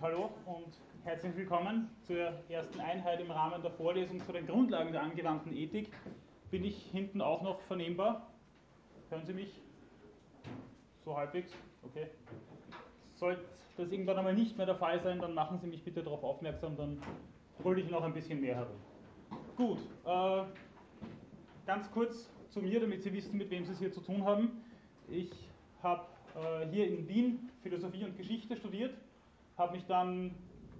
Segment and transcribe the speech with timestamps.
[0.00, 5.02] hallo und herzlich willkommen zur ersten Einheit im Rahmen der Vorlesung zu den Grundlagen der
[5.02, 5.90] angewandten Ethik.
[6.50, 8.30] Bin ich hinten auch noch vernehmbar?
[9.10, 9.60] Hören Sie mich?
[11.04, 11.52] So halbwegs?
[11.82, 12.08] Okay.
[13.14, 13.42] Sollte
[13.76, 16.76] das irgendwann einmal nicht mehr der Fall sein, dann machen Sie mich bitte darauf aufmerksam,
[16.76, 17.00] dann
[17.64, 18.76] hole ich noch ein bisschen mehr herum.
[19.56, 20.42] Gut, äh,
[21.64, 24.62] ganz kurz zu mir, damit Sie wissen, mit wem Sie es hier zu tun haben.
[25.08, 25.32] Ich
[25.82, 28.94] habe äh, hier in Wien Philosophie und Geschichte studiert,
[29.56, 30.34] habe mich dann,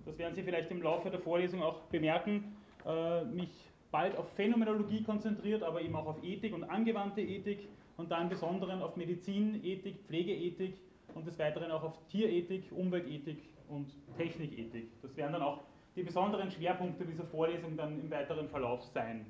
[0.04, 3.50] das werden Sie vielleicht im Laufe der Vorlesung auch bemerken, äh, mich
[3.90, 8.28] bald auf Phänomenologie konzentriert, aber eben auch auf Ethik und angewandte Ethik und dann im
[8.28, 10.74] Besonderen auf Medizinethik, Pflegeethik
[11.14, 14.90] und des Weiteren auch auf Tierethik, Umweltethik und Technikethik.
[15.02, 15.60] Das werden dann auch
[15.94, 19.24] die besonderen Schwerpunkte dieser Vorlesung dann im weiteren Verlauf sein.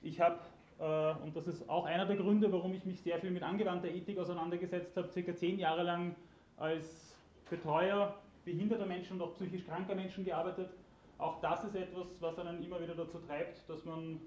[0.00, 0.38] Ich habe
[0.78, 3.88] äh, und das ist auch einer der Gründe, warum ich mich sehr viel mit angewandter
[3.88, 6.14] Ethik auseinandergesetzt habe, circa zehn Jahre lang
[6.56, 7.16] als
[7.50, 8.14] Betreuer
[8.52, 10.70] behinderter Menschen und auch psychisch kranker Menschen gearbeitet.
[11.18, 14.20] Auch das ist etwas, was einen immer wieder dazu treibt, dass man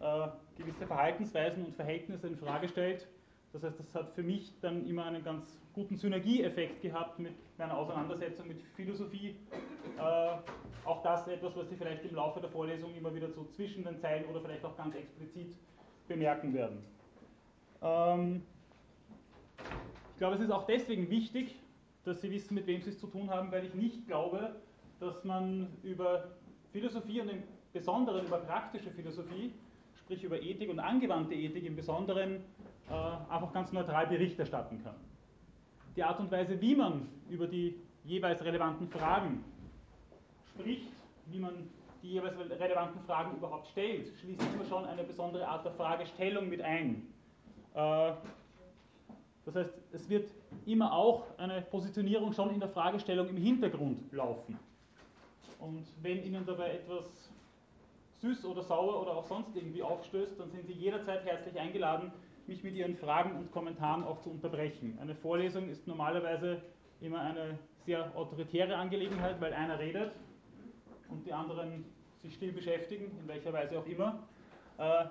[0.00, 3.06] äh, gewisse Verhaltensweisen und Verhältnisse in Frage stellt.
[3.52, 7.76] Das heißt, das hat für mich dann immer einen ganz guten Synergieeffekt gehabt mit meiner
[7.76, 9.36] Auseinandersetzung mit Philosophie.
[9.98, 10.36] Äh,
[10.84, 13.98] auch das etwas, was Sie vielleicht im Laufe der Vorlesung immer wieder so zwischen den
[13.98, 15.56] Zeilen oder vielleicht auch ganz explizit
[16.06, 16.78] bemerken werden.
[17.82, 18.42] Ähm,
[20.12, 21.56] ich glaube, es ist auch deswegen wichtig,
[22.04, 24.56] dass Sie wissen, mit wem Sie es zu tun haben, weil ich nicht glaube,
[25.00, 26.24] dass man über
[26.72, 27.42] Philosophie und im
[27.72, 29.52] Besonderen über praktische Philosophie,
[29.98, 32.42] sprich über Ethik und angewandte Ethik im Besonderen,
[32.90, 34.94] äh, einfach ganz neutral Bericht erstatten kann.
[35.96, 39.44] Die Art und Weise, wie man über die jeweils relevanten Fragen
[40.54, 40.88] spricht,
[41.26, 41.52] wie man
[42.02, 46.62] die jeweils relevanten Fragen überhaupt stellt, schließt immer schon eine besondere Art der Fragestellung mit
[46.62, 47.06] ein.
[47.74, 48.12] Äh,
[49.44, 50.30] das heißt, es wird
[50.66, 54.58] immer auch eine Positionierung schon in der Fragestellung im Hintergrund laufen.
[55.58, 57.30] Und wenn Ihnen dabei etwas
[58.20, 62.12] süß oder sauer oder auch sonst irgendwie aufstößt, dann sind Sie jederzeit herzlich eingeladen,
[62.46, 64.98] mich mit Ihren Fragen und Kommentaren auch zu unterbrechen.
[65.00, 66.62] Eine Vorlesung ist normalerweise
[67.00, 70.12] immer eine sehr autoritäre Angelegenheit, weil einer redet
[71.08, 71.84] und die anderen
[72.22, 74.22] sich still beschäftigen, in welcher Weise auch immer.
[74.78, 75.04] Äh,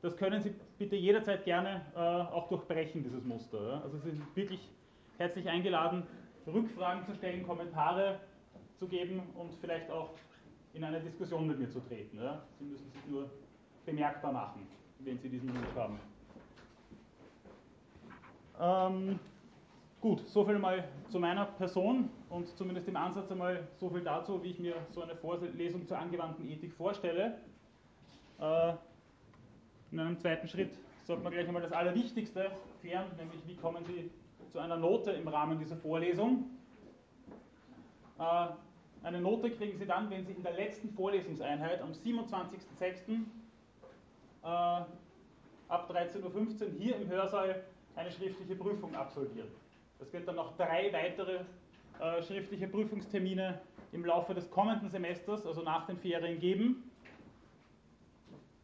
[0.00, 3.82] das können Sie bitte jederzeit gerne äh, auch durchbrechen, dieses Muster.
[3.84, 4.68] Also Sie sind wirklich
[5.16, 6.02] herzlich eingeladen,
[6.46, 8.18] Rückfragen zu stellen, Kommentare
[8.78, 10.10] zu geben und vielleicht auch
[10.74, 12.18] in eine Diskussion mit mir zu treten.
[12.58, 13.30] Sie müssen sich nur
[13.86, 14.66] bemerkbar machen,
[14.98, 16.00] wenn Sie diesen Wunsch haben.
[18.60, 19.20] Ähm,
[20.00, 24.50] Gut, soviel mal zu meiner Person und zumindest im Ansatz einmal so viel dazu, wie
[24.50, 27.38] ich mir so eine Vorlesung zur angewandten Ethik vorstelle.
[28.40, 28.72] Äh,
[29.92, 30.72] in einem zweiten Schritt
[31.04, 34.10] sollte man gleich einmal das Allerwichtigste klären, nämlich wie kommen Sie
[34.50, 36.50] zu einer Note im Rahmen dieser Vorlesung.
[38.18, 38.46] Äh,
[39.02, 43.20] eine Note kriegen Sie dann, wenn Sie in der letzten Vorlesungseinheit am 27.06.
[44.42, 47.62] Äh, ab 13.15 Uhr hier im Hörsaal
[47.96, 49.48] eine schriftliche Prüfung absolvieren.
[50.00, 51.40] Es wird dann noch drei weitere
[52.00, 53.60] äh, schriftliche Prüfungstermine
[53.92, 56.90] im Laufe des kommenden Semesters, also nach den Ferien, geben.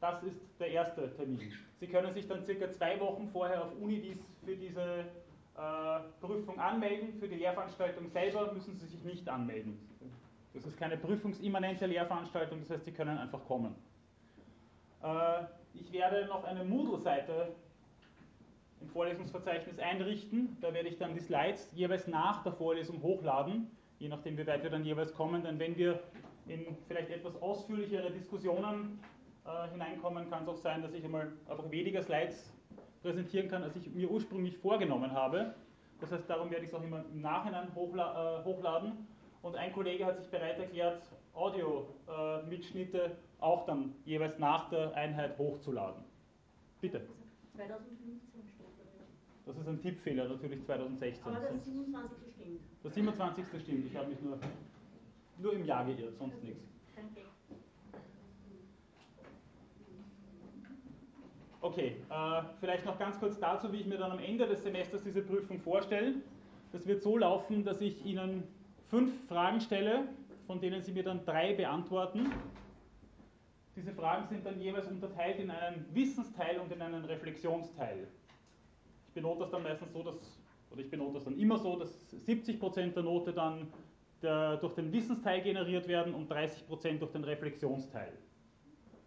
[0.01, 1.53] Das ist der erste Termin.
[1.81, 5.05] Sie können sich dann circa zwei Wochen vorher auf Unidis für diese
[5.57, 7.19] äh, Prüfung anmelden.
[7.19, 9.79] Für die Lehrveranstaltung selber müssen Sie sich nicht anmelden.
[10.55, 13.75] Das ist keine prüfungsimmanente Lehrveranstaltung, das heißt, Sie können einfach kommen.
[15.03, 17.55] Äh, ich werde noch eine Moodle-Seite
[18.81, 20.57] im Vorlesungsverzeichnis einrichten.
[20.61, 23.69] Da werde ich dann die Slides jeweils nach der Vorlesung hochladen,
[23.99, 25.43] je nachdem wie weit wir dann jeweils kommen.
[25.43, 26.01] Denn wenn wir
[26.47, 29.01] in vielleicht etwas ausführlichere Diskussionen
[29.49, 32.53] äh, hineinkommen, kann es auch sein, dass ich einmal einfach weniger Slides
[33.03, 35.55] präsentieren kann, als ich mir ursprünglich vorgenommen habe.
[36.01, 39.07] Das heißt, darum werde ich es auch immer im Nachhinein hochla äh, hochladen.
[39.43, 41.03] Und ein Kollege hat sich bereit erklärt,
[41.33, 43.11] Audio-Mitschnitte äh,
[43.41, 46.03] auch dann jeweils nach der Einheit hochzuladen.
[46.81, 47.01] Bitte.
[47.55, 48.19] 2015
[49.49, 51.25] das ist ein Tippfehler, natürlich 2016.
[51.27, 52.19] Aber das 27.
[52.35, 52.61] stimmt.
[52.83, 53.45] Das 27.
[53.63, 54.39] stimmt, ich habe mich nur,
[55.39, 56.65] nur im Jahr geirrt, sonst nichts.
[61.61, 65.03] Okay, äh, vielleicht noch ganz kurz dazu, wie ich mir dann am Ende des Semesters
[65.03, 66.15] diese Prüfung vorstelle.
[66.73, 68.45] Das wird so laufen, dass ich Ihnen
[68.89, 70.05] fünf Fragen stelle,
[70.47, 72.31] von denen Sie mir dann drei beantworten.
[73.75, 78.09] Diese Fragen sind dann jeweils unterteilt in einen Wissensteil und in einen Reflexionsteil
[79.19, 80.15] benote das dann meistens so, dass,
[80.71, 83.67] oder ich benote das dann immer so, dass 70% der Note dann
[84.23, 88.13] der, durch den Wissensteil generiert werden und 30% durch den Reflexionsteil.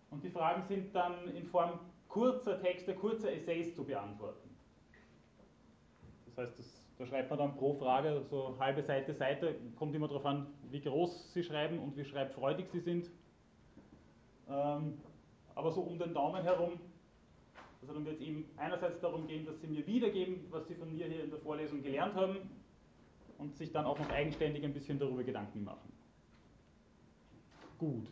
[0.09, 1.79] Und die Fragen sind dann in Form
[2.11, 4.49] kurzer Texte, kurzer Essays zu beantworten.
[6.25, 10.09] Das heißt, das, da schreibt man dann pro Frage so halbe Seite, Seite, kommt immer
[10.09, 13.09] darauf an, wie groß Sie schreiben und wie schreibfreudig Sie sind.
[14.49, 14.99] Ähm,
[15.55, 16.79] aber so um den Daumen herum,
[17.81, 20.93] also dann wird es eben einerseits darum gehen, dass Sie mir wiedergeben, was Sie von
[20.93, 22.37] mir hier in der Vorlesung gelernt haben
[23.37, 25.93] und sich dann auch noch eigenständig ein bisschen darüber Gedanken machen.
[27.77, 28.07] Gut.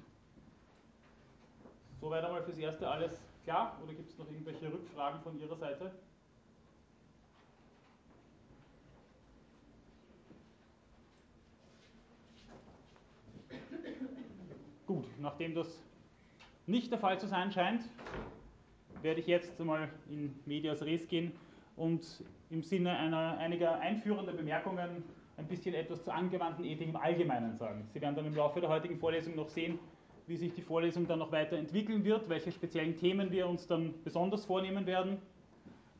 [1.99, 5.91] Soweit einmal fürs Erste alles klar oder gibt es noch irgendwelche Rückfragen von Ihrer Seite?
[14.85, 15.81] Gut, nachdem das
[16.67, 17.81] nicht der Fall zu sein scheint,
[19.01, 21.31] werde ich jetzt einmal in Medias Res gehen
[21.75, 25.03] und im Sinne einer, einiger einführender Bemerkungen
[25.37, 27.87] ein bisschen etwas zur angewandten Ethik im Allgemeinen sagen.
[27.93, 29.79] Sie werden dann im Laufe der heutigen Vorlesung noch sehen,
[30.29, 33.95] wie sich die Vorlesung dann noch weiter entwickeln wird, welche speziellen Themen wir uns dann
[34.03, 35.17] besonders vornehmen werden.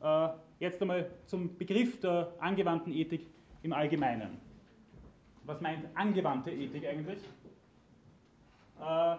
[0.00, 0.28] Äh,
[0.60, 3.26] jetzt einmal zum Begriff der angewandten Ethik
[3.64, 4.38] im Allgemeinen.
[5.44, 7.18] Was meint angewandte Ethik eigentlich?
[8.80, 9.16] Äh,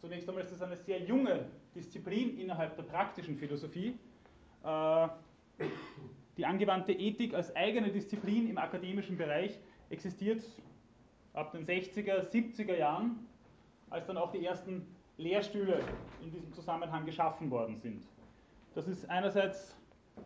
[0.00, 3.98] zunächst einmal ist es eine sehr junge Disziplin innerhalb der praktischen Philosophie.
[4.62, 5.08] Äh,
[6.36, 9.58] die angewandte Ethik als eigene Disziplin im akademischen Bereich
[9.90, 10.44] existiert
[11.32, 13.18] ab den 60er, 70er Jahren
[13.94, 14.86] als dann auch die ersten
[15.16, 15.78] Lehrstühle
[16.20, 18.02] in diesem Zusammenhang geschaffen worden sind.
[18.74, 19.76] Das ist einerseits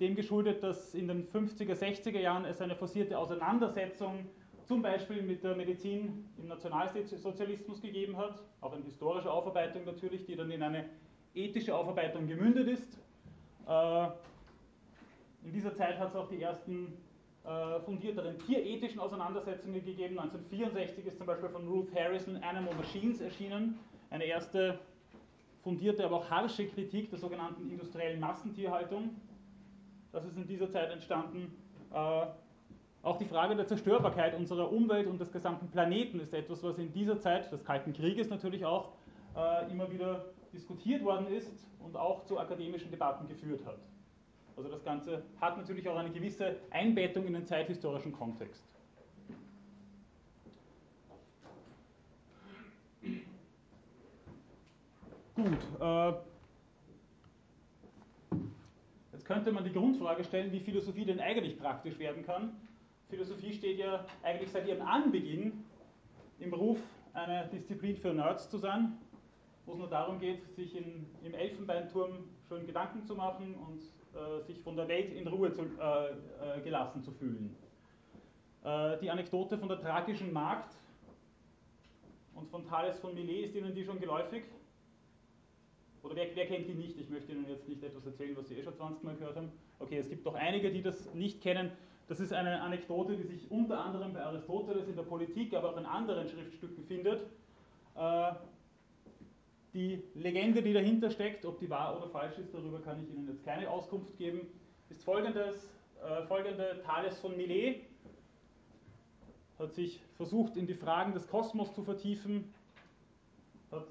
[0.00, 4.26] dem geschuldet, dass in den 50er, 60er Jahren es eine forcierte Auseinandersetzung
[4.65, 10.37] zum Beispiel mit der Medizin im Nationalsozialismus gegeben hat, auch eine historische Aufarbeitung natürlich, die
[10.37, 10.87] dann in eine
[11.35, 12.99] ethische Aufarbeitung gemündet ist.
[13.67, 14.09] Äh,
[15.44, 16.94] in dieser Zeit hat es auch die ersten
[17.84, 20.18] fundierteren tierethischen Auseinandersetzungen gegeben.
[20.18, 23.78] 1964 ist zum Beispiel von Ruth Harrison Animal Machines erschienen,
[24.10, 24.78] eine erste
[25.62, 29.10] fundierte, aber auch harsche Kritik der sogenannten industriellen Massentierhaltung.
[30.12, 31.54] Das ist in dieser Zeit entstanden.
[31.92, 32.26] Äh,
[33.02, 36.92] auch die Frage der Zerstörbarkeit unserer Umwelt und des gesamten Planeten ist etwas, was in
[36.92, 38.92] dieser Zeit des Kalten Krieges natürlich auch
[39.36, 43.78] äh, immer wieder diskutiert worden ist und auch zu akademischen Debatten geführt hat.
[44.58, 48.64] Also das Ganze hat natürlich auch eine gewisse Einbettung in den zeithistorischen Kontext.
[55.37, 55.46] Gut,
[55.81, 56.12] äh,
[59.12, 62.56] jetzt könnte man die Grundfrage stellen, wie Philosophie denn eigentlich praktisch werden kann.
[63.08, 65.65] Philosophie steht ja eigentlich seit ihrem Anbeginn
[66.41, 66.81] im Ruf,
[67.12, 68.98] eine Disziplin für Nerds zu sein,
[69.67, 73.81] wo es nur darum geht, sich in, im Elfenbeinturm schön Gedanken zu machen und
[74.46, 77.55] sich von der Welt in Ruhe zu, äh, äh, gelassen zu fühlen.
[78.65, 80.74] Äh, die Anekdote von der tragischen Magd
[82.34, 84.44] und von Thales von Milet, ist Ihnen die schon geläufig?
[86.03, 86.98] Oder wer, wer, kennt die nicht?
[86.98, 89.53] Ich möchte Ihnen jetzt nicht etwas erzählen, was Sie eh schon 20 Mal gehört haben.
[89.79, 91.72] Okay, es gibt doch einige, die das nicht kennen.
[92.08, 95.77] Das ist eine Anekdote, die sich unter anderem bei Aristoteles in der Politik, aber auch
[95.77, 97.27] in anderen Schriftstücken findet.
[99.75, 103.29] Die Legende, die dahinter steckt, ob die wahr oder falsch ist, darüber kann ich Ihnen
[103.29, 104.46] jetzt keine Auskunft geben,
[104.89, 105.70] ist folgendes,
[106.03, 107.82] äh, folgende Thales von Milet
[109.58, 112.53] hat sich versucht, in die Fragen des Kosmos zu vertiefen,
[113.70, 113.82] hat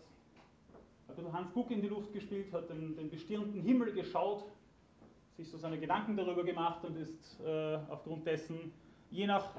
[1.10, 4.46] ein bisschen Hans Guck in die Luft gespielt, hat den, den bestirnten Himmel geschaut,
[5.36, 8.72] sich so seine Gedanken darüber gemacht und ist äh, aufgrund dessen
[9.12, 9.52] je nach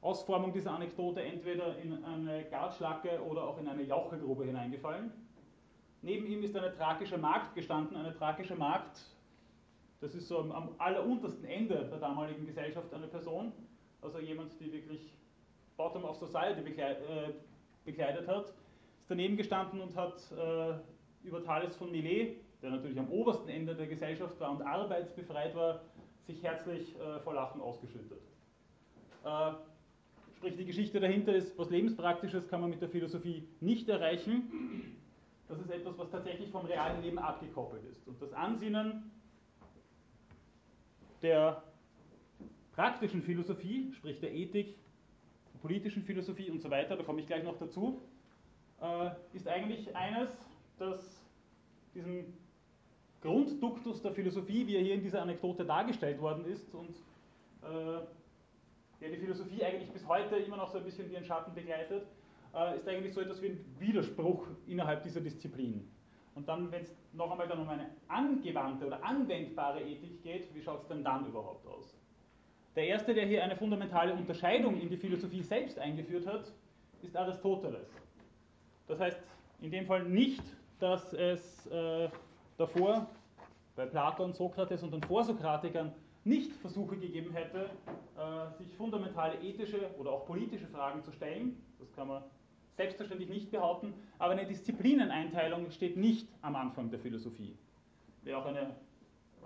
[0.00, 5.10] Ausformung dieser Anekdote entweder in eine Gartschlacke oder auch in eine Jauchegrube hineingefallen.
[6.02, 9.00] Neben ihm ist eine thrakische Magd gestanden, eine thrakische Magd,
[10.00, 13.52] das ist so am, alleruntersten Ende der damaligen Gesellschaft eine Person,
[14.02, 15.16] also jemand, die wirklich
[15.76, 17.32] Bottom of Society bekleidet, äh,
[17.84, 20.74] bekleidet hat, ist daneben gestanden und hat äh,
[21.26, 25.80] über Thales von Milet, der natürlich am obersten Ende der Gesellschaft war und arbeitsbefreit war,
[26.26, 28.20] sich herzlich äh, vor Lachen ausgeschüttet.
[30.36, 34.96] Sprich, die Geschichte dahinter ist, was Lebenspraktisches kann man mit der Philosophie nicht erreichen.
[35.48, 38.06] Das ist etwas, was tatsächlich vom realen Leben abgekoppelt ist.
[38.06, 39.10] Und das Ansinnen
[41.22, 41.62] der
[42.72, 44.76] praktischen Philosophie, sprich der Ethik,
[45.54, 48.02] der politischen Philosophie und so weiter, da komme ich gleich noch dazu,
[48.82, 50.28] äh, ist eigentlich eines,
[50.78, 51.24] das
[51.94, 52.34] diesen
[53.22, 56.94] Grundduktus der Philosophie, wie er hier in dieser Anekdote dargestellt worden ist und
[57.62, 58.00] äh,
[59.00, 62.06] der die Philosophie eigentlich bis heute immer noch so ein bisschen wie ein Schatten begleitet,
[62.54, 65.88] äh, ist eigentlich so etwas wie ein Widerspruch innerhalb dieser Disziplin.
[66.34, 70.60] Und dann, wenn es noch einmal dann um eine angewandte oder anwendbare Ethik geht, wie
[70.60, 71.96] schaut es denn dann überhaupt aus?
[72.74, 76.52] Der erste, der hier eine fundamentale Unterscheidung in die Philosophie selbst eingeführt hat,
[77.02, 77.88] ist Aristoteles.
[78.86, 79.18] Das heißt
[79.62, 80.42] in dem Fall nicht,
[80.78, 82.08] dass es äh,
[82.58, 83.06] davor
[83.74, 85.92] bei Platon, Sokrates und den Vorsokratikern
[86.26, 87.70] nicht Versuche gegeben hätte,
[88.18, 91.56] äh, sich fundamentale ethische oder auch politische Fragen zu stellen.
[91.78, 92.24] Das kann man
[92.76, 97.56] selbstverständlich nicht behaupten, aber eine Disziplineneinteilung steht nicht am Anfang der Philosophie.
[98.22, 98.74] Wäre auch eine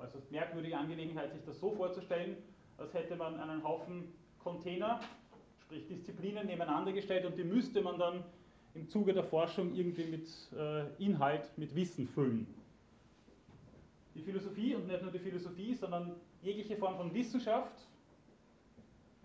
[0.03, 2.37] äußerst merkwürdige Angelegenheit, sich das so vorzustellen,
[2.79, 5.01] als hätte man einen Haufen Container,
[5.63, 8.25] sprich Disziplinen, nebeneinander gestellt und die müsste man dann
[8.75, 12.47] im Zuge der Forschung irgendwie mit äh, Inhalt, mit Wissen füllen.
[14.15, 17.87] Die Philosophie und nicht nur die Philosophie, sondern jegliche Form von Wissenschaft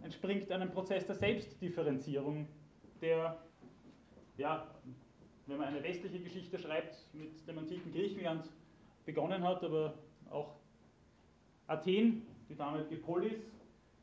[0.04, 2.48] entspringt einem Prozess der Selbstdifferenzierung,
[3.02, 3.38] der,
[4.38, 4.68] ja,
[5.48, 8.50] wenn man eine westliche Geschichte schreibt, mit dem antiken Griechenland
[9.06, 9.94] begonnen hat, aber
[10.30, 10.56] auch
[11.68, 13.40] Athen, die damalige Polis,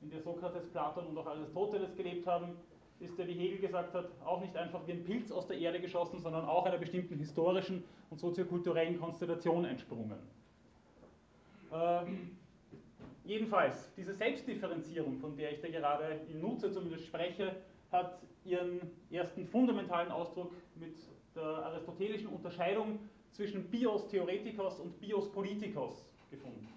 [0.00, 2.57] in der Sokrates, Platon und auch Aristoteles gelebt haben,
[2.99, 5.81] ist der, wie Hegel gesagt hat, auch nicht einfach wie ein Pilz aus der Erde
[5.81, 10.19] geschossen, sondern auch einer bestimmten historischen und soziokulturellen Konstellation entsprungen.
[11.73, 12.02] Äh,
[13.24, 17.56] jedenfalls, diese Selbstdifferenzierung, von der ich da gerade in Nutze zumindest spreche,
[17.90, 20.96] hat ihren ersten fundamentalen Ausdruck mit
[21.34, 22.98] der aristotelischen Unterscheidung
[23.30, 26.68] zwischen Bios Theoretikos und Bios Politikos gefunden.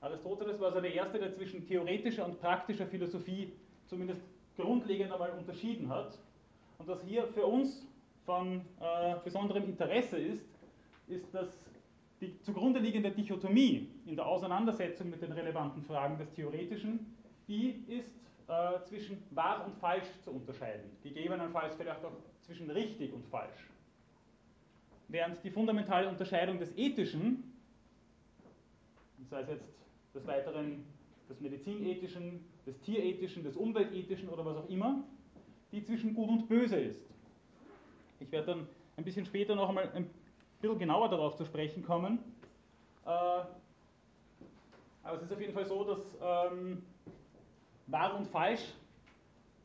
[0.00, 3.52] Aristoteles war also der Erste, der zwischen theoretischer und praktischer Philosophie
[3.86, 4.20] zumindest
[4.56, 6.18] grundlegend einmal unterschieden hat.
[6.78, 7.86] Und was hier für uns
[8.26, 10.44] von äh, besonderem Interesse ist,
[11.08, 11.48] ist, dass
[12.24, 17.14] die zugrunde liegende Dichotomie in der Auseinandersetzung mit den relevanten Fragen des Theoretischen,
[17.48, 18.10] die ist
[18.48, 22.12] äh, zwischen wahr und falsch zu unterscheiden, gegebenenfalls vielleicht auch
[22.42, 23.68] zwischen richtig und falsch.
[25.08, 27.52] Während die fundamentale Unterscheidung des Ethischen,
[29.30, 29.68] sei es jetzt
[30.14, 30.84] des Weiteren
[31.28, 35.02] des Medizinethischen, des Tierethischen, des Umweltethischen oder was auch immer,
[35.72, 37.06] die zwischen Gut und Böse ist.
[38.20, 40.10] Ich werde dann ein bisschen später noch einmal ein
[40.64, 42.18] bisschen genauer darauf zu sprechen kommen.
[43.04, 43.08] Äh,
[45.02, 46.82] aber es ist auf jeden Fall so, dass ähm,
[47.86, 48.72] wahr und falsch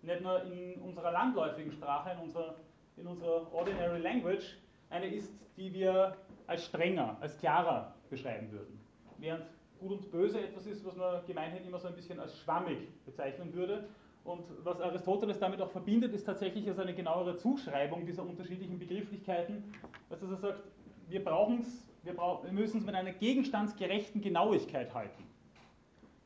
[0.01, 2.55] nicht nur in unserer landläufigen Sprache, in unserer,
[2.97, 4.57] in unserer Ordinary Language,
[4.89, 6.15] eine ist, die wir
[6.47, 8.79] als strenger, als klarer beschreiben würden.
[9.17, 9.45] Während
[9.79, 13.53] Gut und Böse etwas ist, was man gemeinhin immer so ein bisschen als schwammig bezeichnen
[13.53, 13.87] würde.
[14.25, 19.73] Und was Aristoteles damit auch verbindet, ist tatsächlich als eine genauere Zuschreibung dieser unterschiedlichen Begrifflichkeiten,
[20.09, 20.63] dass er sagt,
[21.09, 25.23] wir, wir, brauch, wir müssen es mit einer gegenstandsgerechten Genauigkeit halten.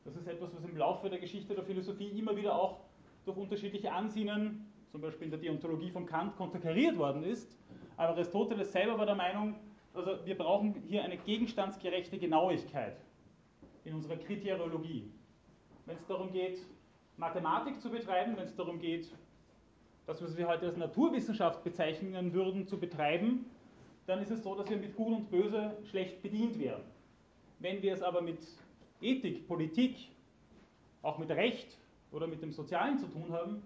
[0.04, 2.82] Das ist etwas, was im Laufe der Geschichte der Philosophie immer wieder auch
[3.26, 7.58] durch unterschiedliche Ansinnen, zum Beispiel in der Deontologie von Kant, konterkariert worden ist.
[7.96, 9.56] Aber Aristoteles selber war der Meinung,
[9.94, 12.98] also wir brauchen hier eine gegenstandsgerechte Genauigkeit
[13.86, 15.10] in unserer Kriteriologie.
[15.86, 16.60] Wenn es darum geht,
[17.18, 19.10] Mathematik zu betreiben, wenn es darum geht,
[20.06, 23.46] das, was wir heute als Naturwissenschaft bezeichnen würden, zu betreiben,
[24.06, 26.82] dann ist es so, dass wir mit Gut und Böse schlecht bedient wären.
[27.60, 28.40] Wenn wir es aber mit
[29.02, 29.96] Ethik, Politik,
[31.02, 31.78] auch mit Recht
[32.12, 33.62] oder mit dem Sozialen zu tun haben,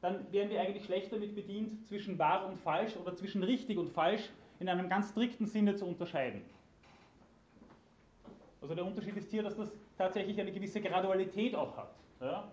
[0.00, 3.88] dann wären wir eigentlich schlecht damit bedient, zwischen wahr und falsch oder zwischen richtig und
[3.90, 4.28] falsch
[4.60, 6.42] in einem ganz strikten Sinne zu unterscheiden.
[8.60, 11.94] Also der Unterschied ist hier, dass das tatsächlich eine gewisse Gradualität auch hat.
[12.20, 12.52] Ja?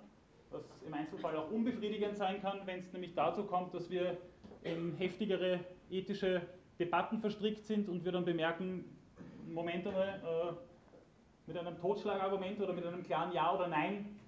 [0.50, 4.18] Was im Einzelfall auch unbefriedigend sein kann, wenn es nämlich dazu kommt, dass wir
[4.64, 5.60] in heftigere
[5.90, 6.42] ethische
[6.82, 8.86] Debatten verstrickt sind und wir dann bemerken,
[9.48, 10.54] Moment einmal, äh,
[11.48, 14.20] mit einem Totschlagargument oder mit einem klaren Ja oder Nein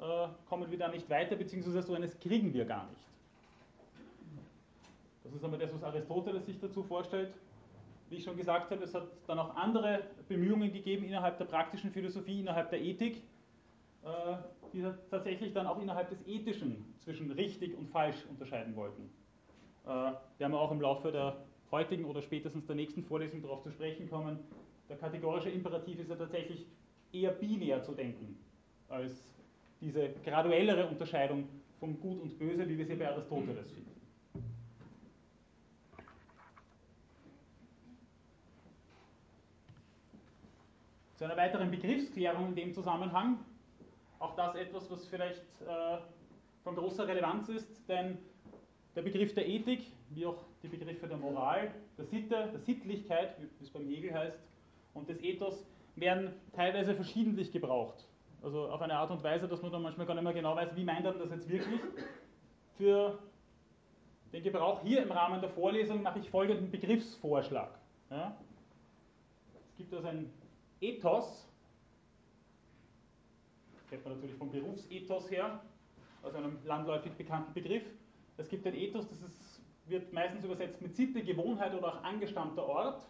[0.00, 3.00] äh, kommen wir da nicht weiter, beziehungsweise so eines kriegen wir gar nicht.
[5.24, 7.32] Das ist einmal das, was Aristoteles sich dazu vorstellt
[8.14, 11.90] wie ich schon gesagt habe, es hat dann auch andere Bemühungen gegeben innerhalb der praktischen
[11.90, 13.22] Philosophie, innerhalb der Ethik,
[14.04, 14.36] äh,
[14.72, 19.10] die tatsächlich dann auch innerhalb des Ethischen zwischen richtig und falsch unterscheiden wollten.
[19.86, 21.36] Äh, wir auch im Laufe der
[21.74, 24.38] heutigen oder spätestens der nächsten Vorlesung darauf zu sprechen kommen.
[24.88, 26.66] Der kategorische Imperativ ist ja tatsächlich
[27.12, 28.38] eher binär zu denken,
[28.88, 29.34] als
[29.80, 31.48] diese graduellere Unterscheidung
[31.80, 33.90] von Gut und Böse, wie wir sie bei Aristoteles finden.
[41.16, 43.38] Zu einer weiteren Begriffsklärung in dem Zusammenhang,
[44.20, 45.98] auch das etwas, was vielleicht äh,
[46.62, 48.18] von großer Relevanz ist, denn
[48.94, 53.64] der Begriff der Ethik, wie auch die Begriffe der Moral, der Sitte, der Sittlichkeit, wie
[53.64, 54.38] es beim Hegel heißt,
[54.94, 55.64] und des Ethos,
[55.96, 58.04] werden teilweise verschiedentlich gebraucht.
[58.42, 60.74] Also auf eine Art und Weise, dass man dann manchmal gar nicht mehr genau weiß,
[60.74, 61.80] wie meint er das jetzt wirklich.
[62.76, 63.18] Für
[64.32, 67.70] den Gebrauch hier im Rahmen der Vorlesung mache ich folgenden Begriffsvorschlag.
[68.10, 68.36] Ja?
[69.70, 70.30] Es gibt also ein
[70.80, 71.48] Ethos,
[73.88, 75.60] kennt man natürlich vom Berufsethos her,
[76.22, 77.84] aus einem landläufig bekannten Begriff.
[78.36, 79.53] Es gibt ein Ethos, das ist,
[79.86, 83.02] wird meistens übersetzt mit Sitte, Gewohnheit oder auch angestammter Ort.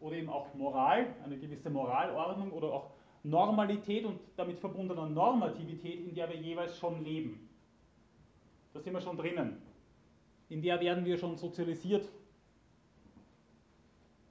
[0.00, 2.90] oder eben auch Moral, eine gewisse Moralordnung oder auch
[3.22, 7.48] Normalität und damit verbundener Normativität, in der wir jeweils schon leben.
[8.72, 9.62] Da sind wir schon drinnen.
[10.48, 12.08] In der werden wir schon sozialisiert.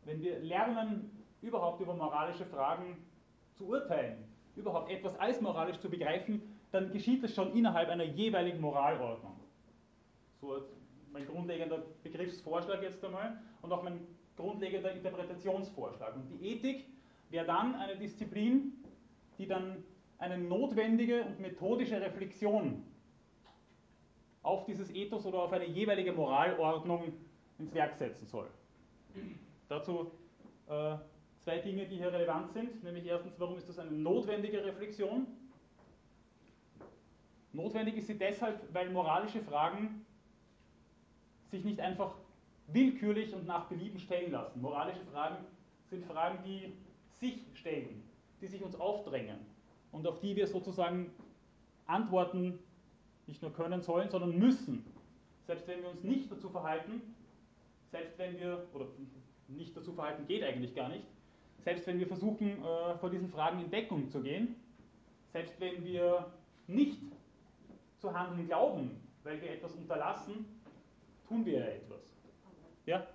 [0.04, 1.10] Wenn wir lernen,
[1.42, 2.98] überhaupt über moralische Fragen
[3.54, 4.26] zu urteilen,
[4.58, 9.41] überhaupt etwas als moralisch zu begreifen, dann geschieht es schon innerhalb einer jeweiligen Moralordnung.
[10.42, 10.60] So
[11.14, 16.16] mein grundlegender Begriffsvorschlag jetzt einmal und auch mein grundlegender Interpretationsvorschlag.
[16.16, 16.86] Und die Ethik
[17.30, 18.74] wäre dann eine Disziplin,
[19.38, 19.84] die dann
[20.18, 22.84] eine notwendige und methodische Reflexion
[24.42, 27.14] auf dieses Ethos oder auf eine jeweilige Moralordnung
[27.60, 28.48] ins Werk setzen soll.
[29.70, 30.12] Dazu
[30.68, 30.96] äh,
[31.40, 35.28] zwei Dinge, die hier relevant sind, nämlich erstens, warum ist das eine notwendige Reflexion?
[37.54, 40.06] Notwendig ist sie deshalb, weil moralische Fragen
[41.52, 42.16] sich nicht einfach
[42.68, 44.62] willkürlich und nach Belieben stellen lassen.
[44.62, 45.36] Moralische Fragen
[45.90, 46.74] sind Fragen, die
[47.20, 48.02] sich stellen,
[48.40, 49.38] die sich uns aufdrängen
[49.92, 51.12] und auf die wir sozusagen
[51.86, 52.60] Antworten
[53.28, 54.86] nicht nur können sollen, sondern müssen.
[55.46, 57.02] Selbst wenn wir uns nicht dazu verhalten,
[57.92, 58.88] selbst wenn wir, oder
[59.48, 61.06] nicht dazu verhalten geht eigentlich gar nicht,
[61.60, 64.56] selbst wenn wir versuchen, äh, vor diesen Fragen in Deckung zu gehen,
[65.32, 66.32] selbst wenn wir
[66.68, 67.02] nicht
[68.00, 68.92] zu handeln glauben,
[69.24, 70.46] weil wir etwas unterlassen,
[71.32, 72.04] tun wir ja etwas.
[72.86, 73.08] Ja?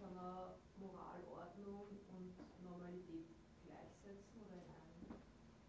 [0.00, 1.84] Kann man Moralordnung
[2.16, 2.32] und
[2.64, 3.28] Normalität
[3.66, 5.20] gleichsetzen oder in einem?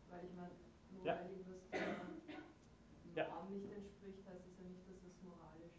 [0.08, 0.56] Weil ich meine,
[0.96, 1.20] nur ja.
[1.20, 3.50] weil irgendwas der Norm ja.
[3.52, 5.76] nicht entspricht, heißt es ja nicht, dass es moralisch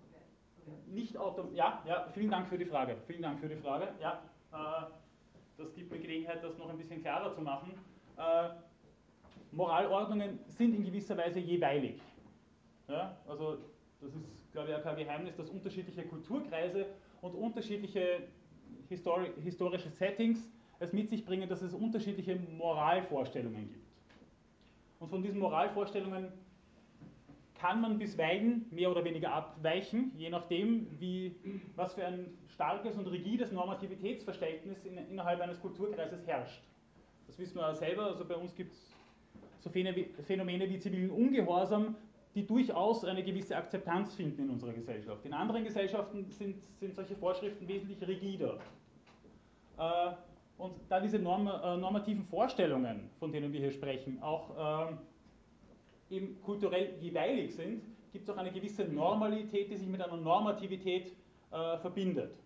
[0.00, 2.96] verwertet Nicht autom ja, ja, vielen Dank für die Frage.
[3.06, 3.92] Vielen Dank für die Frage.
[4.00, 4.86] Ja, äh,
[5.58, 7.72] das gibt mir Gelegenheit, das noch ein bisschen klarer zu machen.
[8.16, 8.48] Äh,
[9.52, 12.00] Moralordnungen sind in gewisser Weise jeweilig.
[12.88, 13.58] Ja, also
[14.00, 16.86] das ist, glaube ich, auch kein Geheimnis, dass unterschiedliche Kulturkreise
[17.20, 18.20] und unterschiedliche
[18.88, 23.84] histori historische Settings es mit sich bringen, dass es unterschiedliche Moralvorstellungen gibt.
[25.00, 26.28] Und von diesen Moralvorstellungen
[27.54, 31.34] kann man bisweilen mehr oder weniger abweichen, je nachdem, wie,
[31.74, 36.62] was für ein starkes und rigides Normativitätsverständnis in, innerhalb eines Kulturkreises herrscht.
[37.26, 38.92] Das wissen wir selber, also bei uns gibt es
[39.60, 41.96] so Phänomene wie zivilen Ungehorsam,
[42.34, 45.24] die durchaus eine gewisse Akzeptanz finden in unserer Gesellschaft.
[45.24, 48.58] In anderen Gesellschaften sind, sind solche Vorschriften wesentlich rigider.
[49.78, 50.12] Äh,
[50.58, 54.90] und da diese Norm, äh, normativen Vorstellungen, von denen wir hier sprechen, auch
[56.10, 60.16] äh, eben kulturell jeweilig sind, gibt es auch eine gewisse Normalität, die sich mit einer
[60.16, 61.12] Normativität
[61.50, 62.36] äh, verbindet.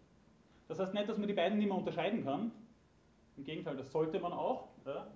[0.68, 2.52] Das heißt nicht, dass man die beiden nicht mehr unterscheiden kann.
[3.36, 4.68] Im Gegenteil, das sollte man auch.
[4.86, 5.06] Ja.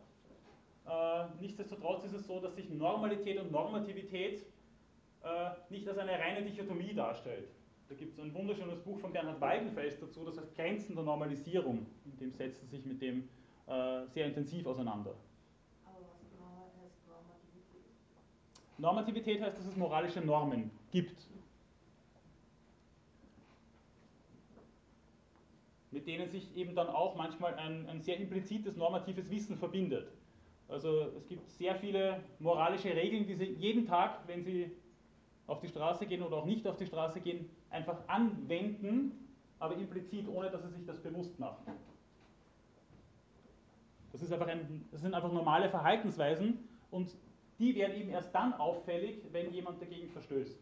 [0.85, 4.45] Äh, nichtsdestotrotz ist es so, dass sich Normalität und Normativität
[5.71, 7.49] nicht als eine reine Dichotomie darstellt.
[7.89, 11.87] Da gibt es ein wunderschönes Buch von Bernhard Weidenfels dazu, das heißt Grenzen der Normalisierung.
[12.05, 13.29] In dem setzt er sich mit dem
[13.67, 15.15] äh, sehr intensiv auseinander.
[15.85, 17.83] Aber was genau heißt Normativität?
[18.79, 21.29] Normativität heißt, dass es moralische Normen gibt.
[25.91, 30.11] Mit denen sich eben dann auch manchmal ein, ein sehr implizites normatives Wissen verbindet.
[30.69, 34.71] Also es gibt sehr viele moralische Regeln, die Sie jeden Tag, wenn Sie
[35.47, 39.29] auf die Straße gehen oder auch nicht auf die Straße gehen, einfach anwenden,
[39.59, 41.73] aber implizit, ohne dass sie sich das bewusst machen.
[44.13, 46.59] Das, ist einfach ein, das sind einfach normale Verhaltensweisen
[46.91, 47.17] und
[47.59, 50.59] die werden eben erst dann auffällig, wenn jemand dagegen verstößt.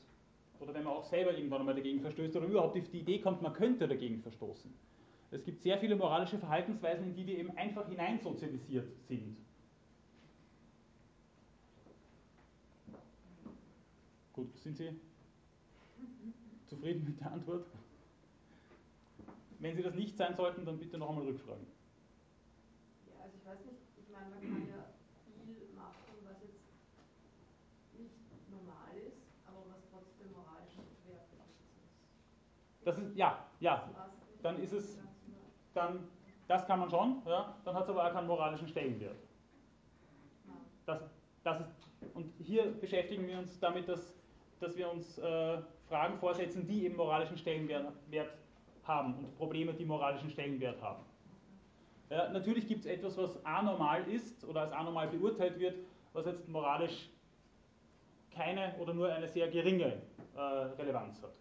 [0.61, 3.41] Oder wenn man auch selber irgendwann einmal dagegen verstößt oder überhaupt auf die Idee kommt,
[3.41, 4.73] man könnte dagegen verstoßen.
[5.31, 9.37] Es gibt sehr viele moralische Verhaltensweisen, in die wir eben einfach hineinsozialisiert sind.
[14.41, 14.99] Gut, sind Sie
[16.67, 17.67] zufrieden mit der Antwort?
[19.59, 21.67] Wenn Sie das nicht sein sollten, dann bitte noch einmal rückfragen.
[23.07, 24.85] Ja, also ich weiß nicht, ich meine, man kann ja
[25.45, 26.73] viel machen, was jetzt
[27.99, 28.15] nicht
[28.51, 30.73] normal ist, aber was trotzdem moralisch
[31.05, 32.87] wertvoll ist.
[32.87, 34.97] Das ist, ja, ja, dann ist es,
[35.75, 36.09] dann,
[36.49, 39.19] das kann man schon, ja, dann hat es aber auch keinen moralischen Stellenwert.
[40.87, 41.03] Das,
[41.45, 41.75] das ist,
[42.15, 44.20] und hier beschäftigen wir uns damit, dass
[44.61, 47.89] dass wir uns äh, Fragen vorsetzen, die eben moralischen Stellenwert
[48.85, 51.03] haben und Probleme, die moralischen Stellenwert haben.
[52.11, 55.77] Ja, natürlich gibt es etwas, was anormal ist oder als anormal beurteilt wird,
[56.13, 57.09] was jetzt moralisch
[58.35, 60.03] keine oder nur eine sehr geringe
[60.37, 61.33] äh, Relevanz hat.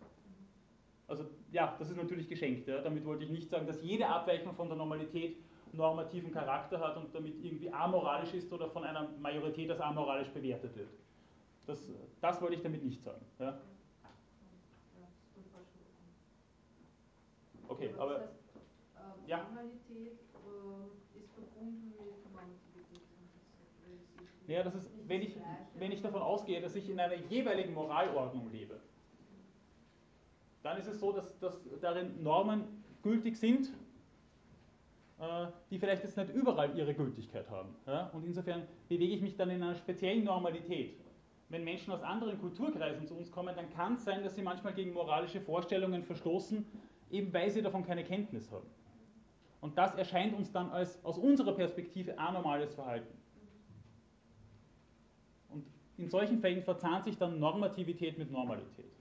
[1.08, 2.68] Also ja, das ist natürlich geschenkt.
[2.68, 2.82] Ja.
[2.82, 5.38] Damit wollte ich nicht sagen, dass jede Abweichung von der Normalität
[5.72, 10.76] normativen Charakter hat und damit irgendwie amoralisch ist oder von einer Majorität als amoralisch bewertet
[10.76, 10.90] wird.
[11.70, 11.88] Das,
[12.20, 13.24] das wollte ich damit nicht sagen.
[13.38, 13.62] Ja?
[17.68, 18.14] Okay, aber.
[18.14, 18.34] Das heißt,
[18.98, 19.44] ähm, ja.
[19.44, 22.10] Normalität äh, ist verbunden mit.
[24.48, 25.38] Ja, das ist, wenn ich,
[25.76, 28.80] wenn ich davon ausgehe, dass ich in einer jeweiligen Moralordnung lebe,
[30.64, 33.68] dann ist es so, dass, dass darin Normen gültig sind,
[35.20, 37.76] äh, die vielleicht jetzt nicht überall ihre Gültigkeit haben.
[37.86, 38.08] Ja?
[38.08, 40.98] Und insofern bewege ich mich dann in einer speziellen Normalität.
[41.50, 44.74] Wenn Menschen aus anderen Kulturkreisen zu uns kommen, dann kann es sein, dass sie manchmal
[44.74, 46.64] gegen moralische Vorstellungen verstoßen,
[47.10, 48.68] eben weil sie davon keine Kenntnis haben.
[49.60, 53.18] Und das erscheint uns dann als aus unserer Perspektive anormales Verhalten.
[55.50, 55.66] Und
[55.98, 58.92] in solchen Fällen verzahnt sich dann Normativität mit Normalität.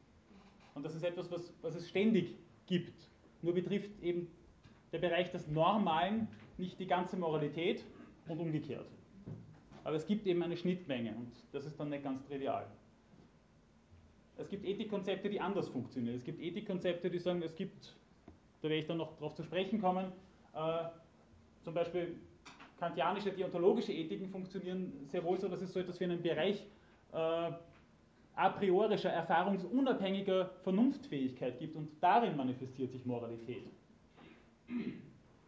[0.75, 2.35] Und das ist etwas, was, was es ständig
[2.67, 3.09] gibt.
[3.43, 4.29] Nur betrifft eben
[4.91, 7.85] der Bereich des Normalen nicht die ganze Moralität
[8.27, 8.87] und umgekehrt.
[9.89, 12.67] Aber es gibt eben eine Schnittmenge und das ist dann nicht ganz trivial.
[14.37, 16.15] Es gibt Ethikkonzepte, die anders funktionieren.
[16.15, 17.97] Es gibt Ethikkonzepte, die sagen, es gibt,
[18.61, 20.13] da werde ich dann noch darauf zu sprechen kommen,
[20.55, 20.89] äh,
[21.65, 22.17] zum Beispiel
[22.79, 26.67] kantianische deontologische Ethiken funktionieren sehr wohl so, dass es so etwas wie einen Bereich
[27.15, 33.65] äh, a priorischer, erfahrungsunabhängiger Vernunftfähigkeit gibt und darin manifestiert sich Moralität.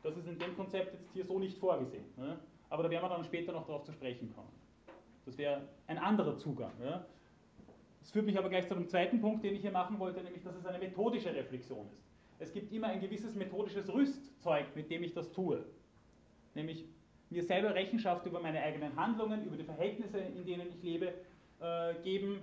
[0.02, 2.06] Das ist in dem Konzept jetzt hier so nicht vorgesehen.
[2.16, 2.38] Ne?
[2.70, 4.48] Aber da werden wir dann später noch darauf zu sprechen kommen.
[5.26, 6.72] Das wäre ein anderer Zugang.
[6.82, 7.04] Ja?
[8.00, 10.42] Das führt mich aber gleich zu dem zweiten Punkt, den ich hier machen wollte, nämlich,
[10.42, 12.10] dass es eine methodische Reflexion ist.
[12.38, 15.62] Es gibt immer ein gewisses methodisches Rüstzeug, mit dem ich das tue.
[16.54, 16.86] Nämlich
[17.28, 21.12] mir selber Rechenschaft über meine eigenen Handlungen, über die Verhältnisse, in denen ich lebe,
[21.60, 22.40] äh, geben,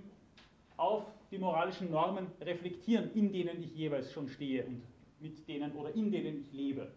[0.78, 4.84] auf die moralischen Normen reflektieren, in denen ich jeweils schon stehe und
[5.20, 6.92] mit denen oder in denen ich lebe.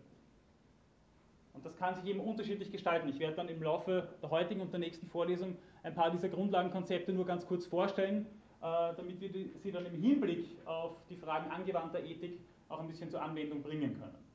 [1.52, 3.08] Und das kann sich eben unterschiedlich gestalten.
[3.08, 7.12] Ich werde dann im Laufe der heutigen und der nächsten Vorlesung ein paar dieser Grundlagenkonzepte
[7.12, 8.26] nur ganz kurz vorstellen,
[8.62, 13.10] äh, damit wir sie dann im Hinblick auf die Fragen angewandter Ethik auch ein bisschen
[13.10, 14.30] zur Anwendung bringen können.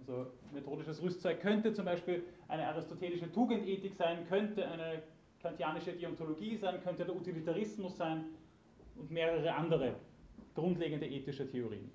[0.00, 5.02] Also methodisches Rüstzeug könnte zum Beispiel eine aristotelische Tugendethik sein, könnte eine
[5.40, 8.24] kantianische Deontologie sein, könnte der Utilitarismus sein
[8.96, 9.94] und mehrere andere
[10.54, 11.90] grundlegende ethische Theorien.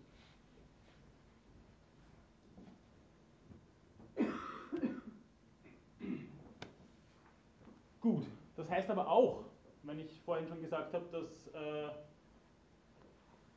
[8.07, 9.43] Gut, das heißt aber auch,
[9.83, 11.89] wenn ich vorhin schon gesagt habe, dass äh,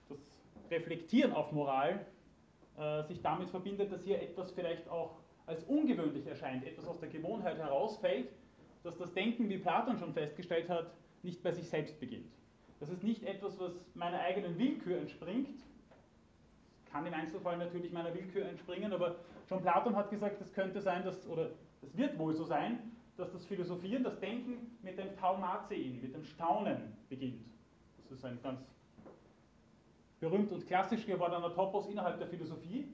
[0.08, 0.18] das
[0.72, 2.04] Reflektieren auf Moral
[2.76, 7.10] äh, sich damit verbindet, dass hier etwas vielleicht auch als ungewöhnlich erscheint, etwas aus der
[7.10, 8.32] Gewohnheit herausfällt,
[8.82, 10.90] dass das Denken, wie Platon schon festgestellt hat,
[11.22, 12.32] nicht bei sich selbst beginnt.
[12.80, 15.62] Das ist nicht etwas, was meiner eigenen Willkür entspringt.
[16.90, 19.14] Kann im Einzelfall natürlich meiner Willkür entspringen, aber
[19.48, 21.50] schon Platon hat gesagt, es könnte sein, dass, oder
[21.82, 22.89] es wird wohl so sein,
[23.20, 27.44] dass das Philosophieren, das Denken mit dem Taumazein, mit dem Staunen beginnt.
[28.08, 28.60] Das ist ein ganz
[30.18, 32.88] berühmt und klassisch gewordener Topos innerhalb der Philosophie.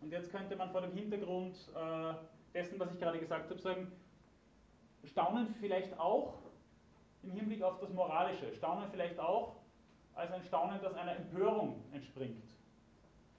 [0.00, 2.14] Und jetzt könnte man vor dem Hintergrund äh,
[2.52, 3.90] dessen, was ich gerade gesagt habe, sagen,
[5.04, 6.34] Staunen vielleicht auch
[7.22, 8.52] im Hinblick auf das Moralische.
[8.54, 9.56] Staunen vielleicht auch
[10.14, 12.44] als ein Staunen, das einer Empörung entspringt.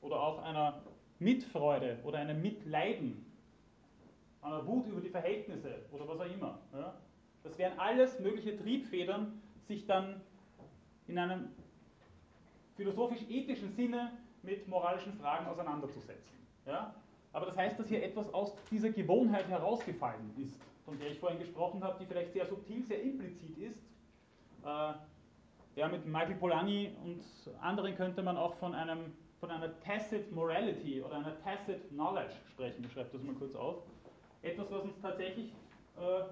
[0.02, 0.82] Oder auch einer
[1.20, 3.25] Mitfreude oder einem Mitleiden,
[4.46, 6.60] einer Wut über die Verhältnisse oder was auch immer.
[6.74, 6.96] Ja?
[7.44, 10.22] Das wären alles mögliche Triebfedern, sich dann
[11.08, 11.50] in einem
[12.76, 16.38] philosophisch-ethischen Sinne mit moralischen Fragen auseinanderzusetzen.
[16.66, 16.94] Ja?
[17.34, 21.40] Aber das heißt, dass hier etwas aus dieser Gewohnheit herausgefallen ist von der ich vorhin
[21.40, 23.80] gesprochen habe, die vielleicht sehr subtil, sehr implizit ist.
[24.64, 24.94] Äh,
[25.76, 27.22] ja, mit Michael Polanyi und
[27.60, 32.86] anderen könnte man auch von, einem, von einer tacit morality oder einer tacit knowledge sprechen.
[32.86, 33.84] Ich schreibe das mal kurz auf.
[34.46, 35.52] Etwas, was uns tatsächlich
[35.98, 36.24] äh,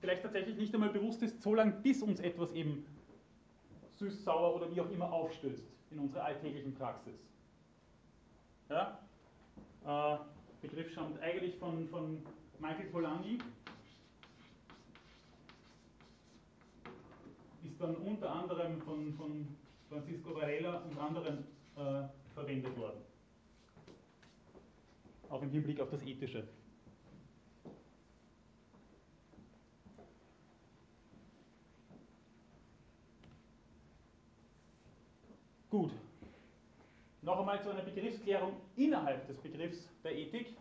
[0.00, 2.86] vielleicht tatsächlich nicht einmal bewusst ist, so lange bis uns etwas eben
[3.96, 7.20] süß, sauer oder wie auch immer aufstößt in unserer alltäglichen Praxis.
[8.70, 8.98] Ja?
[9.84, 10.18] Äh,
[10.62, 12.24] Begriff stammt eigentlich von, von
[12.60, 13.38] Michael Polanyi.
[17.76, 19.46] Ist dann unter anderem von, von
[19.90, 21.44] Francisco Varela und anderen
[21.76, 23.02] äh, verwendet worden.
[25.28, 26.48] Auch im Hinblick auf das Ethische.
[35.68, 35.92] Gut.
[37.20, 40.56] Noch einmal zu einer Begriffsklärung innerhalb des Begriffs der Ethik.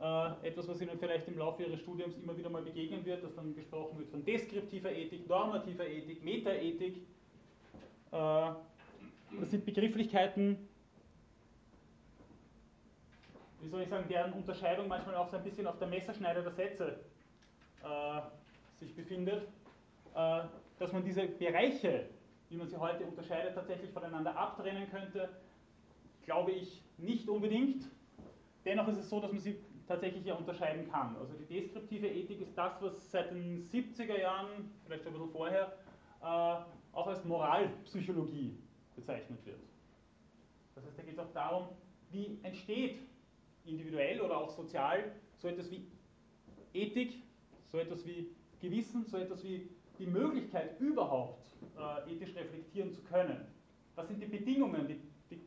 [0.00, 3.34] Äh, etwas, was Ihnen vielleicht im Laufe Ihres Studiums immer wieder mal begegnen wird, dass
[3.34, 6.96] dann gesprochen wird von deskriptiver Ethik, normativer Ethik, Metaethik.
[8.10, 8.50] Äh,
[9.40, 10.56] das sind Begrifflichkeiten,
[13.60, 16.52] wie soll ich sagen, deren Unterscheidung manchmal auch so ein bisschen auf der Messerschneide der
[16.52, 17.00] Sätze
[17.84, 18.20] äh,
[18.78, 19.46] sich befindet,
[20.12, 22.06] dass man diese Bereiche,
[22.48, 25.28] wie man sie heute unterscheidet, tatsächlich voneinander abtrennen könnte,
[26.24, 27.84] glaube ich nicht unbedingt.
[28.64, 29.56] Dennoch ist es so, dass man sie
[29.90, 31.16] tatsächlich ja unterscheiden kann.
[31.16, 35.32] Also die deskriptive Ethik ist das, was seit den 70er Jahren, vielleicht schon ein bisschen
[35.32, 35.72] vorher,
[36.22, 38.56] äh, auch als Moralpsychologie
[38.94, 39.58] bezeichnet wird.
[40.76, 41.68] Das heißt, da geht es auch darum,
[42.12, 43.00] wie entsteht
[43.64, 45.84] individuell oder auch sozial so etwas wie
[46.72, 47.24] Ethik,
[47.66, 48.28] so etwas wie
[48.60, 51.44] Gewissen, so etwas wie die Möglichkeit überhaupt
[51.76, 53.40] äh, ethisch reflektieren zu können.
[53.96, 55.00] Was sind die Bedingungen, die,
[55.34, 55.40] die,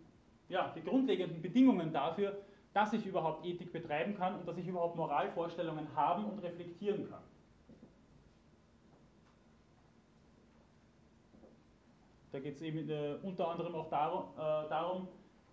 [0.50, 2.44] ja, die grundlegenden Bedingungen dafür,
[2.74, 7.22] dass ich überhaupt Ethik betreiben kann und dass ich überhaupt Moralvorstellungen haben und reflektieren kann.
[12.32, 15.08] Da geht es eben äh, unter anderem auch darum, äh, darum,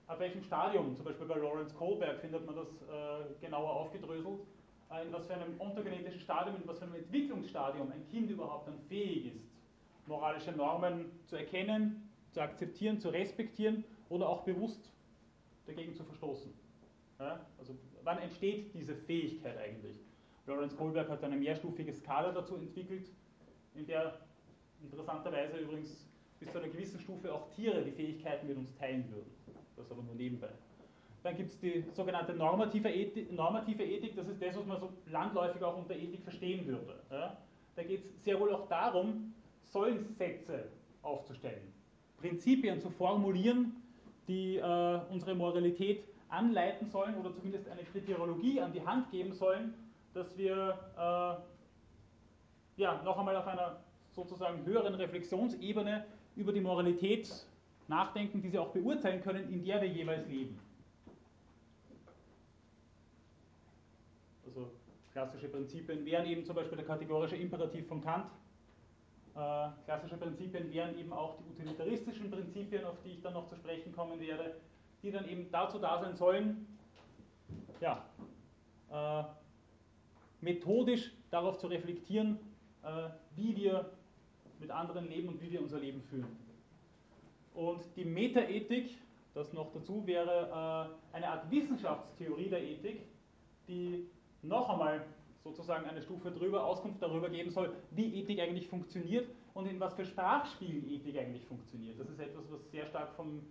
[0.06, 4.40] ab welchem Stadium, zum Beispiel bei Lawrence Kohlberg findet man das äh, genauer aufgedröselt,
[4.90, 8.66] äh, in was für einem ontogenetischen Stadium, in was für einem Entwicklungsstadium ein Kind überhaupt
[8.66, 9.44] dann fähig ist,
[10.06, 14.90] moralische Normen zu erkennen, zu akzeptieren, zu respektieren oder auch bewusst
[15.66, 16.59] dagegen zu verstoßen.
[17.20, 17.46] Ja?
[17.58, 19.96] Also wann entsteht diese Fähigkeit eigentlich?
[20.46, 23.08] Lawrence Kohlberg hat eine mehrstufige Skala dazu entwickelt,
[23.74, 24.18] in der
[24.82, 26.08] interessanterweise übrigens
[26.40, 29.30] bis zu einer gewissen Stufe auch Tiere die Fähigkeiten mit uns teilen würden.
[29.76, 30.48] Das aber nur nebenbei.
[31.22, 34.90] Dann gibt es die sogenannte normative Ethik, normative Ethik, das ist das, was man so
[35.06, 36.98] landläufig auch unter Ethik verstehen würde.
[37.10, 37.36] Ja?
[37.76, 40.64] Da geht es sehr wohl auch darum, Sollenssätze
[41.02, 41.72] aufzustellen,
[42.18, 43.76] Prinzipien zu formulieren,
[44.26, 49.74] die äh, unsere Moralität anleiten sollen oder zumindest eine Kriterologie an die Hand geben sollen,
[50.14, 53.80] dass wir äh, ja, noch einmal auf einer
[54.12, 56.04] sozusagen höheren Reflexionsebene
[56.36, 57.30] über die Moralität
[57.88, 60.58] nachdenken, die sie auch beurteilen können, in der wir jeweils leben.
[64.46, 64.70] Also
[65.12, 68.26] klassische Prinzipien wären eben zum Beispiel der kategorische Imperativ von Kant.
[69.34, 73.56] Äh, klassische Prinzipien wären eben auch die utilitaristischen Prinzipien, auf die ich dann noch zu
[73.56, 74.56] sprechen kommen werde,
[75.02, 76.66] die dann eben dazu da sein sollen,
[77.80, 78.04] ja,
[78.90, 79.24] äh,
[80.40, 82.38] methodisch darauf zu reflektieren,
[82.82, 83.90] äh, wie wir
[84.58, 86.36] mit anderen leben und wie wir unser Leben führen.
[87.54, 88.98] Und die Metaethik,
[89.34, 93.02] das noch dazu wäre äh, eine Art Wissenschaftstheorie der Ethik,
[93.68, 94.06] die
[94.42, 95.04] noch einmal
[95.42, 99.94] sozusagen eine Stufe drüber Auskunft darüber geben soll, wie Ethik eigentlich funktioniert und in was
[99.94, 101.98] für Sprachspielen Ethik eigentlich funktioniert.
[101.98, 103.42] Das ist etwas, was sehr stark vom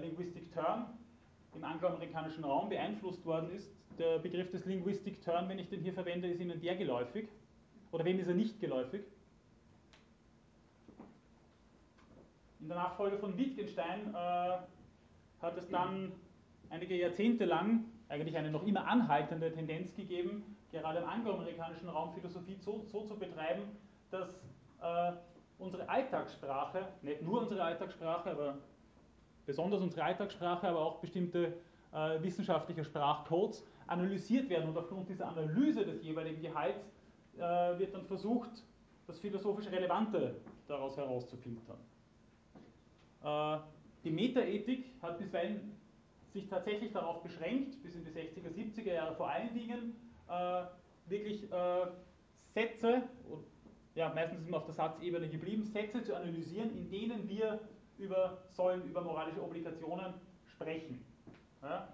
[0.00, 0.86] Linguistic Turn
[1.54, 3.70] im angloamerikanischen Raum beeinflusst worden ist.
[3.98, 7.28] Der Begriff des Linguistic Turn, wenn ich den hier verwende, ist Ihnen der geläufig?
[7.92, 9.02] Oder wem ist er nicht geläufig?
[12.60, 14.58] In der Nachfolge von Wittgenstein äh,
[15.40, 16.12] hat es dann
[16.68, 22.56] einige Jahrzehnte lang eigentlich eine noch immer anhaltende Tendenz gegeben, gerade im angloamerikanischen Raum Philosophie
[22.56, 23.62] so, so zu betreiben,
[24.10, 24.28] dass
[24.82, 25.12] äh,
[25.58, 28.58] unsere Alltagssprache, nicht nur unsere Alltagssprache, aber
[29.50, 31.54] besonders unsere Alltagssprache, aber auch bestimmte
[31.92, 36.88] äh, wissenschaftliche Sprachcodes analysiert werden und aufgrund dieser Analyse des jeweiligen Gehalts
[37.36, 38.50] äh, wird dann versucht,
[39.08, 40.36] das philosophisch Relevante
[40.68, 41.78] daraus herauszufiltern.
[43.24, 43.58] Äh,
[44.04, 45.76] die Metaethik hat bisweilen
[46.32, 49.96] sich tatsächlich darauf beschränkt, bis in die 60er, 70er Jahre vor allen Dingen,
[50.28, 50.62] äh,
[51.06, 51.86] wirklich äh,
[52.54, 53.02] Sätze,
[53.96, 57.58] ja, meistens ist man auf der Satzebene geblieben, Sätze zu analysieren, in denen wir
[58.00, 60.14] über sollen über moralische Obligationen
[60.46, 61.04] sprechen.
[61.62, 61.92] Ja?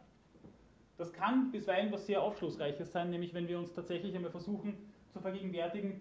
[0.96, 4.76] Das kann bisweilen was sehr Aufschlussreiches sein, nämlich wenn wir uns tatsächlich einmal versuchen
[5.12, 6.00] zu vergegenwärtigen,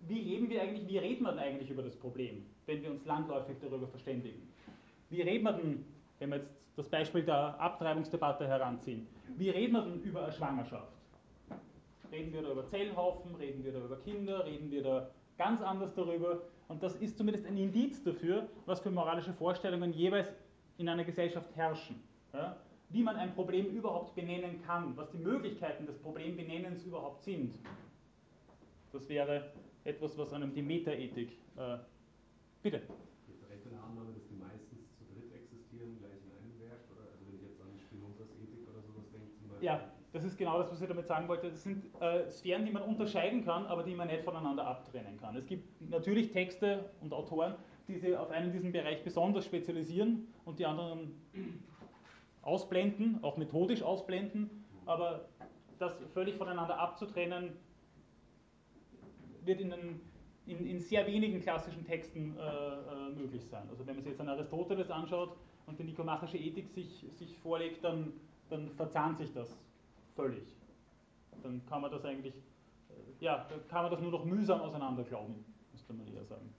[0.00, 3.04] wie leben wir eigentlich, wie reden wir denn eigentlich über das Problem, wenn wir uns
[3.04, 4.48] landläufig darüber verständigen?
[5.10, 5.84] Wie reden wir denn,
[6.18, 10.92] wenn wir jetzt das Beispiel der Abtreibungsdebatte heranziehen, wie reden wir denn über eine Schwangerschaft?
[12.10, 15.94] Reden wir da über Zellhaufen, reden wir da über Kinder, reden wir da ganz anders
[15.94, 16.42] darüber?
[16.70, 20.28] Und das ist zumindest ein Indiz dafür, was für moralische Vorstellungen jeweils
[20.78, 22.00] in einer Gesellschaft herrschen.
[22.32, 22.56] Ja?
[22.90, 27.58] Wie man ein Problem überhaupt benennen kann, was die Möglichkeiten des Problembenennens überhaupt sind.
[28.92, 29.50] Das wäre
[29.82, 31.32] etwas, was einem die Metaethik.
[31.56, 31.78] Äh,
[32.62, 32.76] bitte.
[33.50, 37.10] Recht in Annahme, dass die meistens zu dritt existieren, gleich in einem Werk, oder?
[37.10, 39.66] Also wenn ich jetzt an Spinozas Ethik oder sowas denke, zum Beispiel.
[39.66, 41.50] Ja, das ist genau das, was ich damit sagen wollte.
[41.50, 45.36] Das sind äh, Sphären, die man unterscheiden kann, aber die man nicht voneinander abtrennen kann.
[45.36, 47.54] Es gibt natürlich Texte und Autoren,
[47.86, 51.14] die sich auf einen diesen Bereich besonders spezialisieren und die anderen
[52.42, 55.28] ausblenden, auch methodisch ausblenden, aber
[55.78, 57.52] das völlig voneinander abzutrennen,
[59.44, 60.00] wird in, den,
[60.46, 63.68] in, in sehr wenigen klassischen Texten äh, äh, möglich sein.
[63.70, 67.84] Also wenn man sich jetzt an Aristoteles anschaut und die nikomachische Ethik sich, sich vorlegt,
[67.84, 68.12] dann,
[68.50, 69.56] dann verzahnt sich das
[70.20, 70.44] völlig.
[71.42, 75.44] Dann kann man das eigentlich, äh, ja, dann kann man das nur noch mühsam auseinanderglauben,
[75.72, 76.54] müsste man eher sagen.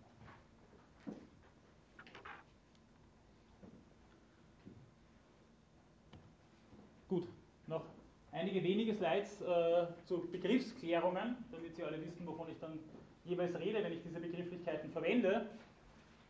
[7.07, 7.27] Gut,
[7.67, 7.85] noch
[8.31, 12.79] einige wenige Slides äh, zu Begriffsklärungen, damit Sie alle wissen, wovon ich dann
[13.25, 15.47] jeweils rede, wenn ich diese Begrifflichkeiten verwende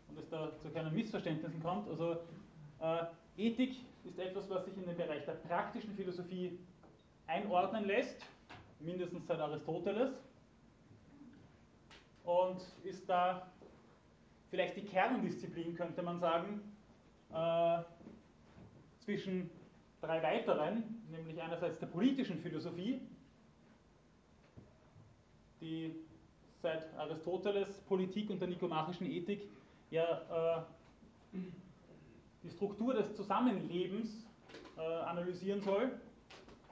[0.10, 1.88] und es da zu keinen Missverständnissen kommt.
[1.88, 2.17] Also
[2.82, 3.06] äh,
[3.38, 6.58] Ethik ist etwas, was sich in den Bereich der praktischen Philosophie
[7.27, 8.25] einordnen lässt,
[8.79, 10.12] mindestens seit Aristoteles,
[12.23, 13.51] und ist da
[14.49, 16.62] vielleicht die Kerndisziplin, könnte man sagen,
[17.34, 17.79] äh,
[18.99, 19.49] zwischen
[20.01, 23.01] drei weiteren, nämlich einerseits der politischen Philosophie,
[25.62, 25.95] die
[26.62, 29.47] seit Aristoteles Politik und der nikomachischen Ethik
[29.89, 30.65] ja
[31.34, 31.38] äh,
[32.43, 34.25] die Struktur des Zusammenlebens
[34.77, 35.91] äh, analysieren soll,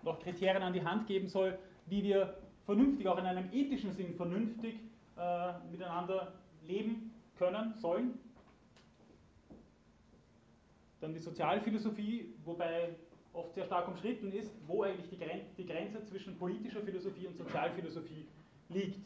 [0.03, 1.57] noch Kriterien an die Hand geben soll,
[1.87, 2.35] wie wir
[2.65, 4.75] vernünftig, auch in einem ethischen Sinn vernünftig
[5.17, 6.33] äh, miteinander
[6.67, 8.19] leben können, sollen.
[11.01, 12.95] Dann die Sozialphilosophie, wobei
[13.33, 17.37] oft sehr stark umstritten ist, wo eigentlich die, Gren die Grenze zwischen politischer Philosophie und
[17.37, 18.25] Sozialphilosophie
[18.69, 18.99] liegt.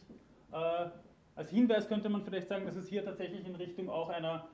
[0.51, 0.89] Äh,
[1.35, 4.47] als Hinweis könnte man vielleicht sagen, dass es hier tatsächlich in Richtung auch einer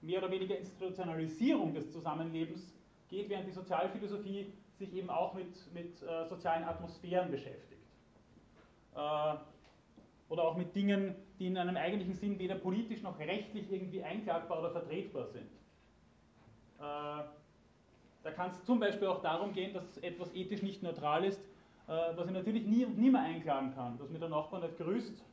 [0.00, 2.74] mehr oder weniger Institutionalisierung des Zusammenlebens
[3.08, 7.82] geht, während die Sozialphilosophie sich eben auch mit, mit äh, sozialen Atmosphären beschäftigt.
[8.94, 9.34] Äh,
[10.28, 14.60] oder auch mit Dingen, die in einem eigentlichen Sinn weder politisch noch rechtlich irgendwie einklagbar
[14.60, 15.50] oder vertretbar sind.
[16.78, 17.24] Äh,
[18.22, 21.40] da kann es zum Beispiel auch darum gehen, dass etwas ethisch nicht neutral ist,
[21.86, 25.24] äh, was ich natürlich nie und nimmer einklagen kann, dass mir der Nachbar nicht grüßt,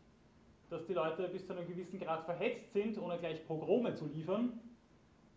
[0.70, 4.60] dass die Leute bis zu einem gewissen Grad verhetzt sind, ohne gleich Pogrome zu liefern,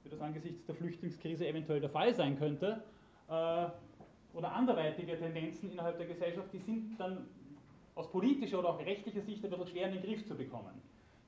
[0.04, 2.82] wie das angesichts der Flüchtlingskrise eventuell der Fall sein könnte,
[3.28, 3.66] äh,
[4.34, 7.26] oder anderweitige Tendenzen innerhalb der Gesellschaft, die sind dann
[7.94, 10.80] aus politischer oder auch rechtlicher Sicht ein bisschen schwer in den Griff zu bekommen.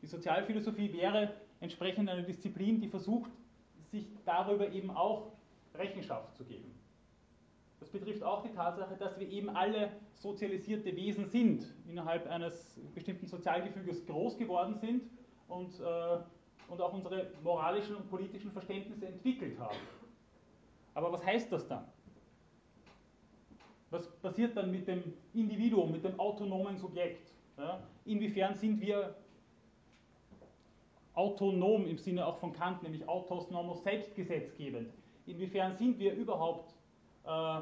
[0.03, 3.31] Die Sozialphilosophie wäre entsprechend eine Disziplin, die versucht,
[3.91, 5.33] sich darüber eben auch
[5.75, 6.73] Rechenschaft zu geben.
[7.81, 13.27] Das betrifft auch die Tatsache, dass wir eben alle sozialisierte Wesen sind, innerhalb eines bestimmten
[13.27, 15.03] Sozialgefüges groß geworden sind
[15.49, 16.19] und, äh,
[16.69, 19.79] und auch unsere moralischen und politischen Verständnisse entwickelt haben.
[20.95, 21.87] Aber was heißt das dann?
[23.91, 25.03] Was passiert dann mit dem
[25.35, 27.33] Individuum, mit dem autonomen Subjekt?
[27.59, 27.83] Ja?
[28.05, 29.17] Inwiefern sind wir
[31.15, 34.93] autonom im Sinne auch von Kant, nämlich autos nomos selbstgesetzgebend?
[35.27, 36.73] Inwiefern sind wir überhaupt
[37.25, 37.61] äh,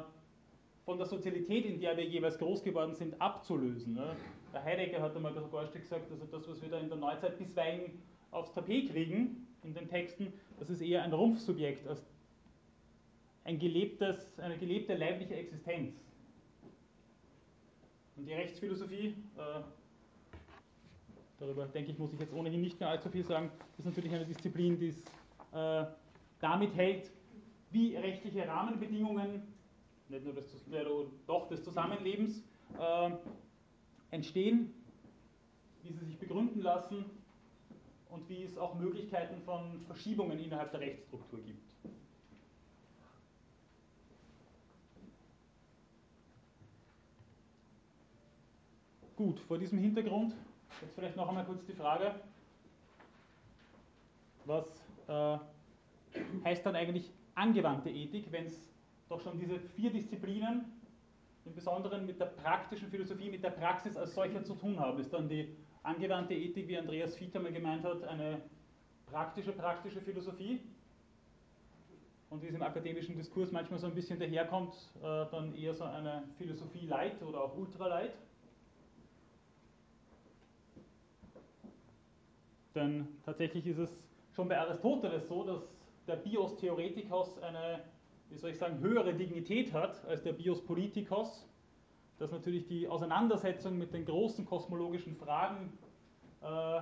[0.85, 3.95] von der Sozialität, in der wir jeweils groß geworden sind, abzulösen?
[3.95, 4.15] Ne?
[4.53, 8.01] Der Heidegger hat einmal sogar gesagt, also das, was wir da in der Neuzeit bisweilen
[8.31, 12.05] aufs Tapet kriegen, in den Texten, das ist eher ein Rumpfsubjekt als
[13.43, 16.08] ein gelebtes, eine gelebte leibliche Existenz.
[18.19, 19.61] Und die Rechtsphilosophie, äh,
[21.39, 24.25] darüber denke ich, muss ich jetzt ohnehin nicht mehr allzu viel sagen, ist natürlich eine
[24.25, 25.01] Disziplin, die es
[25.53, 25.85] äh,
[26.41, 27.09] damit hält,
[27.71, 29.41] wie rechtliche Rahmenbedingungen,
[30.09, 30.85] nicht nur des, äh,
[31.27, 32.43] doch des Zusammenlebens,
[32.77, 33.11] äh,
[34.11, 34.73] entstehen,
[35.83, 37.05] wie sie sich begründen lassen
[38.09, 41.68] und wie es auch Möglichkeiten von Verschiebungen innerhalb der Rechtsstruktur gibt.
[49.19, 50.33] Gut, vor diesem Hintergrund
[50.81, 52.15] jetzt vielleicht noch einmal kurz die Frage,
[54.45, 54.65] was
[55.09, 55.37] äh,
[56.45, 58.71] heißt dann eigentlich angewandte Ethik, wenn es
[59.09, 60.63] doch schon diese vier Disziplinen,
[61.43, 64.97] im Besonderen mit der praktischen Philosophie, mit der Praxis als solcher zu tun haben?
[65.01, 65.53] Ist dann die
[65.83, 68.39] angewandte Ethik, wie Andreas Fiete mal gemeint hat, eine
[69.05, 70.61] praktische, praktische Philosophie?
[72.29, 75.83] Und wie es im akademischen Diskurs manchmal so ein bisschen daherkommt, äh, dann eher so
[75.83, 78.13] eine Philosophie light oder auch ultra light?
[82.75, 83.97] Denn tatsächlich ist es
[84.35, 85.61] schon bei Aristoteles so, dass
[86.07, 87.81] der Bios Theoretikos eine,
[88.29, 91.45] wie soll ich sagen, höhere Dignität hat als der Bios Politikos.
[92.17, 95.71] Dass natürlich die Auseinandersetzung mit den großen kosmologischen Fragen
[96.41, 96.81] äh,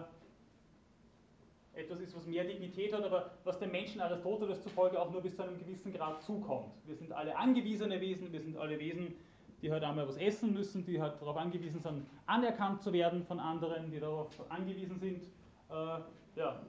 [1.78, 5.36] etwas ist, was mehr Dignität hat, aber was dem Menschen Aristoteles zufolge auch nur bis
[5.36, 6.74] zu einem gewissen Grad zukommt.
[6.86, 9.14] Wir sind alle angewiesene Wesen, wir sind alle Wesen,
[9.62, 13.40] die halt einmal was essen müssen, die halt darauf angewiesen sind, anerkannt zu werden von
[13.40, 15.24] anderen, die darauf angewiesen sind,
[15.70, 16.62] äh, ja,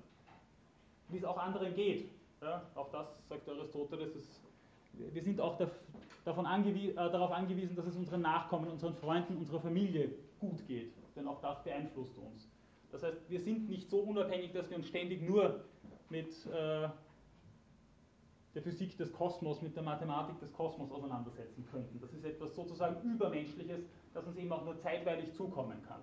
[1.08, 2.10] wie es auch anderen geht.
[2.40, 4.40] Ja, auch das sagt Aristoteles, ist,
[4.92, 5.68] wir sind auch da,
[6.24, 10.92] davon angewie, äh, darauf angewiesen, dass es unseren Nachkommen, unseren Freunden, unserer Familie gut geht,
[11.16, 12.48] denn auch das beeinflusst uns.
[12.92, 15.64] Das heißt, wir sind nicht so unabhängig, dass wir uns ständig nur
[16.08, 16.88] mit, äh,
[18.54, 22.00] der Physik des Kosmos mit der Mathematik des Kosmos auseinandersetzen könnten.
[22.00, 23.80] Das ist etwas sozusagen Übermenschliches,
[24.14, 26.00] das uns eben auch nur zeitweilig zukommen kann.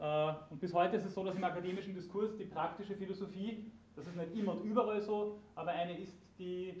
[0.00, 4.06] Äh, und bis heute ist es so, dass im akademischen Diskurs die praktische Philosophie, das
[4.06, 6.74] ist nicht immer und überall so, aber eine ist, die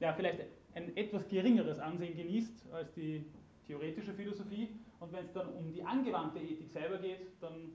[0.00, 0.40] ja, vielleicht
[0.74, 3.24] ein etwas geringeres Ansehen genießt als die
[3.66, 4.68] theoretische Philosophie.
[4.98, 7.72] Und wenn es dann um die angewandte Ethik selber geht, dann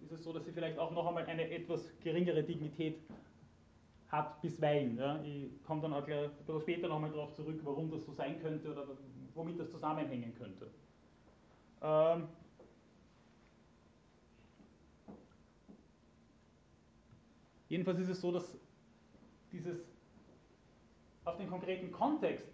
[0.00, 2.98] ist es so, dass sie vielleicht auch noch einmal eine etwas geringere Dignität
[4.08, 4.96] hat bisweilen.
[4.98, 5.22] Ja.
[5.22, 8.40] Ich komme dann auch gleich ein bisschen später nochmal darauf zurück, warum das so sein
[8.40, 8.86] könnte oder
[9.34, 10.66] womit das zusammenhängen könnte.
[11.82, 12.28] Ähm
[17.70, 18.58] Jedenfalls ist es so, dass
[19.52, 19.78] dieses
[21.24, 22.48] auf den konkreten Kontext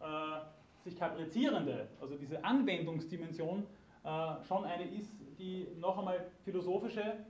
[0.00, 0.04] äh,
[0.84, 3.66] sich kaprizierende, also diese Anwendungsdimension,
[4.04, 7.24] äh, schon eine ist, die noch einmal philosophische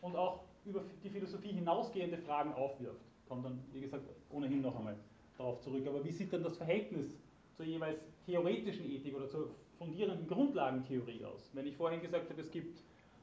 [0.00, 3.00] und auch über die Philosophie hinausgehende Fragen aufwirft.
[3.28, 4.96] Kommt dann, wie gesagt, ohnehin noch einmal
[5.38, 5.86] darauf zurück.
[5.86, 7.16] Aber wie sieht dann das Verhältnis
[7.56, 11.50] zur jeweils theoretischen Ethik oder zur fundierenden Grundlagentheorie aus?
[11.52, 12.82] Wenn ich vorhin gesagt habe, es gibt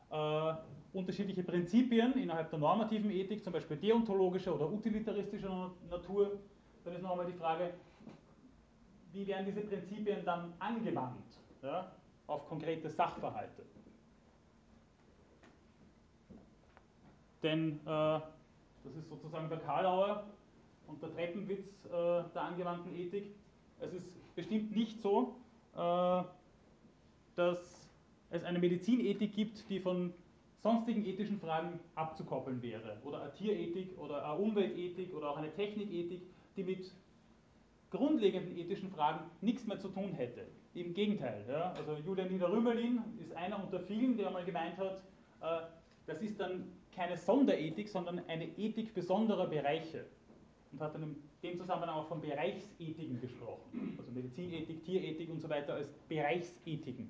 [0.10, 0.54] äh,
[0.94, 6.40] unterschiedliche Prinzipien innerhalb der normativen Ethik, zum Beispiel deontologischer oder utilitaristischer Natur,
[6.84, 7.74] dann ist noch einmal die Frage,
[9.12, 11.92] wie werden diese Prinzipien dann angewandt ja,
[12.28, 13.64] auf konkrete Sachverhalte?
[17.42, 18.20] Denn äh,
[18.84, 20.26] das ist sozusagen der Karlauer
[20.88, 23.36] und der Treppenwitz äh, der angewandten Ethik.
[23.80, 25.36] Es ist bestimmt nicht so,
[25.76, 26.24] äh,
[27.36, 27.79] dass
[28.30, 30.14] es eine Medizinethik gibt, die von
[30.62, 32.98] sonstigen ethischen Fragen abzukoppeln wäre.
[33.04, 36.22] Oder eine Tierethik oder eine Umweltethik oder auch eine Technikethik,
[36.56, 36.92] die mit
[37.90, 40.46] grundlegenden ethischen Fragen nichts mehr zu tun hätte.
[40.74, 41.44] Im Gegenteil.
[41.48, 45.02] Ja, also Julian Niederrümelin ist einer unter vielen, der mal gemeint hat,
[45.42, 45.66] äh,
[46.06, 50.06] das ist dann keine Sonderethik, sondern eine Ethik besonderer Bereiche.
[50.72, 53.96] Und hat dann in dem Zusammenhang auch von Bereichsethiken gesprochen.
[53.98, 57.10] Also Medizinethik, Tierethik und so weiter als Bereichsethiken.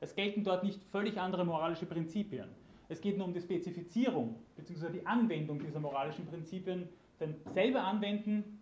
[0.00, 2.48] Es gelten dort nicht völlig andere moralische Prinzipien.
[2.88, 4.90] Es geht nur um die Spezifizierung bzw.
[4.90, 6.88] die Anwendung dieser moralischen Prinzipien.
[7.20, 8.60] Denn selber anwenden,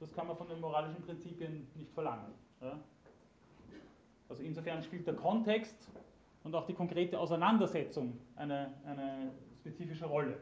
[0.00, 2.32] das kann man von den moralischen Prinzipien nicht verlangen.
[2.60, 2.78] Ja?
[4.28, 5.88] Also insofern spielt der Kontext
[6.44, 10.38] und auch die konkrete Auseinandersetzung eine, eine spezifische Rolle.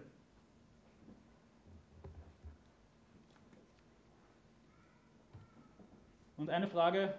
[6.37, 7.15] Und eine Frage,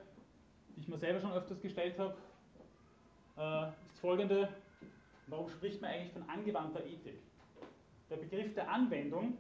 [0.76, 2.16] die ich mir selber schon öfters gestellt habe,
[3.38, 4.50] ist folgende.
[5.28, 7.20] Warum spricht man eigentlich von angewandter Ethik?
[8.10, 9.38] Der Begriff der Anwendung,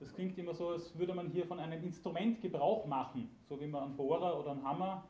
[0.00, 3.66] das klingt immer so, als würde man hier von einem Instrument Gebrauch machen, so wie
[3.66, 5.04] man einen Bohrer oder einen Hammer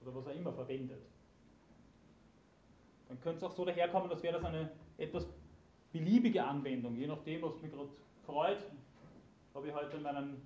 [0.00, 1.02] oder was auch immer verwendet.
[3.08, 5.26] Dann könnte es auch so daherkommen, als wäre das eine etwas
[5.92, 7.90] beliebige Anwendung, je nachdem, was mich gerade
[8.24, 8.64] freut.
[9.54, 10.40] Ob ich heute meinen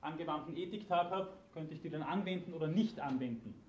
[0.00, 3.61] angewandten Ethiktag habe, könnte ich die dann anwenden oder nicht anwenden.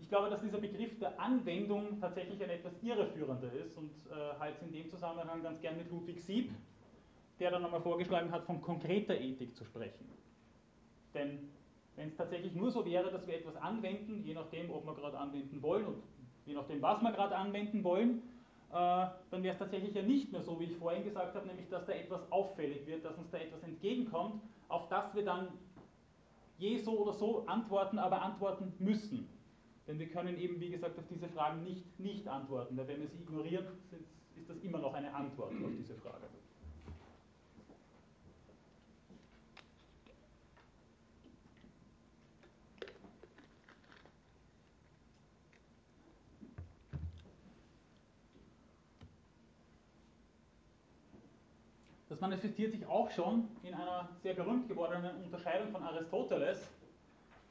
[0.00, 4.56] Ich glaube, dass dieser Begriff der Anwendung tatsächlich ein etwas irreführender ist und äh, halte
[4.56, 6.50] es in dem Zusammenhang ganz gern mit Ludwig Sieb,
[7.40, 10.08] der dann nochmal vorgeschlagen hat, von konkreter Ethik zu sprechen.
[11.14, 11.50] Denn
[11.96, 15.18] wenn es tatsächlich nur so wäre, dass wir etwas anwenden, je nachdem, ob wir gerade
[15.18, 16.02] anwenden wollen und
[16.46, 18.22] je nachdem, was wir gerade anwenden wollen,
[18.70, 18.72] äh,
[19.30, 21.86] dann wäre es tatsächlich ja nicht mehr so, wie ich vorhin gesagt habe, nämlich dass
[21.86, 25.48] da etwas auffällig wird, dass uns da etwas entgegenkommt, auf das wir dann
[26.58, 29.28] je so oder so antworten, aber antworten müssen.
[29.88, 33.08] Denn wir können eben, wie gesagt, auf diese Fragen nicht nicht antworten, weil wenn wir
[33.08, 33.64] sie ignorieren,
[34.36, 36.28] ist das immer noch eine Antwort auf diese Frage.
[52.10, 56.68] Das manifestiert sich auch schon in einer sehr berühmt gewordenen Unterscheidung von Aristoteles,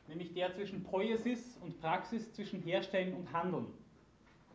[0.08, 3.68] nämlich der zwischen Poiesis und Praxis, zwischen Herstellen und Handeln.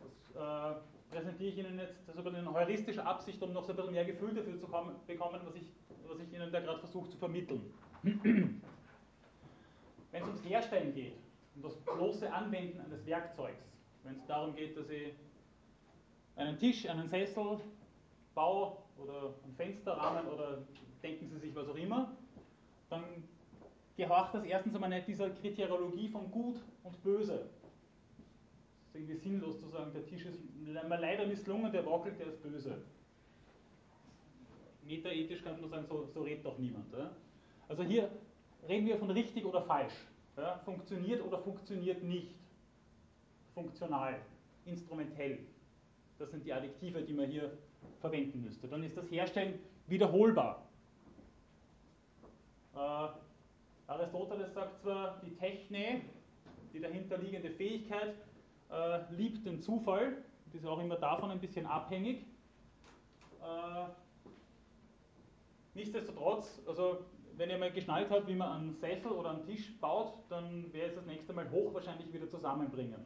[0.03, 0.80] Das äh,
[1.11, 4.34] präsentiere ich Ihnen jetzt über eine heuristische Absicht, um noch so ein bisschen mehr Gefühl
[4.34, 5.66] dafür zu kommen, bekommen, was ich,
[6.09, 7.72] was ich Ihnen da gerade versuche zu vermitteln.
[8.03, 8.62] Wenn
[10.22, 11.14] es ums Herstellen geht,
[11.55, 13.64] um das bloße Anwenden eines Werkzeugs,
[14.05, 15.12] wenn es darum geht, dass ich
[16.36, 17.61] einen Tisch, einen Sessel
[18.34, 20.59] baue oder einen Fensterrahmen oder
[21.03, 22.12] denken Sie sich was auch immer,
[22.90, 23.05] dann
[24.03, 27.48] gehorcht das erstens einmal nicht dieser Kriteriologie von Gut und Böse.
[28.80, 32.42] Das ist irgendwie sinnlos zu sagen, der Tisch ist leider misslungen, der wackelt, der ist
[32.42, 32.82] böse.
[34.82, 36.92] Metaethisch könnte man sagen, so, so redet doch niemand.
[36.92, 37.12] Ja?
[37.68, 38.11] Also hier
[38.68, 39.94] reden wir von richtig oder falsch.
[40.36, 40.59] Ja?
[40.64, 42.34] Funktioniert oder funktioniert nicht.
[43.55, 44.20] Funktional,
[44.64, 45.38] instrumentell.
[46.18, 47.57] Das sind die Adjektive, die man hier
[48.00, 48.66] verwenden müsste.
[48.66, 50.66] Dann ist das Herstellen wiederholbar.
[52.74, 53.09] Äh,
[53.93, 56.03] Aristoteles sagt zwar, die Techne,
[56.72, 58.14] die dahinterliegende Fähigkeit,
[58.70, 60.16] äh, liebt den Zufall,
[60.47, 62.24] und ist auch immer davon ein bisschen abhängig.
[63.43, 63.84] Äh,
[65.74, 67.05] nichtsdestotrotz, also
[67.36, 70.88] wenn ihr mal geschnallt habt, wie man einen Sessel oder einen Tisch baut, dann wäre
[70.88, 73.01] es das nächste Mal hochwahrscheinlich wieder zusammenbringen.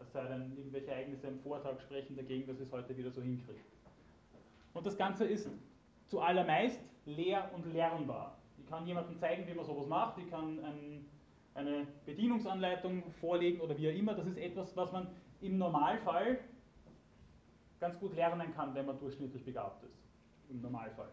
[0.00, 3.64] Es sei denn, irgendwelche Ereignisse im Vortag sprechen dagegen, dass es heute wieder so hinkriegt.
[4.74, 5.48] Und das Ganze ist
[6.06, 8.36] zuallermeist leer und lernbar.
[8.62, 11.04] Ich kann jemandem zeigen, wie man sowas macht, ich kann ein,
[11.54, 14.14] eine Bedienungsanleitung vorlegen oder wie auch immer.
[14.14, 15.08] Das ist etwas, was man
[15.40, 16.38] im Normalfall
[17.80, 19.98] ganz gut lernen kann, wenn man durchschnittlich begabt ist.
[20.48, 21.08] Im Normalfall.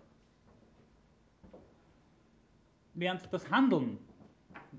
[2.94, 3.98] Während das Handeln,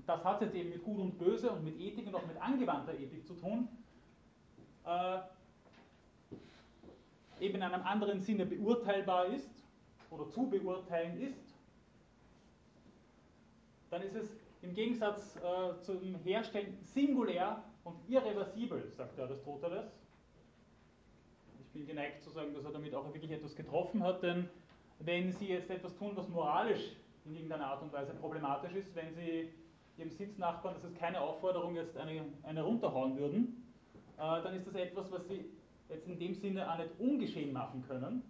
[0.05, 2.93] das hat jetzt eben mit Gut und Böse und mit Ethik und auch mit angewandter
[2.93, 3.67] Ethik zu tun,
[4.85, 5.19] äh,
[7.41, 9.63] eben in einem anderen Sinne beurteilbar ist
[10.09, 11.50] oder zu beurteilen ist,
[13.91, 14.25] dann ist es
[14.61, 19.85] im Gegensatz äh, zum Herstellen singulär und irreversibel, sagt Aristoteles.
[21.59, 24.49] Ich bin geneigt zu sagen, dass er damit auch wirklich etwas getroffen hat, denn
[24.99, 29.13] wenn Sie jetzt etwas tun, was moralisch in irgendeiner Art und Weise problematisch ist, wenn
[29.13, 29.49] Sie
[29.97, 33.65] Ihrem Sitznachbarn, das ist keine Aufforderung, jetzt eine, eine runterhauen würden,
[34.17, 35.45] äh, dann ist das etwas, was Sie
[35.89, 38.23] jetzt in dem Sinne auch nicht ungeschehen machen können.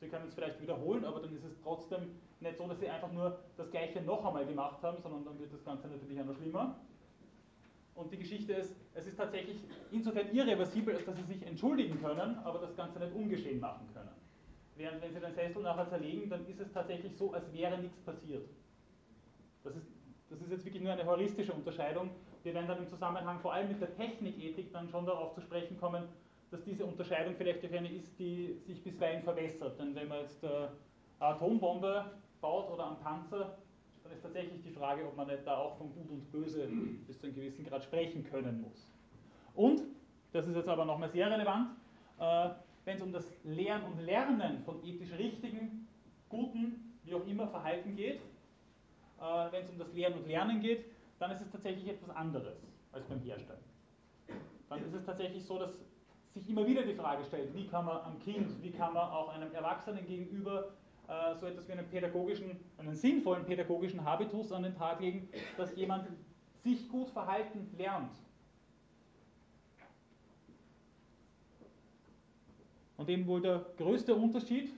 [0.00, 2.10] Sie können es vielleicht wiederholen, aber dann ist es trotzdem
[2.40, 5.52] nicht so, dass Sie einfach nur das Gleiche noch einmal gemacht haben, sondern dann wird
[5.52, 6.76] das Ganze natürlich auch noch schlimmer.
[7.94, 9.56] Und die Geschichte ist, es ist tatsächlich
[9.90, 14.10] insofern irreversibel, als dass Sie sich entschuldigen können, aber das Ganze nicht ungeschehen machen können.
[14.76, 17.98] Während wenn Sie den Sessel nachher zerlegen, dann ist es tatsächlich so, als wäre nichts
[18.02, 18.48] passiert.
[19.64, 19.88] Das ist,
[20.30, 22.10] das ist jetzt wirklich nur eine heuristische Unterscheidung.
[22.44, 25.76] Wir werden dann im Zusammenhang vor allem mit der Technikethik dann schon darauf zu sprechen
[25.76, 26.04] kommen,
[26.52, 29.78] dass diese Unterscheidung vielleicht auch eine ist, die sich bisweilen verbessert.
[29.80, 30.70] Denn wenn man jetzt eine
[31.18, 33.58] Atombombe baut oder einen Panzer,
[34.02, 36.68] dann ist tatsächlich die Frage, ob man nicht da auch von Gut und Böse
[37.06, 38.90] bis zu einem gewissen Grad sprechen können muss.
[39.54, 39.82] Und,
[40.32, 41.70] das ist jetzt aber nochmal sehr relevant,
[42.18, 42.50] äh,
[42.84, 45.86] wenn es um das Lehren und Lernen von ethisch richtigen,
[46.28, 48.20] guten, wie auch immer Verhalten geht,
[49.20, 50.84] äh, wenn es um das Lehren und Lernen geht,
[51.18, 52.56] dann ist es tatsächlich etwas anderes
[52.92, 53.58] als beim Herstellen.
[54.68, 55.72] Dann ist es tatsächlich so, dass
[56.34, 59.30] sich immer wieder die Frage stellt, wie kann man am Kind, wie kann man auch
[59.30, 60.68] einem Erwachsenen gegenüber
[61.40, 66.08] so etwas wie einen pädagogischen, einen sinnvollen pädagogischen Habitus an den Tag legen, dass jemand
[66.62, 68.12] sich gut verhalten lernt.
[72.98, 74.70] Und eben wohl der größte Unterschied,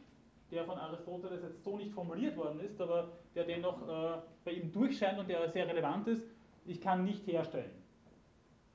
[0.51, 4.71] der von Aristoteles jetzt so nicht formuliert worden ist, aber der dennoch äh, bei ihm
[4.71, 6.23] durchscheint und der sehr relevant ist,
[6.67, 7.71] ich kann nicht herstellen.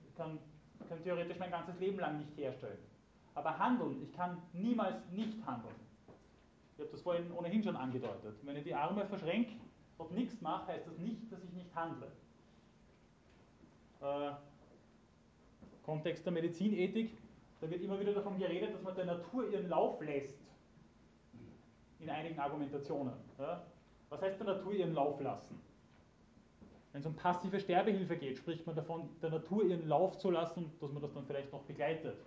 [0.07, 0.39] Ich kann
[0.85, 2.77] ich kann theoretisch mein ganzes Leben lang nicht herstellen.
[3.33, 5.75] Aber handeln, ich kann niemals nicht handeln.
[6.75, 8.35] Ich habe das vorhin ohnehin schon angedeutet.
[8.43, 9.53] Wenn ich die Arme verschränke
[9.97, 12.11] und nichts mache, heißt das nicht, dass ich nicht handle.
[14.01, 14.31] Äh,
[15.83, 17.17] Kontext der Medizinethik,
[17.61, 20.37] da wird immer wieder davon geredet, dass man der Natur ihren Lauf lässt.
[21.99, 23.13] In einigen Argumentationen.
[23.39, 23.65] Ja?
[24.09, 25.61] Was heißt der Natur ihren Lauf lassen?
[26.91, 30.71] Wenn es um passive Sterbehilfe geht, spricht man davon, der Natur ihren Lauf zu lassen,
[30.81, 32.17] dass man das dann vielleicht noch begleitet.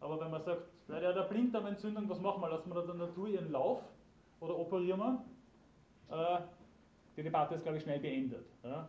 [0.00, 2.48] Aber wenn man sagt, der hat eine Blinddarmentzündung, was machen wir?
[2.48, 3.82] Lassen wir der Natur ihren Lauf
[4.40, 5.24] oder operieren wir?
[6.10, 6.40] Äh,
[7.16, 8.46] die Debatte ist, glaube ich, schnell beendet.
[8.62, 8.88] Ja?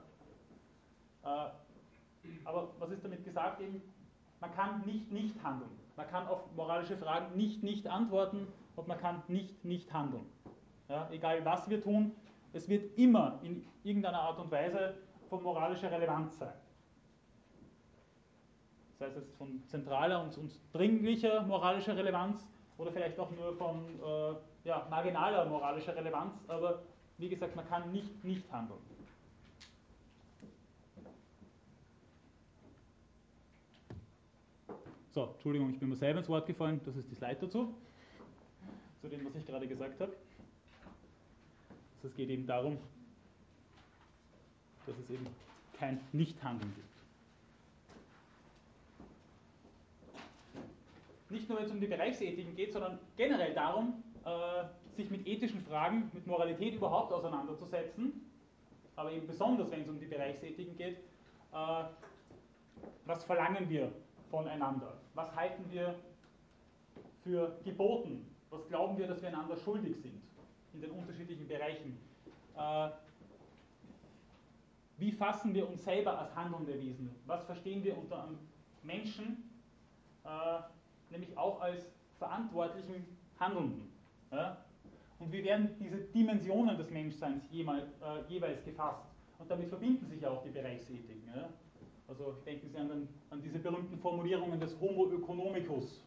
[1.24, 1.50] Äh,
[2.46, 3.62] aber was ist damit gesagt?
[3.62, 3.82] Eben,
[4.40, 5.70] man kann nicht nicht handeln.
[5.96, 10.26] Man kann auf moralische Fragen nicht nicht antworten und man kann nicht nicht handeln.
[10.88, 11.10] Ja?
[11.12, 12.14] Egal was wir tun,
[12.54, 14.98] es wird immer in irgendeiner Art und Weise
[15.30, 16.54] von moralischer Relevanz sein.
[19.02, 22.48] Sei es jetzt von zentraler und, und dringlicher moralischer Relevanz
[22.78, 26.84] oder vielleicht auch nur von äh, ja, marginaler moralischer Relevanz, aber
[27.18, 28.78] wie gesagt, man kann nicht nicht handeln.
[35.10, 37.74] So, Entschuldigung, ich bin mir selber ins Wort gefallen, das ist die Slide dazu,
[39.02, 40.12] zu dem, was ich gerade gesagt habe.
[41.96, 42.78] Also es geht eben darum,
[44.86, 45.26] dass es eben
[45.80, 46.91] kein Nichthandeln gibt.
[51.32, 54.66] Nicht nur, wenn es um die Bereichsethiken geht, sondern generell darum, äh,
[54.96, 58.30] sich mit ethischen Fragen, mit Moralität überhaupt auseinanderzusetzen,
[58.96, 60.98] aber eben besonders, wenn es um die Bereichsethiken geht,
[61.54, 61.84] äh,
[63.06, 63.92] was verlangen wir
[64.30, 64.98] voneinander?
[65.14, 65.96] Was halten wir
[67.24, 68.26] für geboten?
[68.50, 70.22] Was glauben wir, dass wir einander schuldig sind?
[70.74, 71.98] in den unterschiedlichen Bereichen.
[72.56, 72.90] Äh,
[74.98, 77.16] wie fassen wir uns selber als handelnde Wesen?
[77.26, 78.38] Was verstehen wir unter einem
[78.84, 79.50] Menschen,
[81.12, 81.86] nämlich auch als
[82.18, 83.06] Verantwortlichen
[83.40, 83.92] Handelnden.
[84.32, 84.58] Ja?
[85.20, 89.06] Und wie werden diese Dimensionen des Menschseins jeweils, äh, jeweils gefasst?
[89.38, 91.24] Und damit verbinden sich ja auch die Bereichsethiken.
[91.36, 91.50] Ja?
[92.08, 96.02] Also denken Sie an, an diese berühmten Formulierungen des Homo economicus,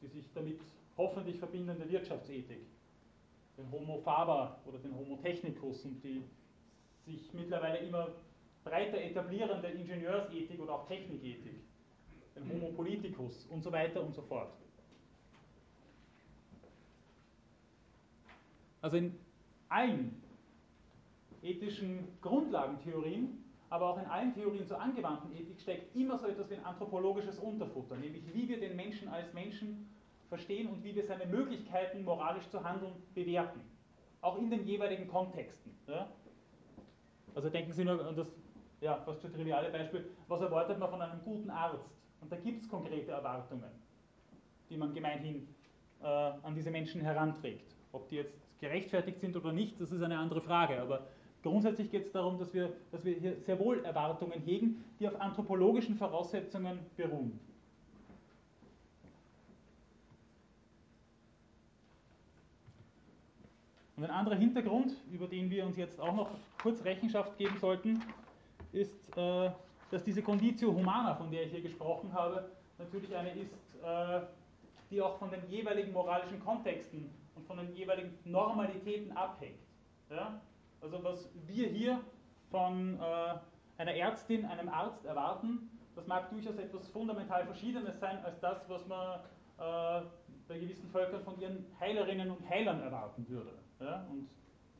[0.00, 0.60] die sich damit
[0.96, 2.66] hoffentlich verbindende Wirtschaftsethik,
[3.58, 6.22] den Homo faber oder den Homo technicus und die
[7.04, 8.08] sich mittlerweile immer
[8.64, 11.60] breiter etablierende Ingenieursethik oder auch Technikethik,
[12.36, 14.52] den Homo politicus und so weiter und so fort.
[18.82, 19.18] Also in
[19.68, 20.22] allen
[21.42, 26.54] ethischen Grundlagentheorien, aber auch in allen Theorien zur angewandten Ethik steckt immer so etwas wie
[26.54, 29.88] ein anthropologisches Unterfutter, nämlich wie wir den Menschen als Menschen
[30.28, 33.60] verstehen und wie wir seine Möglichkeiten, moralisch zu handeln, bewerten.
[34.20, 35.72] Auch in den jeweiligen Kontexten.
[35.86, 36.08] Ja?
[37.34, 38.28] Also denken Sie nur an das
[38.80, 41.90] ja, fast schon triviale Beispiel, was erwartet man von einem guten Arzt?
[42.26, 43.70] Und da gibt es konkrete Erwartungen,
[44.68, 45.46] die man gemeinhin
[46.02, 47.72] äh, an diese Menschen heranträgt.
[47.92, 50.82] Ob die jetzt gerechtfertigt sind oder nicht, das ist eine andere Frage.
[50.82, 51.06] Aber
[51.44, 55.20] grundsätzlich geht es darum, dass wir, dass wir hier sehr wohl Erwartungen hegen, die auf
[55.20, 57.38] anthropologischen Voraussetzungen beruhen.
[63.96, 68.02] Und ein anderer Hintergrund, über den wir uns jetzt auch noch kurz Rechenschaft geben sollten,
[68.72, 69.50] ist, äh,
[69.90, 74.20] dass diese Conditio Humana, von der ich hier gesprochen habe, natürlich eine ist, äh,
[74.90, 79.58] die auch von den jeweiligen moralischen Kontexten und von den jeweiligen Normalitäten abhängt.
[80.10, 80.40] Ja?
[80.80, 82.00] Also was wir hier
[82.50, 83.34] von äh,
[83.78, 88.86] einer Ärztin, einem Arzt erwarten, das mag durchaus etwas fundamental Verschiedenes sein als das, was
[88.86, 89.20] man
[89.58, 90.06] äh,
[90.46, 93.52] bei gewissen Völkern von ihren Heilerinnen und Heilern erwarten würde.
[93.80, 94.06] Ja?
[94.10, 94.28] Und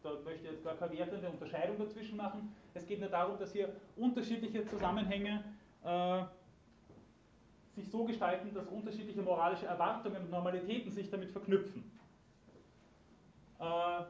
[0.07, 2.55] da möchte ich jetzt gar keine wertende Unterscheidung dazwischen machen.
[2.75, 5.45] Es geht nur darum, dass hier unterschiedliche Zusammenhänge
[5.85, 6.23] äh,
[7.75, 11.91] sich so gestalten, dass unterschiedliche moralische Erwartungen und Normalitäten sich damit verknüpfen.
[13.59, 14.05] Äh,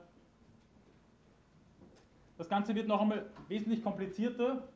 [2.39, 4.69] das Ganze wird noch einmal wesentlich komplizierter,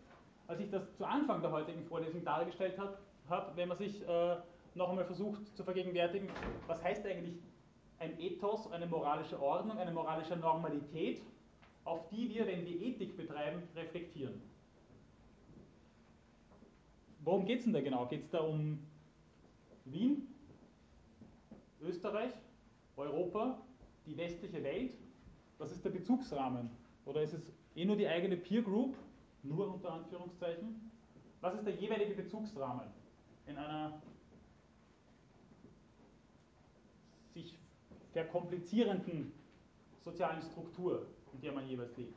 [0.46, 2.78] als ich das zu Anfang der heutigen Vorlesung dargestellt
[3.28, 4.36] habe, wenn man sich äh,
[4.74, 6.28] noch einmal versucht zu vergegenwärtigen,
[6.66, 7.38] was heißt eigentlich
[8.00, 11.20] ein Ethos, eine moralische Ordnung, eine moralische Normalität,
[11.84, 14.40] auf die wir, wenn wir Ethik betreiben, reflektieren.
[17.22, 18.06] Worum geht es denn da genau?
[18.06, 18.78] Geht es da um
[19.84, 20.26] Wien,
[21.82, 22.32] Österreich,
[22.96, 23.60] Europa,
[24.06, 24.94] die westliche Welt?
[25.58, 26.70] Was ist der Bezugsrahmen?
[27.04, 28.96] Oder ist es eh nur die eigene Peer Group,
[29.42, 30.90] nur unter Anführungszeichen?
[31.42, 32.86] Was ist der jeweilige Bezugsrahmen
[33.46, 34.00] in einer
[37.34, 37.58] sich
[38.12, 39.32] verkomplizierenden
[40.00, 42.14] sozialen Struktur, in der man jeweils lebt?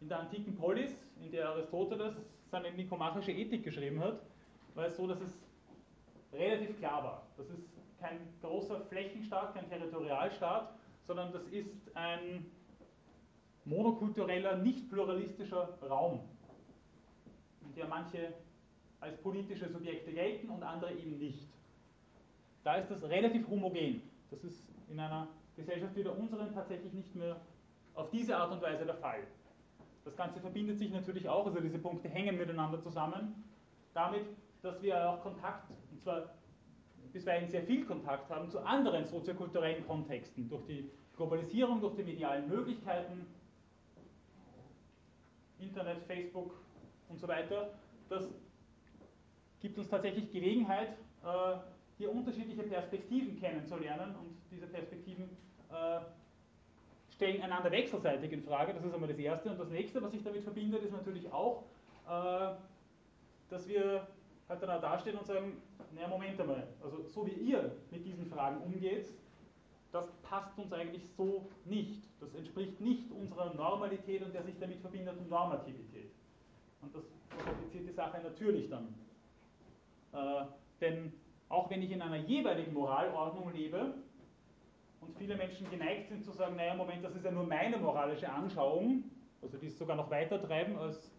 [0.00, 2.14] In der antiken Polis, in der Aristoteles
[2.50, 4.20] seine nikomachische Ethik geschrieben hat,
[4.74, 5.32] war es so, dass es
[6.32, 7.26] relativ klar war.
[7.36, 7.68] Das ist
[7.98, 10.72] kein großer Flächenstaat, kein Territorialstaat,
[11.06, 12.46] sondern das ist ein
[13.64, 16.20] monokultureller, nicht pluralistischer Raum,
[17.62, 18.32] in der manche
[19.00, 21.48] als politische Subjekte gelten und andere eben nicht.
[22.64, 24.02] Da ist das relativ homogen.
[24.30, 27.36] Das ist in einer Gesellschaft wie der unseren tatsächlich nicht mehr
[27.94, 29.26] auf diese Art und Weise der Fall.
[30.04, 33.44] Das Ganze verbindet sich natürlich auch, also diese Punkte hängen miteinander zusammen,
[33.92, 34.24] damit,
[34.62, 36.30] dass wir auch Kontakt, und zwar
[37.12, 42.48] bisweilen sehr viel Kontakt haben zu anderen soziokulturellen Kontexten, durch die Globalisierung, durch die medialen
[42.48, 43.26] Möglichkeiten,
[45.58, 46.54] Internet, Facebook
[47.08, 47.74] und so weiter,
[48.08, 48.28] das
[49.60, 51.56] gibt uns tatsächlich Gelegenheit, äh,
[51.98, 55.24] hier unterschiedliche Perspektiven kennenzulernen und diese Perspektiven
[55.70, 56.00] äh,
[57.12, 58.72] stellen einander wechselseitig in Frage.
[58.72, 59.50] Das ist einmal das Erste.
[59.50, 61.64] Und das Nächste, was sich damit verbindet, ist natürlich auch,
[62.06, 62.54] äh,
[63.50, 64.06] dass wir
[64.48, 65.60] halt dann auch dastehen und sagen,
[65.94, 69.08] naja, Moment einmal, also so wie ihr mit diesen Fragen umgeht,
[69.90, 72.04] das passt uns eigentlich so nicht.
[72.20, 76.12] Das entspricht nicht unserer Normalität und der sich damit verbindenden Normativität.
[76.82, 78.94] Und das verkompliziert die Sache natürlich dann.
[80.12, 80.44] Äh,
[80.80, 81.12] denn
[81.48, 83.94] auch wenn ich in einer jeweiligen Moralordnung lebe
[85.00, 88.30] und viele Menschen geneigt sind zu sagen, naja, Moment, das ist ja nur meine moralische
[88.30, 89.04] Anschauung,
[89.42, 91.10] also die es sogar noch weiter treiben, als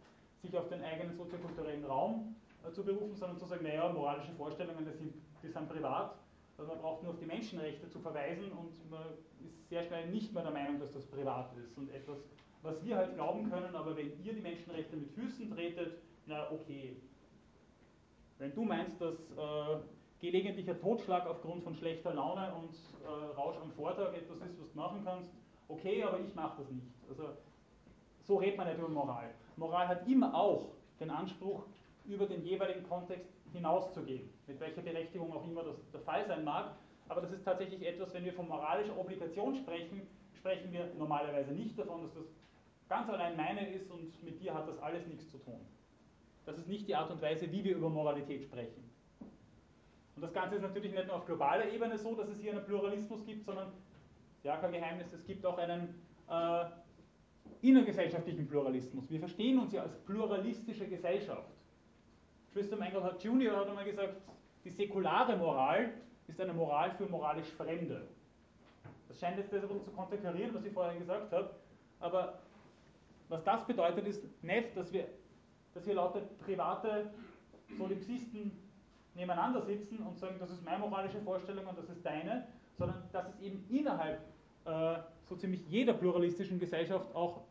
[0.41, 4.85] sich auf den eigenen soziokulturellen Raum äh, zu berufen, sondern zu sagen, naja, moralische Vorstellungen,
[4.85, 5.13] die sind,
[5.43, 6.15] die sind privat,
[6.57, 9.05] also man braucht nur auf die Menschenrechte zu verweisen und man
[9.45, 12.17] ist sehr schnell nicht mehr der Meinung, dass das privat ist und etwas,
[12.61, 16.97] was wir halt glauben können, aber wenn ihr die Menschenrechte mit Füßen tretet, na okay.
[18.37, 19.79] Wenn du meinst, dass äh,
[20.19, 24.77] gelegentlicher Totschlag aufgrund von schlechter Laune und äh, Rausch am Vortag etwas ist, was du
[24.77, 25.31] machen kannst,
[25.67, 26.87] okay, aber ich mache das nicht.
[27.09, 27.23] Also
[28.23, 29.29] so redet man nicht über Moral.
[29.55, 30.67] Moral hat immer auch
[30.99, 31.63] den Anspruch,
[32.05, 36.75] über den jeweiligen Kontext hinauszugehen, mit welcher Berechtigung auch immer das der Fall sein mag.
[37.07, 40.01] aber das ist tatsächlich etwas, wenn wir von moralischer Obligation sprechen,
[40.35, 42.25] sprechen wir normalerweise nicht davon, dass das
[42.87, 45.59] ganz allein meine ist und mit dir hat das alles nichts zu tun.
[46.45, 48.88] Das ist nicht die Art und Weise, wie wir über Moralität sprechen.
[50.19, 52.65] Und das Ganze ist natürlich nicht nur auf globaler Ebene so, dass es hier einen
[52.65, 53.71] Pluralismus gibt, sondern,
[54.43, 55.95] ja, kein Geheimnis, es gibt auch einen
[56.29, 56.65] äh,
[57.61, 59.09] innergesellschaftlichen Pluralismus.
[59.09, 61.49] Wir verstehen uns ja als pluralistische Gesellschaft.
[62.51, 63.55] Tristan Engelhardt Jr.
[63.55, 64.15] hat einmal gesagt,
[64.65, 65.93] die säkulare Moral
[66.27, 68.05] ist eine Moral für moralisch Fremde.
[69.07, 71.49] Das scheint jetzt deshalb zu konterkarieren, was ich vorhin gesagt habe,
[72.01, 72.39] aber
[73.29, 75.07] was das bedeutet, ist nicht, dass wir
[75.73, 77.09] dass hier lauter private
[77.77, 78.68] Solipsisten
[79.19, 82.47] nebeneinander sitzen und sagen, das ist meine moralische Vorstellung und das ist deine,
[82.77, 84.21] sondern dass es eben innerhalb
[84.65, 84.95] äh,
[85.25, 87.41] so ziemlich jeder pluralistischen Gesellschaft auch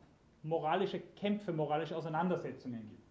[0.43, 3.03] moralische Kämpfe, moralische Auseinandersetzungen gibt.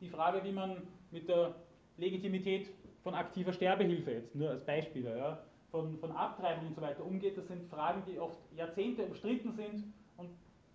[0.00, 0.76] Die Frage, wie man
[1.10, 1.54] mit der
[1.96, 2.70] Legitimität
[3.02, 5.38] von aktiver Sterbehilfe jetzt nur als Beispiel, ja,
[5.70, 9.92] von, von Abtreibung und so weiter umgeht, das sind Fragen, die oft Jahrzehnte umstritten sind
[10.16, 10.30] und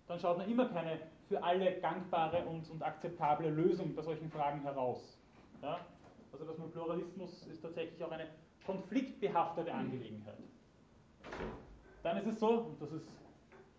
[0.06, 4.62] dann schaut man immer keine für alle gangbare und, und akzeptable Lösung bei solchen Fragen
[4.62, 5.15] heraus.
[5.66, 5.80] Ja?
[6.32, 8.28] Also das mit Pluralismus ist tatsächlich auch eine
[8.64, 10.38] konfliktbehaftete Angelegenheit.
[12.02, 13.08] Dann ist es so, und das ist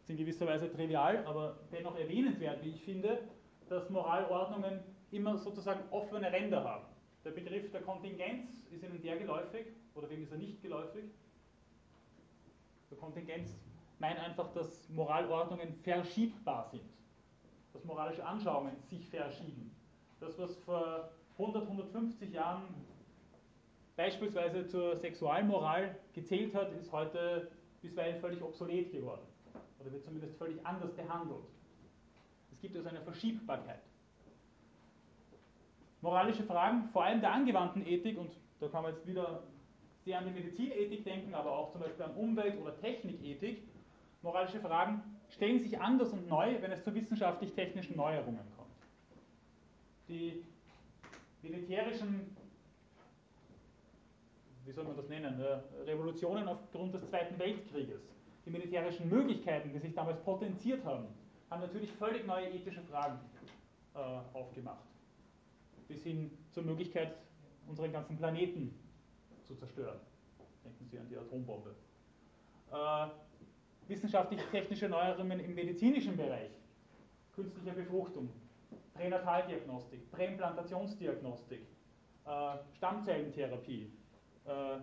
[0.08, 3.20] in gewisser Weise trivial, aber dennoch erwähnenswert, wie ich finde,
[3.70, 4.80] dass Moralordnungen
[5.12, 6.86] immer sozusagen offene Ränder haben.
[7.24, 11.06] Der Begriff der Kontingenz ist Ihnen der geläufig oder wem ist er nicht geläufig?
[12.90, 13.58] Der Kontingenz
[14.00, 16.84] meint einfach, dass Moralordnungen verschiebbar sind
[17.78, 19.76] dass moralische Anschauungen sich verschieben.
[20.20, 22.64] Das, was vor 100, 150 Jahren
[23.96, 29.26] beispielsweise zur Sexualmoral gezählt hat, ist heute bisweilen völlig obsolet geworden
[29.80, 31.46] oder wird zumindest völlig anders behandelt.
[32.52, 33.82] Es gibt also eine Verschiebbarkeit.
[36.02, 39.44] Moralische Fragen, vor allem der angewandten Ethik, und da kann man jetzt wieder
[40.06, 43.64] sehr an die Medizinethik denken, aber auch zum Beispiel an Umwelt- oder Technikethik,
[44.22, 48.68] moralische Fragen stellen sich anders und neu, wenn es zu wissenschaftlich-technischen Neuerungen kommt.
[50.08, 50.44] Die
[51.42, 52.36] militärischen,
[54.66, 55.42] wie soll man das nennen,
[55.86, 58.02] Revolutionen aufgrund des Zweiten Weltkrieges,
[58.46, 61.08] die militärischen Möglichkeiten, die sich damals potenziert haben,
[61.50, 63.20] haben natürlich völlig neue ethische Fragen
[63.96, 64.00] äh,
[64.34, 64.86] aufgemacht.
[65.88, 67.16] Bis hin zur Möglichkeit,
[67.68, 68.74] unseren ganzen Planeten
[69.46, 70.00] zu zerstören.
[70.64, 71.76] Denken Sie an die Atombombe.
[72.72, 73.08] Äh,
[73.88, 76.52] wissenschaftlich-technische Neuerungen im medizinischen Bereich,
[77.34, 78.30] künstliche Befruchtung,
[78.98, 81.62] Pränataldiagnostik, Präimplantationsdiagnostik,
[82.26, 82.30] äh,
[82.76, 83.92] Stammzellentherapie,
[84.46, 84.78] äh,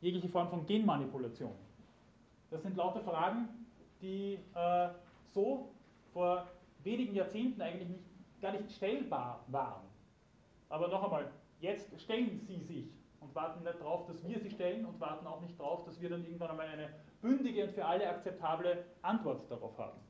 [0.00, 1.54] jegliche Form von Genmanipulation.
[2.50, 3.48] Das sind lauter Fragen,
[4.00, 4.88] die äh,
[5.34, 5.70] so
[6.12, 6.48] vor
[6.82, 8.04] wenigen Jahrzehnten eigentlich nicht,
[8.40, 9.84] gar nicht stellbar waren.
[10.68, 11.30] Aber noch einmal,
[11.60, 12.90] jetzt stellen sie sich
[13.20, 16.08] und warten nicht darauf, dass wir sie stellen und warten auch nicht darauf, dass wir
[16.08, 16.88] dann irgendwann einmal eine
[17.20, 20.00] bündige und für alle akzeptable Antwort darauf haben.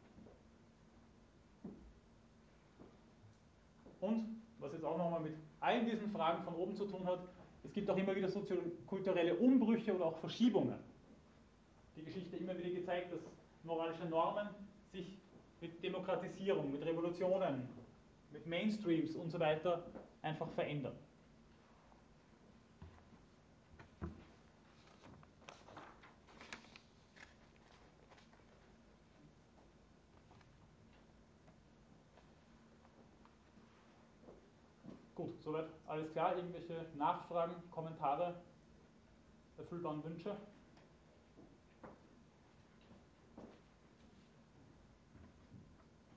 [4.00, 7.20] Und, was jetzt auch nochmal mit allen diesen Fragen von oben zu tun hat,
[7.62, 10.78] es gibt auch immer wieder soziokulturelle Umbrüche oder auch Verschiebungen.
[11.96, 13.20] Die Geschichte immer wieder gezeigt, dass
[13.62, 14.48] moralische Normen
[14.92, 15.18] sich
[15.60, 17.68] mit Demokratisierung, mit Revolutionen,
[18.32, 19.84] mit Mainstreams und so weiter
[20.22, 20.94] einfach verändern.
[35.14, 35.66] Gut, soweit
[36.00, 36.36] alles klar.
[36.36, 38.34] Irgendwelche Nachfragen, Kommentare,
[39.58, 40.36] erfüllbaren Wünsche?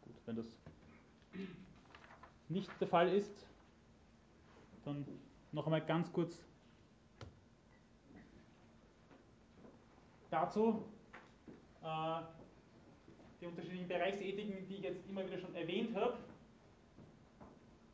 [0.01, 0.45] Gut, wenn das
[2.47, 3.45] nicht der Fall ist,
[4.85, 5.05] dann
[5.51, 6.37] noch einmal ganz kurz
[10.29, 10.85] dazu.
[11.81, 12.21] Äh,
[13.41, 16.17] die unterschiedlichen Bereichsethiken, die ich jetzt immer wieder schon erwähnt habe,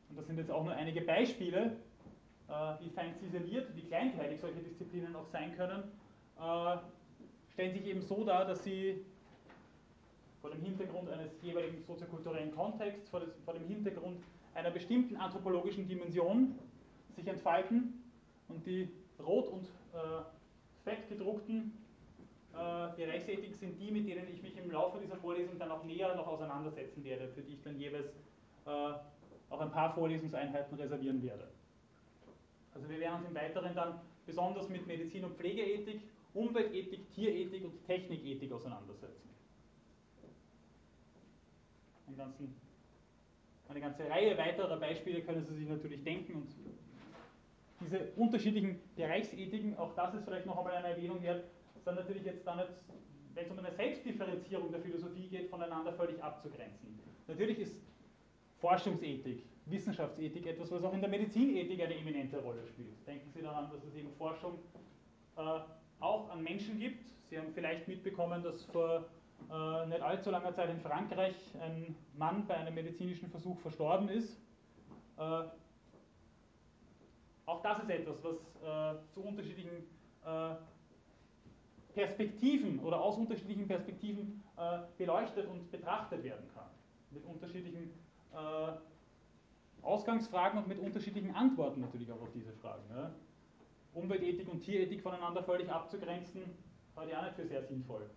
[0.10, 1.78] und das sind jetzt auch nur einige Beispiele,
[2.48, 2.52] äh,
[2.82, 5.84] wie fein ziseliert, wie kleinteilig solche Disziplinen auch sein können,
[6.40, 6.78] äh,
[7.54, 9.06] stellen sich eben so dar, dass sie
[10.42, 14.24] vor dem Hintergrund eines jeweiligen soziokulturellen Kontexts, vor, dem Hintergrund
[14.56, 16.58] einer bestimmten anthropologischen Dimension
[17.16, 18.02] sich entfalten
[18.48, 18.90] und die
[19.20, 20.24] rot und äh,
[20.84, 21.74] fett gedruckten
[22.54, 26.16] äh, Bereichsethik sind die, mit denen ich mich im Laufe dieser Vorlesung dann auch näher
[26.16, 28.08] noch auseinandersetzen werde, für die ich dann jeweils
[28.66, 28.94] äh,
[29.50, 31.48] auch ein paar Vorlesungseinheiten reservieren werde.
[32.74, 36.02] Also wir werden uns im Weiteren dann besonders mit Medizin- und Pflegeethik,
[36.34, 39.30] Umweltethik, Tierethik und Technikethik auseinandersetzen.
[42.18, 42.54] Ganzen,
[43.70, 46.50] eine ganze Reihe weiterer Beispiele können Sie sich natürlich denken und
[47.80, 51.46] diese unterschiedlichen Bereichsethiken, auch das ist vielleicht noch einmal eine Erwähnung wert,
[51.86, 52.84] sind natürlich jetzt dann jetzt,
[53.34, 57.00] wenn es um eine Selbstdifferenzierung der Philosophie geht, voneinander völlig abzugrenzen.
[57.28, 57.82] Natürlich ist
[58.60, 63.06] Forschungsethik, Wissenschaftsethik etwas, was auch in der Medizinethik eine eminente Rolle spielt.
[63.08, 64.60] Denken Sie daran, dass es eben Forschung
[65.38, 65.60] äh,
[66.00, 67.06] auch an Menschen gibt.
[67.30, 69.06] Sie haben vielleicht mitbekommen, dass vor
[69.52, 74.38] äh, nicht allzu langer Zeit in Frankreich ein Mann bei einem medizinischen Versuch verstorben ist.
[75.18, 75.44] Äh,
[77.46, 79.88] auch das ist etwas, was äh, zu unterschiedlichen
[80.26, 80.56] äh,
[81.94, 86.70] Perspektiven oder aus unterschiedlichen Perspektiven äh, beleuchtet und betrachtet werden kann.
[87.12, 87.92] Mit unterschiedlichen
[89.82, 92.84] Ausgangsfragen und mit unterschiedlichen Antworten natürlich auch auf diese Fragen.
[93.94, 96.44] Umweltethik und Tierethik voneinander völlig abzugrenzen,
[96.96, 98.10] halte ich auch nicht für sehr sinnvoll.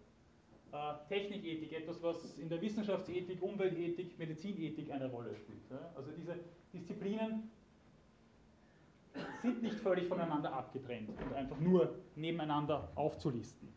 [0.73, 5.61] Äh, Technikethik, etwas, was in der Wissenschaftsethik, Umweltethik, Medizinethik eine Rolle spielt.
[5.95, 6.37] Also diese
[6.73, 7.51] Disziplinen
[9.43, 13.69] sind nicht völlig voneinander abgetrennt und einfach nur nebeneinander aufzulisten.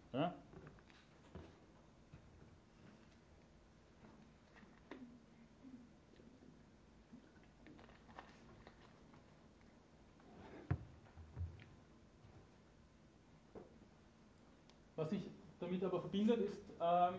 [15.06, 15.30] Was sich
[15.60, 17.14] damit aber verbindet ist, ähm,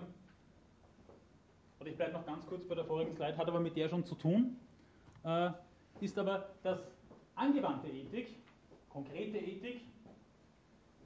[1.79, 4.05] oder ich bleibe noch ganz kurz bei der vorigen Slide, hat aber mit der schon
[4.05, 4.57] zu tun,
[5.23, 5.51] äh,
[6.01, 6.81] ist aber, dass
[7.37, 8.35] angewandte Ethik,
[8.89, 9.83] konkrete Ethik,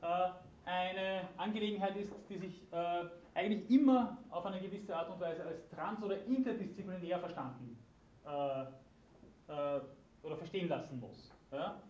[0.00, 0.30] äh,
[0.64, 3.04] eine Angelegenheit ist, die sich äh,
[3.34, 7.76] eigentlich immer auf eine gewisse Art und Weise als trans- oder interdisziplinär verstanden
[8.24, 9.80] äh, äh,
[10.22, 11.30] oder verstehen lassen muss.
[11.52, 11.82] Ja?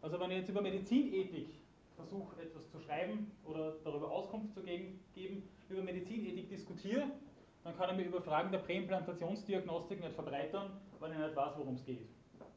[0.00, 1.61] Also wenn ich jetzt über Medizinethik
[1.96, 5.02] versuche, etwas zu schreiben oder darüber Auskunft zu geben,
[5.68, 7.10] über Medizinethik diskutiere,
[7.64, 11.74] dann kann ich mir über Fragen der Präimplantationsdiagnostik nicht verbreitern, weil ich nicht weiß, worum
[11.74, 12.08] es geht.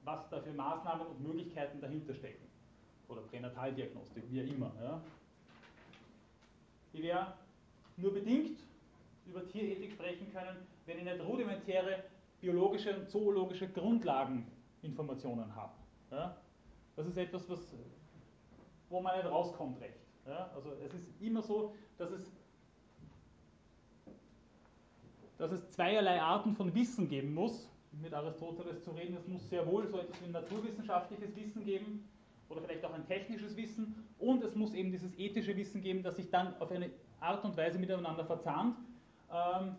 [0.03, 2.45] Was da für Maßnahmen und Möglichkeiten dahinter stecken.
[3.07, 4.71] Oder Pränataldiagnostik, wie auch immer.
[4.81, 5.01] Ja.
[6.93, 7.33] Ich werde
[7.97, 8.59] nur bedingt
[9.25, 12.03] über Tierethik sprechen können, wenn ich nicht rudimentäre
[12.41, 15.73] biologische und zoologische Grundlageninformationen habe.
[16.11, 16.37] Ja.
[16.95, 17.75] Das ist etwas, was
[18.89, 19.99] wo man nicht rauskommt recht.
[20.25, 20.51] Ja?
[20.55, 22.31] Also es ist immer so, dass es,
[25.37, 27.69] dass es zweierlei Arten von Wissen geben muss.
[28.01, 32.09] Mit Aristoteles zu reden, es muss sehr wohl so etwas wie ein naturwissenschaftliches Wissen geben
[32.49, 36.17] oder vielleicht auch ein technisches Wissen und es muss eben dieses ethische Wissen geben, das
[36.17, 36.89] sich dann auf eine
[37.21, 38.75] Art und Weise miteinander verzahnt,
[39.31, 39.75] ähm,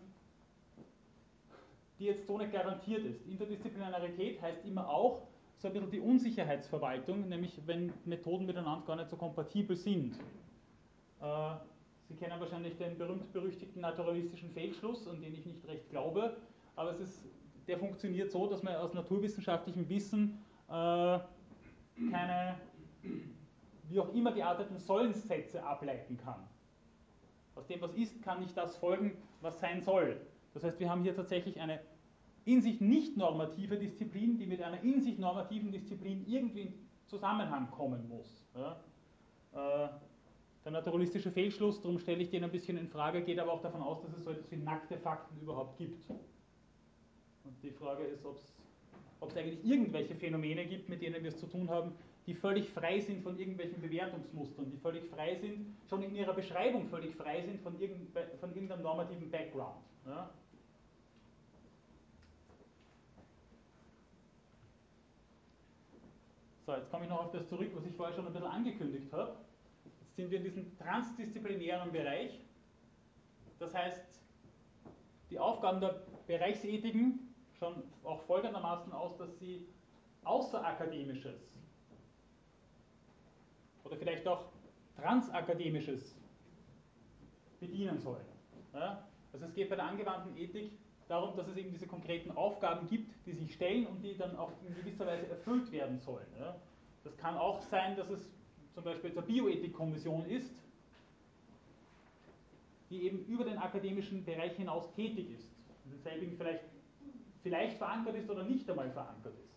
[1.99, 3.25] die jetzt so nicht garantiert ist.
[3.27, 5.27] Interdisziplinarität heißt immer auch,
[5.57, 10.15] so ein bisschen die Unsicherheitsverwaltung, nämlich wenn Methoden miteinander gar nicht so kompatibel sind.
[11.21, 11.55] Äh,
[12.07, 16.37] Sie kennen wahrscheinlich den berühmt-berüchtigten naturalistischen Fehlschluss, an den ich nicht recht glaube,
[16.75, 17.25] aber ist,
[17.67, 20.39] der funktioniert so, dass man aus naturwissenschaftlichem Wissen
[20.69, 21.19] äh,
[22.11, 22.55] keine
[23.89, 26.47] wie auch immer gearteten Sollenssätze ableiten kann.
[27.55, 30.19] Aus dem, was ist, kann nicht das folgen, was sein soll.
[30.53, 31.79] Das heißt, wir haben hier tatsächlich eine
[32.47, 36.73] in sich nicht normative Disziplin, die mit einer in sich normativen Disziplin irgendwie in
[37.05, 38.45] Zusammenhang kommen muss.
[38.55, 38.79] Ja?
[39.51, 39.89] Äh,
[40.63, 43.81] der naturalistische Fehlschluss, darum stelle ich den ein bisschen in Frage, geht aber auch davon
[43.81, 46.09] aus, dass es so etwas wie nackte Fakten überhaupt gibt.
[46.09, 48.37] Und die Frage ist, ob
[49.29, 51.91] es eigentlich irgendwelche Phänomene gibt, mit denen wir es zu tun haben,
[52.27, 56.87] die völlig frei sind von irgendwelchen Bewertungsmustern, die völlig frei sind, schon in ihrer Beschreibung
[56.87, 59.83] völlig frei sind von, irgendeinem normativen Background.
[60.05, 60.29] Ja?
[66.67, 69.13] So, jetzt komme ich noch auf das zurück, was ich vorher schon ein bisschen angekündigt
[69.13, 69.37] habe.
[69.85, 72.41] Jetzt sind wir in diesem transdisziplinären Bereich.
[73.57, 74.03] Das heißt,
[75.29, 79.65] die Aufgaben der Bereichsethiken schauen auch folgendermaßen aus, dass sie
[80.25, 81.39] außerakademisches
[83.85, 84.51] oder vielleicht auch
[84.97, 86.17] transakademisches
[87.61, 88.25] bedienen sollen.
[88.73, 89.07] Ja?
[89.31, 90.73] Also es geht bei der angewandten Ethik
[91.07, 94.51] darum, dass es eben diese konkreten Aufgaben gibt, die sich stellen und die dann auch
[94.67, 96.27] in gewisser Weise erfüllt werden sollen.
[96.39, 96.55] Ja.
[97.03, 98.29] Das kann auch sein, dass es
[98.73, 100.53] zum Beispiel eine Bioethikkommission ist,
[102.89, 105.49] die eben über den akademischen Bereich hinaus tätig ist
[105.85, 106.63] und selbigen vielleicht,
[107.43, 109.47] vielleicht verankert ist oder nicht einmal verankert ist.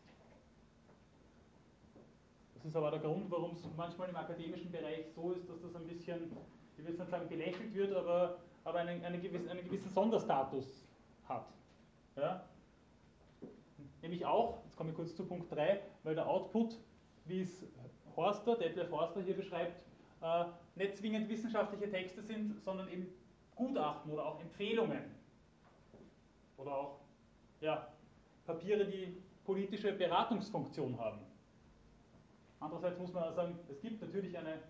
[2.55, 5.75] Das ist aber der Grund, warum es manchmal im akademischen Bereich so ist, dass das
[5.75, 6.31] ein bisschen,
[6.77, 10.87] ich will jetzt nicht sagen belächelt wird, aber, aber einen, einen, gewissen, einen gewissen Sonderstatus
[11.31, 11.47] hat.
[12.17, 12.45] Ja?
[14.03, 16.77] Nämlich auch, jetzt komme ich kurz zu Punkt 3, weil der Output,
[17.25, 17.65] wie es
[18.17, 19.83] Horster, Detlef Horster hier beschreibt,
[20.21, 23.07] äh, nicht zwingend wissenschaftliche Texte sind, sondern eben
[23.55, 25.03] Gutachten oder auch Empfehlungen.
[26.57, 27.01] Oder auch
[27.61, 27.89] ja,
[28.47, 31.21] Papiere, die politische Beratungsfunktion haben.
[32.59, 34.61] Andererseits muss man auch sagen, es gibt natürlich eine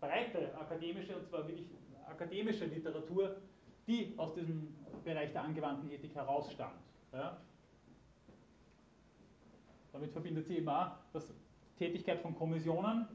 [0.00, 1.66] breite akademische, und zwar wirklich
[2.06, 3.36] akademische Literatur,
[3.90, 4.74] die aus diesem
[5.04, 6.80] Bereich der angewandten Ethik herausstammt.
[7.12, 7.36] Ja?
[9.92, 13.06] Damit verbindet sie eben auch die Tätigkeit von Kommissionen,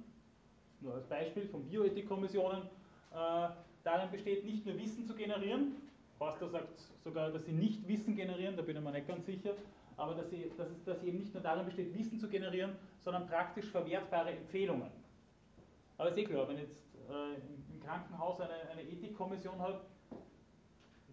[0.82, 3.48] nur als Beispiel von Bioethikkommissionen, äh,
[3.84, 5.76] darin besteht, nicht nur Wissen zu generieren,
[6.18, 9.52] Forster sagt sogar, dass sie nicht Wissen generieren, da bin ich mir nicht ganz sicher,
[9.98, 12.76] aber dass sie, dass, es, dass sie eben nicht nur darin besteht, Wissen zu generieren,
[13.02, 14.90] sondern praktisch verwertbare Empfehlungen.
[15.98, 17.36] Aber ist eh klar, wenn jetzt äh,
[17.74, 19.82] im Krankenhaus eine, eine Ethikkommission habe,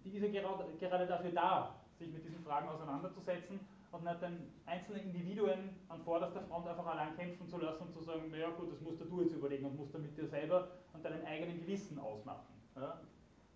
[0.05, 3.61] die ist ja gerade, gerade dafür da, sich mit diesen Fragen auseinanderzusetzen
[3.93, 8.03] und nicht den einzelnen Individuen an vorderster Front einfach allein kämpfen zu lassen und zu
[8.03, 11.05] sagen, naja gut, das musst du jetzt überlegen und musst du mit dir selber und
[11.05, 12.55] deinem eigenen Gewissen ausmachen.
[12.75, 13.01] Ja?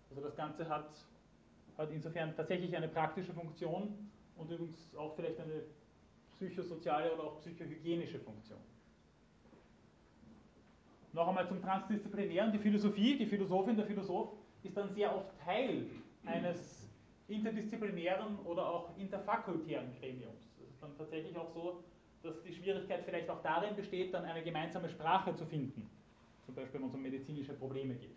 [0.09, 0.89] Also das Ganze hat,
[1.77, 5.63] hat insofern tatsächlich eine praktische Funktion und übrigens auch vielleicht eine
[6.35, 8.59] psychosoziale oder auch psychohygienische Funktion.
[11.13, 12.51] Noch einmal zum Transdisziplinären.
[12.51, 15.87] Die Philosophie, die Philosophin, der Philosoph ist dann sehr oft Teil
[16.25, 16.87] eines
[17.27, 20.49] interdisziplinären oder auch interfakultären Gremiums.
[20.61, 21.83] Es ist dann tatsächlich auch so,
[22.23, 25.89] dass die Schwierigkeit vielleicht auch darin besteht, dann eine gemeinsame Sprache zu finden.
[26.45, 28.15] Zum Beispiel, wenn es um medizinische Probleme geht.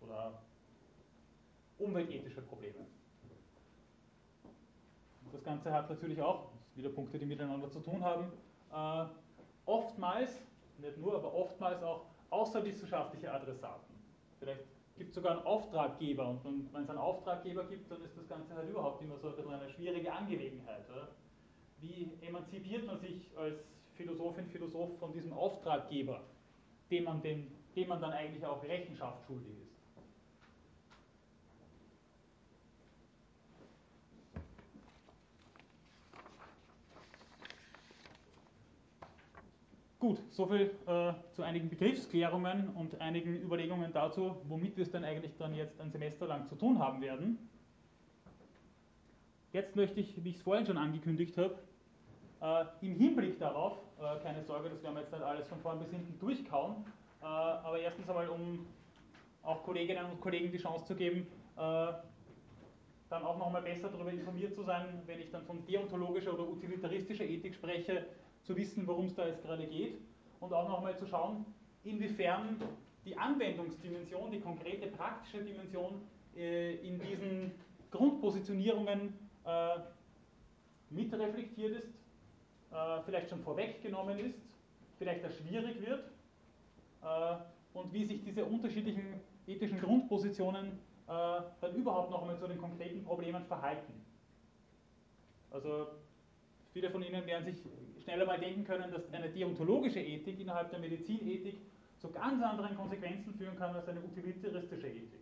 [0.00, 0.42] Oder
[1.78, 2.86] umweltethische Probleme.
[5.32, 8.32] Das Ganze hat natürlich auch, wieder Punkte, die miteinander zu tun haben,
[8.72, 9.06] äh,
[9.64, 10.40] oftmals,
[10.78, 13.94] nicht nur, aber oftmals auch außerwissenschaftliche Adressaten.
[14.38, 14.64] Vielleicht
[14.96, 18.68] gibt sogar einen Auftraggeber und wenn es einen Auftraggeber gibt, dann ist das Ganze halt
[18.68, 20.88] überhaupt immer so ein eine schwierige Angelegenheit.
[20.90, 21.08] Oder?
[21.80, 23.58] Wie emanzipiert man sich als
[23.94, 26.24] Philosophin, Philosoph von diesem Auftraggeber,
[26.90, 29.65] dem man, den, dem man dann eigentlich auch Rechenschaft schuldig ist?
[39.98, 45.34] Gut, soviel äh, zu einigen Begriffsklärungen und einigen Überlegungen dazu, womit wir es denn eigentlich
[45.38, 47.38] dann jetzt ein Semester lang zu tun haben werden.
[49.52, 51.56] Jetzt möchte ich, wie ich es vorhin schon angekündigt habe,
[52.42, 55.78] äh, im Hinblick darauf, äh, keine Sorge, das werden wir jetzt nicht alles von vorn
[55.78, 56.84] bis hinten durchkauen,
[57.22, 58.66] äh, aber erstens einmal, um
[59.42, 61.26] auch Kolleginnen und Kollegen die Chance zu geben,
[61.56, 61.92] äh,
[63.08, 67.24] dann auch nochmal besser darüber informiert zu sein, wenn ich dann von deontologischer oder utilitaristischer
[67.24, 68.04] Ethik spreche,
[68.46, 69.98] zu wissen, worum es da jetzt gerade geht
[70.40, 71.44] und auch nochmal zu schauen,
[71.84, 72.60] inwiefern
[73.04, 76.00] die Anwendungsdimension, die konkrete praktische Dimension
[76.36, 77.52] äh, in diesen
[77.90, 79.78] Grundpositionierungen äh,
[80.90, 81.88] mitreflektiert ist,
[82.72, 84.38] äh, vielleicht schon vorweggenommen ist,
[84.98, 86.04] vielleicht auch schwierig wird
[87.72, 93.44] und wie sich diese unterschiedlichen ethischen Grundpositionen dann überhaupt noch einmal zu den konkreten Problemen
[93.44, 93.92] verhalten.
[95.52, 95.86] Also
[96.72, 97.62] viele von Ihnen werden sich
[98.06, 101.58] schneller mal denken können, dass eine deontologische Ethik innerhalb der Medizinethik
[101.98, 105.20] zu ganz anderen Konsequenzen führen kann als eine utilitaristische Ethik.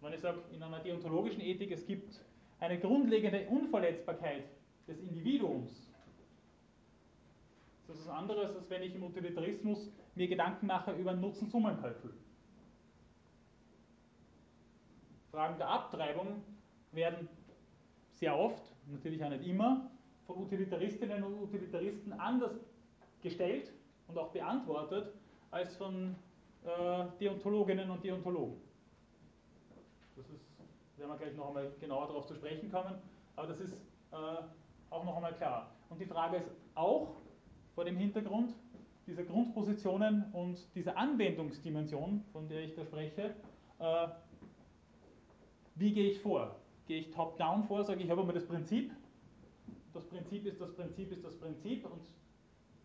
[0.00, 2.20] Wenn ich sage, in einer deontologischen Ethik, es gibt
[2.58, 4.44] eine grundlegende Unverletzbarkeit
[4.88, 5.70] des Individuums,
[7.86, 12.14] das ist was anderes, als wenn ich im Utilitarismus mir Gedanken mache über Nutzen-Summen-Kalkül.
[15.30, 16.42] Fragen der Abtreibung
[16.92, 17.28] werden
[18.12, 19.90] sehr oft, natürlich auch nicht immer,
[20.26, 22.52] von Utilitaristinnen und Utilitaristen anders
[23.22, 23.72] gestellt
[24.08, 25.12] und auch beantwortet
[25.50, 26.14] als von
[26.64, 28.56] äh, Deontologinnen und Deontologen.
[30.16, 30.44] Das ist,
[30.96, 32.94] werden wir gleich noch einmal genauer darauf zu sprechen kommen,
[33.36, 33.74] aber das ist
[34.12, 34.16] äh,
[34.90, 35.70] auch noch einmal klar.
[35.90, 37.16] Und die Frage ist auch
[37.74, 38.54] vor dem Hintergrund
[39.06, 43.34] dieser Grundpositionen und dieser Anwendungsdimension, von der ich da spreche,
[43.78, 44.08] äh,
[45.74, 46.56] wie gehe ich vor?
[46.86, 48.92] Gehe ich top-down vor, sage ich, habe einmal das Prinzip,
[49.94, 52.02] das Prinzip ist das Prinzip ist das Prinzip und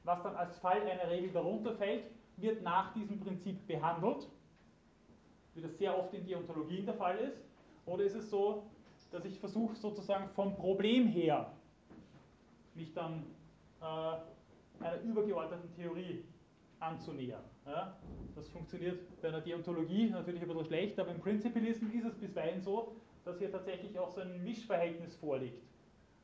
[0.03, 2.05] was dann als Fall einer Regel darunter fällt,
[2.37, 4.27] wird nach diesem Prinzip behandelt,
[5.55, 7.43] wie das sehr oft in Deontologien der Fall ist.
[7.85, 8.63] Oder ist es so,
[9.11, 11.51] dass ich versuche sozusagen vom Problem her
[12.75, 13.25] mich dann
[13.81, 16.23] äh, einer übergeordneten Theorie
[16.79, 17.43] anzunähern.
[17.65, 17.97] Ja?
[18.35, 22.61] Das funktioniert bei einer Deontologie natürlich ein bisschen schlecht, aber im Principalism ist es bisweilen
[22.61, 22.95] so,
[23.25, 25.61] dass hier tatsächlich auch so ein Mischverhältnis vorliegt.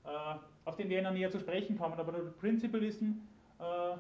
[0.05, 0.36] Äh,
[0.66, 1.93] auf den wir noch näher zu sprechen kommen.
[1.93, 3.11] Aber der Principalism
[3.59, 3.97] äh,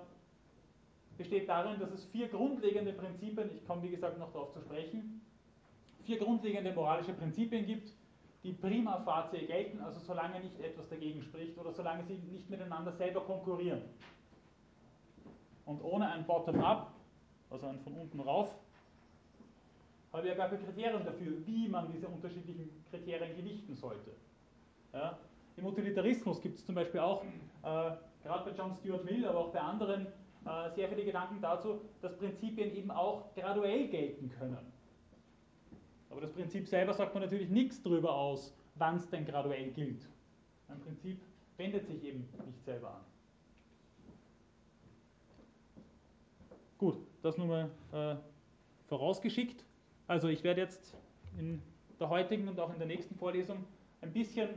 [1.17, 5.21] besteht darin, dass es vier grundlegende Prinzipien, ich komme wie gesagt noch darauf zu sprechen,
[6.03, 7.93] vier grundlegende moralische Prinzipien gibt,
[8.43, 12.91] die prima facie gelten, also solange nicht etwas dagegen spricht oder solange sie nicht miteinander
[12.91, 13.81] selber konkurrieren.
[15.65, 16.91] Und ohne ein Bottom-up,
[17.49, 18.49] also ein von unten rauf,
[20.13, 24.11] habe ich ja gar keine Kriterien dafür, wie man diese unterschiedlichen Kriterien gewichten sollte.
[24.93, 25.17] Ja?
[25.57, 27.91] Im Utilitarismus gibt es zum Beispiel auch äh,
[28.23, 30.07] gerade bei John Stuart Mill, aber auch bei anderen,
[30.45, 34.57] äh, sehr viele Gedanken dazu, dass Prinzipien eben auch graduell gelten können.
[36.09, 40.07] Aber das Prinzip selber sagt man natürlich nichts darüber aus, wann es denn graduell gilt.
[40.67, 41.21] Ein Prinzip
[41.57, 43.01] wendet sich eben nicht selber an.
[46.77, 48.15] Gut, das nur mal äh,
[48.87, 49.63] vorausgeschickt.
[50.07, 50.95] Also ich werde jetzt
[51.37, 51.61] in
[51.99, 53.63] der heutigen und auch in der nächsten Vorlesung
[54.01, 54.49] ein bisschen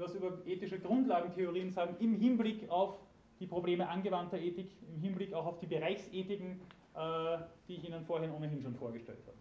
[0.00, 2.98] was über ethische Grundlagentheorien sagen im Hinblick auf
[3.38, 6.60] die Probleme angewandter Ethik, im Hinblick auch auf die Bereichsethiken,
[6.94, 7.38] äh,
[7.68, 9.36] die ich Ihnen vorhin ohnehin schon vorgestellt habe.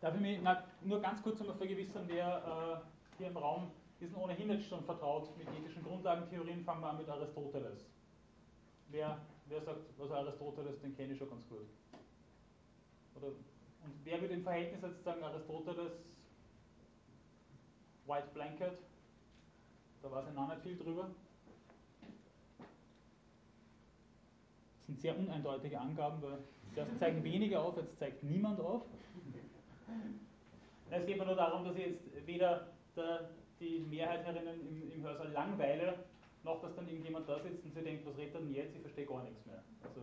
[0.00, 0.40] Darf ich mich
[0.82, 5.36] nur ganz kurz einmal vergewissern, wer äh, hier im Raum ist ohnehin jetzt schon vertraut
[5.36, 6.64] mit ethischen Grundlagentheorien.
[6.64, 7.84] Fangen wir an mit Aristoteles.
[8.88, 11.68] Wer, wer sagt, was Aristoteles, den kenne ich schon ganz gut.
[13.14, 13.32] Oder,
[13.84, 15.92] und wer würde im Verhältnis jetzt sagen, Aristoteles,
[18.06, 18.78] White Blanket,
[20.02, 21.10] da weiß ich noch nicht viel drüber.
[24.78, 26.38] Das sind sehr uneindeutige Angaben, weil
[26.74, 28.82] zuerst zeigen wenige auf, jetzt zeigt niemand auf.
[30.90, 32.66] Es geht mir nur darum, dass ich jetzt weder
[32.96, 36.04] der, die Mehrheit herinnen im, im Hörsaal langweile,
[36.42, 38.74] noch dass dann irgendjemand da sitzt und sich denkt, was redet er denn jetzt?
[38.74, 39.62] Ich verstehe gar nichts mehr.
[39.82, 40.00] Also,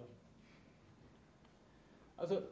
[2.16, 2.48] also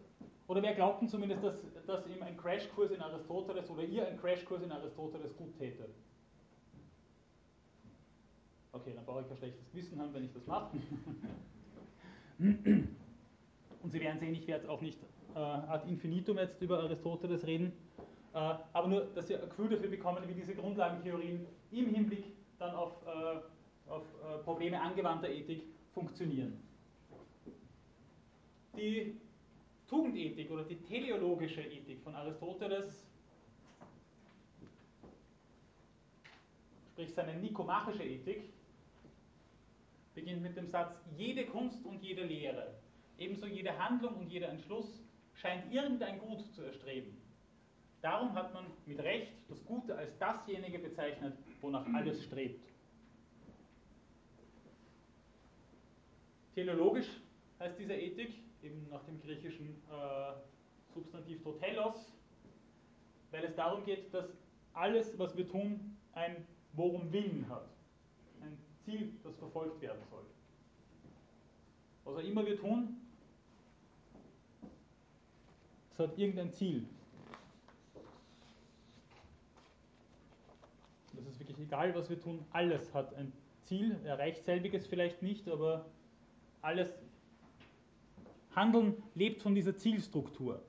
[0.48, 1.56] oder wer glaubt denn zumindest, dass,
[1.88, 5.90] dass ihm ein Crashkurs in Aristoteles oder ihr ein Crashkurs in Aristoteles gut täte?
[8.72, 10.78] Okay, dann brauche ich kein schlechtes Gewissen haben, wenn ich das mache.
[12.38, 15.00] Und Sie werden sehen, ich werde auch nicht
[15.34, 17.72] äh, ad infinitum jetzt über Aristoteles reden,
[18.34, 18.38] äh,
[18.74, 22.26] aber nur, dass Sie ein Gefühl dafür bekommen, wie diese Grundlagentheorien im Hinblick
[22.60, 24.04] dann auf, äh, auf
[24.44, 26.60] Probleme angewandter Ethik funktionieren.
[28.76, 29.16] Die
[29.88, 33.06] Tugendethik oder die teleologische Ethik von Aristoteles,
[36.92, 38.50] sprich seine nikomachische Ethik,
[40.16, 42.74] beginnt mit dem Satz, jede Kunst und jede Lehre,
[43.18, 47.22] ebenso jede Handlung und jeder Entschluss scheint irgendein Gut zu erstreben.
[48.02, 52.64] Darum hat man mit Recht das Gute als dasjenige bezeichnet, wonach alles strebt.
[56.54, 57.10] Teleologisch
[57.60, 60.34] heißt diese Ethik, eben nach dem griechischen äh,
[60.94, 62.12] Substantiv totelos,
[63.32, 64.26] weil es darum geht, dass
[64.74, 67.68] alles, was wir tun, ein Worum Willen hat.
[68.42, 70.26] Ein Ziel, das verfolgt werden soll.
[72.04, 72.98] Was auch immer wir tun,
[75.92, 76.86] es hat irgendein Ziel.
[81.14, 82.46] Das ist wirklich egal, was wir tun.
[82.52, 83.32] Alles hat ein
[83.64, 85.86] Ziel, erreicht selbiges vielleicht nicht, aber
[86.62, 86.90] alles
[88.56, 90.62] Handeln lebt von dieser Zielstruktur.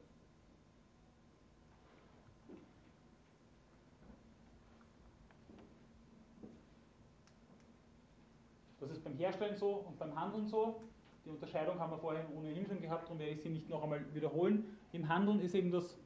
[8.81, 10.81] Das ist beim Herstellen so und beim Handeln so.
[11.25, 14.05] Die Unterscheidung haben wir vorhin ohnehin schon gehabt, darum werde ich sie nicht noch einmal
[14.15, 14.79] wiederholen.
[14.93, 15.97] Im Handeln ist eben das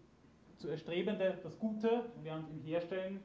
[0.57, 3.21] zu Erstrebende das Gute, während im Herstellen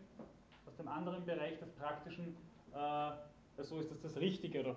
[0.65, 2.35] aus dem anderen Bereich des Praktischen,
[2.73, 4.75] äh, so ist das das Richtige oder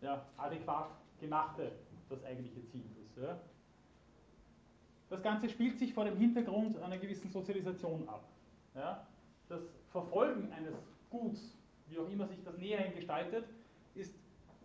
[0.00, 1.72] ja, adäquat Gemachte
[2.08, 3.16] das eigentliche Ziel ist.
[3.16, 3.38] Ja.
[5.10, 8.24] Das Ganze spielt sich vor dem Hintergrund einer gewissen Sozialisation ab.
[8.74, 9.06] Ja.
[9.48, 10.74] Das Verfolgen eines
[11.10, 11.56] Guts,
[11.88, 13.46] wie auch immer sich das näherhin gestaltet,
[13.94, 14.14] ist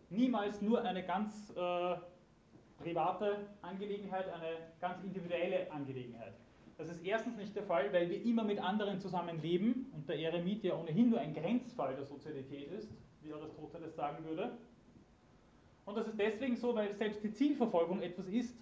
[0.10, 1.96] niemals nur eine ganz äh,
[2.78, 6.34] private Angelegenheit, eine ganz individuelle Angelegenheit.
[6.78, 10.64] Das ist erstens nicht der Fall, weil wir immer mit anderen zusammenleben und der Eremit
[10.64, 12.90] ja ohnehin nur ein Grenzfall der Sozialität ist,
[13.22, 14.58] wie Aristoteles sagen würde.
[15.86, 18.56] Und das ist deswegen so, weil selbst die Zielverfolgung etwas ist,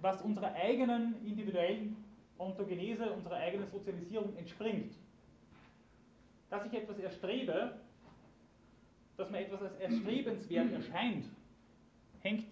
[0.00, 1.96] was unserer eigenen individuellen
[2.38, 4.92] Ontogenese, unserer eigenen Sozialisierung entspringt.
[6.50, 7.78] Dass ich etwas erstrebe,
[9.16, 11.24] dass mir etwas als erstrebenswert erscheint,
[12.20, 12.46] hängt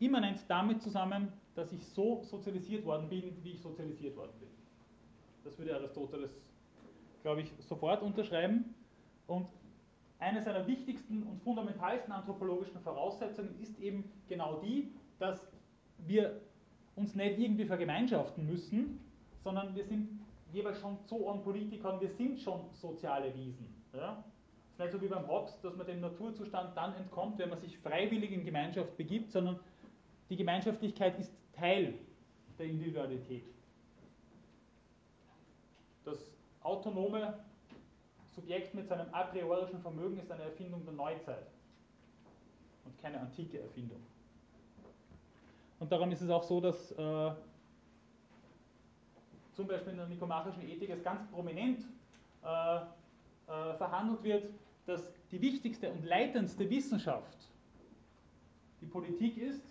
[0.00, 4.48] immanent damit zusammen, dass ich so sozialisiert worden bin, wie ich sozialisiert worden bin.
[5.44, 6.30] Das würde Aristoteles,
[7.22, 8.74] glaube ich, sofort unterschreiben.
[9.26, 9.48] Und
[10.22, 15.52] eine seiner wichtigsten und fundamentalsten anthropologischen Voraussetzungen ist eben genau die, dass
[15.98, 16.40] wir
[16.94, 19.00] uns nicht irgendwie vergemeinschaften müssen,
[19.42, 20.20] sondern wir sind
[20.52, 23.66] jeweils schon so an Politikern, wir sind schon soziale Wesen.
[23.92, 24.22] Ja?
[24.66, 27.58] Es ist nicht so wie beim Hobbes, dass man dem Naturzustand dann entkommt, wenn man
[27.58, 29.58] sich freiwillig in Gemeinschaft begibt, sondern
[30.30, 31.94] die Gemeinschaftlichkeit ist Teil
[32.58, 33.44] der Individualität.
[36.04, 36.18] Das
[36.62, 37.34] autonome
[38.34, 41.46] Subjekt mit seinem a priorischen Vermögen ist eine Erfindung der Neuzeit
[42.84, 44.00] und keine antike Erfindung.
[45.78, 47.30] Und darum ist es auch so, dass äh,
[49.52, 51.80] zum Beispiel in der nikomachischen Ethik als ganz prominent
[52.42, 54.50] äh, äh, verhandelt wird,
[54.86, 57.48] dass die wichtigste und leitendste Wissenschaft
[58.80, 59.62] die Politik ist.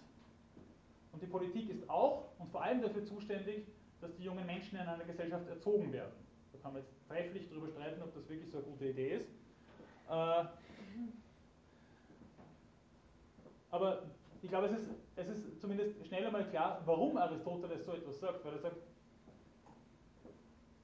[1.11, 3.65] Und die Politik ist auch und vor allem dafür zuständig,
[3.99, 6.13] dass die jungen Menschen in einer Gesellschaft erzogen werden.
[6.61, 9.29] Kann man jetzt trefflich darüber streiten, ob das wirklich so eine gute Idee ist.
[10.09, 10.45] Äh,
[13.71, 14.03] aber
[14.41, 18.43] ich glaube, es ist, es ist zumindest schnell einmal klar, warum Aristoteles so etwas sagt,
[18.43, 18.77] weil er sagt,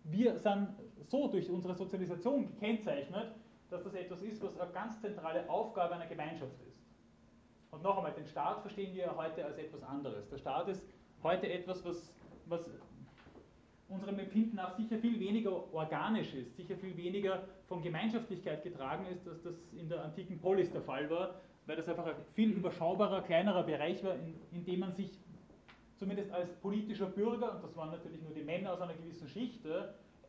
[0.06, 0.70] wir sind
[1.10, 3.36] so durch unsere Sozialisation gekennzeichnet,
[3.70, 6.78] dass das etwas ist, was eine ganz zentrale Aufgabe einer Gemeinschaft ist.
[7.72, 10.30] Und noch einmal, den Staat verstehen wir heute als etwas anderes.
[10.30, 10.88] Der Staat ist
[11.24, 12.14] heute etwas, was,
[12.46, 12.70] was
[13.90, 19.28] unserem Empfinden nach sicher viel weniger organisch ist, sicher viel weniger von Gemeinschaftlichkeit getragen ist,
[19.28, 21.36] als das in der antiken Polis der Fall war,
[21.66, 25.12] weil das einfach ein viel überschaubarer, kleinerer Bereich war, in, in dem man sich
[25.96, 29.62] zumindest als politischer Bürger, und das waren natürlich nur die Männer aus einer gewissen Schicht,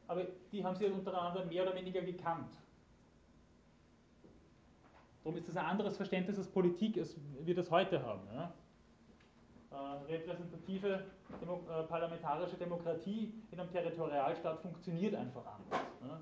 [0.07, 2.51] aber die haben sie untereinander mehr oder weniger gekannt.
[5.23, 7.15] Darum ist das ein anderes Verständnis als Politik, als
[7.45, 8.23] wir das heute haben.
[8.33, 8.55] Ja?
[9.71, 11.05] Äh, repräsentative
[11.41, 15.87] Demo äh, parlamentarische Demokratie in einem Territorialstaat funktioniert einfach anders.
[16.03, 16.21] Ja?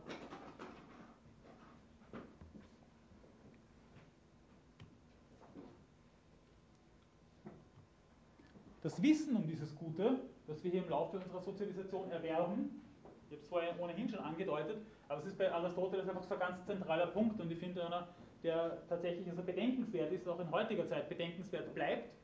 [8.82, 12.82] Das Wissen um dieses Gute, das wir hier im Laufe unserer Sozialisation erwerben,
[13.26, 14.78] ich habe es vorher ohnehin schon angedeutet,
[15.08, 18.06] aber es ist bei Aristoteles einfach so ein ganz zentraler Punkt und ich finde einer,
[18.44, 22.14] der tatsächlich also bedenkenswert ist, auch in heutiger Zeit bedenkenswert bleibt,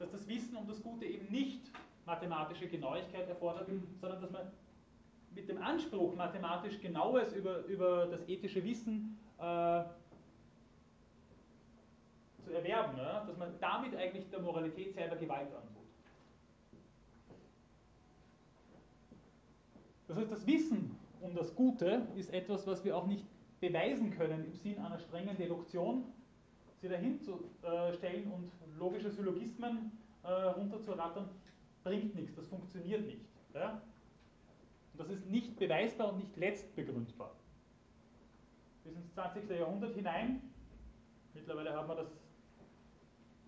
[0.00, 1.70] dass das Wissen um das Gute eben nicht
[2.10, 3.68] mathematische Genauigkeit erfordert,
[4.00, 4.50] sondern dass man
[5.32, 9.84] mit dem Anspruch, mathematisch Genaues über, über das ethische Wissen äh,
[12.44, 15.86] zu erwerben, ja, dass man damit eigentlich der Moralität selber Gewalt antut.
[20.08, 23.24] Das heißt, das Wissen um das Gute ist etwas, was wir auch nicht
[23.60, 26.06] beweisen können im Sinn einer strengen Deduktion,
[26.80, 29.92] sie dahin zu äh, stellen und logische Syllogismen
[30.24, 31.28] äh, runterzurattern,
[31.82, 33.24] bringt nichts, das funktioniert nicht.
[33.54, 33.80] Ja?
[34.92, 37.34] Und das ist nicht beweisbar und nicht letztbegründbar.
[38.84, 39.48] Bis ins 20.
[39.50, 40.42] Jahrhundert hinein,
[41.34, 42.08] mittlerweile hat man das,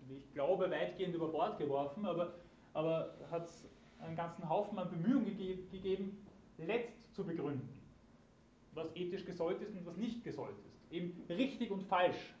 [0.07, 2.33] wie ich glaube, weitgehend über Bord geworfen, aber,
[2.73, 3.65] aber hat es
[3.99, 5.25] einen ganzen Haufen an Bemühungen
[5.71, 6.25] gegeben,
[6.57, 7.69] letzt zu begründen,
[8.73, 10.91] was ethisch gesollt ist und was nicht gesollt ist.
[10.91, 12.33] Eben richtig und falsch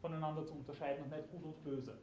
[0.00, 1.96] voneinander zu unterscheiden und nicht gut und böse.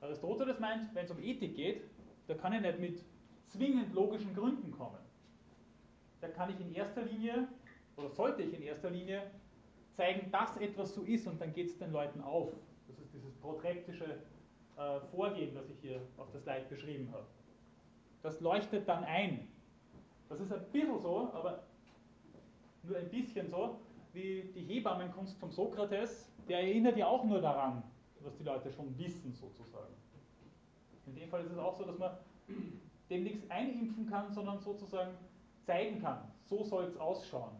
[0.00, 1.82] Aristoteles meint, wenn es um Ethik geht,
[2.26, 3.04] da kann ich nicht mit
[3.48, 4.98] zwingend logischen Gründen kommen.
[6.20, 7.48] Da kann ich in erster Linie,
[7.96, 9.30] oder sollte ich in erster Linie,
[9.92, 12.52] zeigen, dass etwas so ist und dann geht es den Leuten auf.
[12.86, 14.18] Das ist dieses protreptische
[14.76, 17.26] äh, Vorgehen, das ich hier auf der Slide beschrieben habe.
[18.22, 19.48] Das leuchtet dann ein.
[20.28, 21.64] Das ist ein bisschen so, aber
[22.82, 23.80] nur ein bisschen so,
[24.12, 27.82] wie die Hebammenkunst vom Sokrates, der erinnert ja auch nur daran,
[28.20, 29.77] was die Leute schon wissen, sozusagen.
[31.08, 32.12] In dem Fall ist es auch so, dass man
[33.10, 35.12] dem nichts einimpfen kann, sondern sozusagen
[35.64, 37.52] zeigen kann, so soll es ausschauen.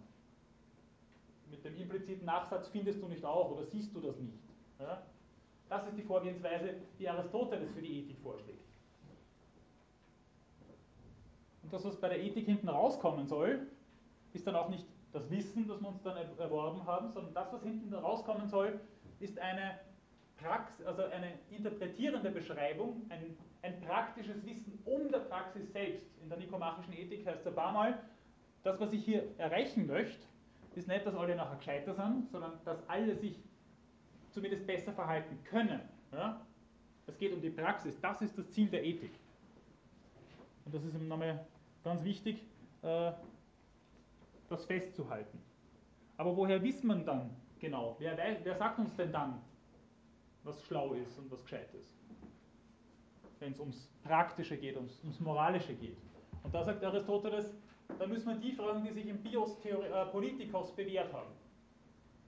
[1.50, 4.38] Mit dem impliziten Nachsatz findest du nicht auch oder siehst du das nicht.
[4.78, 5.02] Ja?
[5.68, 8.64] Das ist die Vorgehensweise, die Aristoteles für die Ethik vorschlägt.
[11.62, 13.66] Und das, was bei der Ethik hinten rauskommen soll,
[14.32, 17.62] ist dann auch nicht das Wissen, das wir uns dann erworben haben, sondern das, was
[17.62, 18.80] hinten rauskommen soll,
[19.20, 19.78] ist eine
[20.42, 26.06] Prax also eine interpretierende Beschreibung, ein, ein praktisches Wissen um der Praxis selbst.
[26.22, 27.98] In der nikomachischen Ethik heißt es ein paar Mal,
[28.62, 30.26] das, was ich hier erreichen möchte,
[30.74, 33.36] ist nicht, dass alle nachher gescheiter sind, sondern dass alle sich
[34.30, 35.80] zumindest besser verhalten können.
[36.12, 36.40] Ja?
[37.06, 39.12] Es geht um die Praxis, das ist das Ziel der Ethik.
[40.64, 41.40] Und das ist im Namen
[41.84, 42.44] Ganz wichtig,
[42.82, 43.12] äh,
[44.48, 45.38] das festzuhalten.
[46.16, 47.96] Aber woher wissen man dann genau?
[47.98, 49.40] Wer, wer sagt uns denn dann,
[50.48, 51.94] was schlau ist und was gescheit ist?
[53.38, 55.96] Wenn es ums Praktische geht, ums, ums Moralische geht.
[56.42, 57.54] Und da sagt Aristoteles,
[57.98, 61.30] da müssen wir die fragen, die sich im Bios äh, Politikos bewährt haben.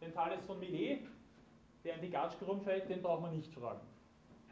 [0.01, 1.06] Den Thales von Milet,
[1.84, 3.80] der in die Gatschke rumfällt, den braucht man nicht fragen.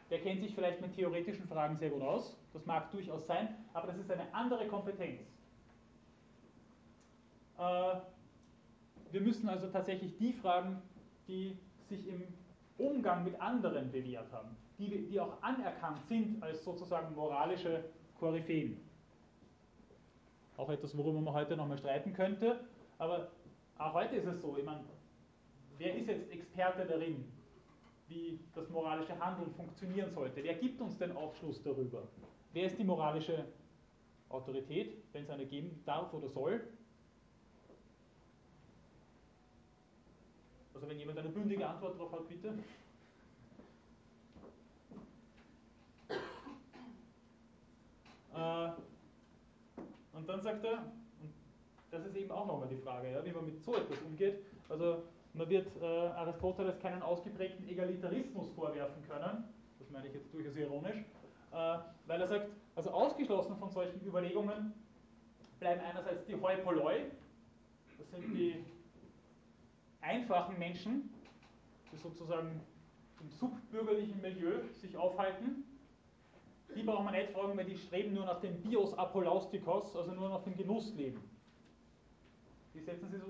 [0.09, 3.87] Der kennt sich vielleicht mit theoretischen Fragen sehr gut aus, das mag durchaus sein, aber
[3.87, 5.21] das ist eine andere Kompetenz.
[7.57, 7.95] Äh,
[9.11, 10.81] wir müssen also tatsächlich die fragen,
[11.27, 12.23] die sich im
[12.79, 17.83] Umgang mit anderen bewährt haben, die, die auch anerkannt sind als sozusagen moralische
[18.19, 18.79] Koryphäen.
[20.57, 22.59] Auch etwas, worüber man heute nochmal streiten könnte,
[22.97, 23.29] aber
[23.77, 24.83] auch heute ist es so, ich meine,
[25.77, 27.25] wer ist jetzt Experte darin,
[28.07, 30.43] wie das moralische Handeln funktionieren sollte?
[30.43, 32.07] Wer gibt uns den Aufschluss darüber?
[32.51, 33.45] Wer ist die moralische
[34.29, 36.61] Autorität, wenn es eine geben darf oder soll.
[40.79, 42.53] Also wenn jemand eine bündige Antwort darauf hat, bitte.
[48.33, 48.69] Äh,
[50.13, 50.85] und dann sagt er,
[51.91, 54.41] das ist eben auch nochmal die Frage, ja, wie man mit so etwas umgeht.
[54.69, 55.03] Also
[55.33, 61.03] man wird äh, Aristoteles keinen ausgeprägten Egalitarismus vorwerfen können, das meine ich jetzt durchaus ironisch,
[61.51, 64.73] äh, weil er sagt, also ausgeschlossen von solchen Überlegungen
[65.59, 67.11] bleiben einerseits die Heupoloi,
[67.97, 68.63] das sind die
[70.01, 71.09] einfachen Menschen,
[71.91, 72.61] die sozusagen
[73.19, 75.63] im subbürgerlichen Milieu sich aufhalten.
[76.75, 80.29] Die brauchen wir nicht fragen, weil die streben nur nach dem Bios Apolaustikos, also nur
[80.29, 81.19] nach dem Genussleben.
[82.73, 83.21] Die setzen sich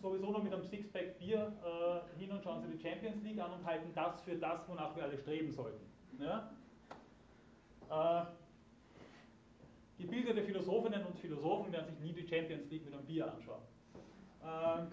[0.00, 3.52] sowieso nur mit einem Sixpack Bier äh, hin und schauen sich die Champions League an
[3.52, 5.84] und halten das für das, wonach wir alle streben sollten.
[6.18, 6.50] Ja?
[7.90, 8.26] Äh,
[9.98, 13.62] gebildete Philosophinnen und Philosophen werden sich nie die Champions League mit einem Bier anschauen.
[14.42, 14.86] Äh,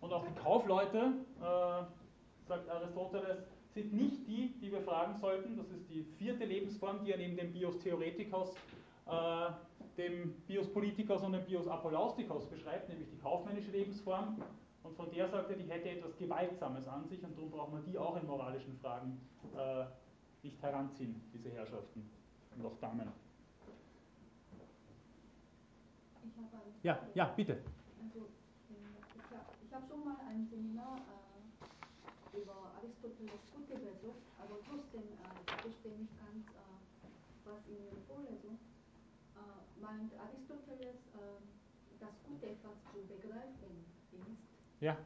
[0.00, 3.38] und auch die Kaufleute, äh, sagt Aristoteles,
[3.74, 5.56] sind nicht die, die wir fragen sollten.
[5.56, 8.54] Das ist die vierte Lebensform, die er neben dem Bios Theoretikos
[9.06, 9.50] äh,
[9.96, 14.40] dem Bios Politikos und dem Bios Apolaustikos beschreibt, nämlich die kaufmännische Lebensform.
[14.82, 17.84] Und von der sagt er, die hätte etwas Gewaltsames an sich und darum braucht man
[17.84, 19.20] die auch in moralischen Fragen
[19.56, 19.84] äh,
[20.42, 22.08] nicht heranziehen, diese Herrschaften
[22.56, 23.08] und auch Damen.
[26.82, 27.58] Ja, ja, bitte.
[29.76, 35.04] Ich habe ich hab schon mal ein Seminar äh, über Aristoteles Gute besucht, aber trotzdem,
[35.20, 37.12] äh, ich verstehe nicht ganz, äh,
[37.44, 38.56] was in Ihrer Vorlesung
[39.36, 41.44] äh, meint Aristoteles, äh,
[42.00, 43.84] das Gute etwas zu begreifen
[44.16, 44.80] ist.
[44.80, 44.96] Ja.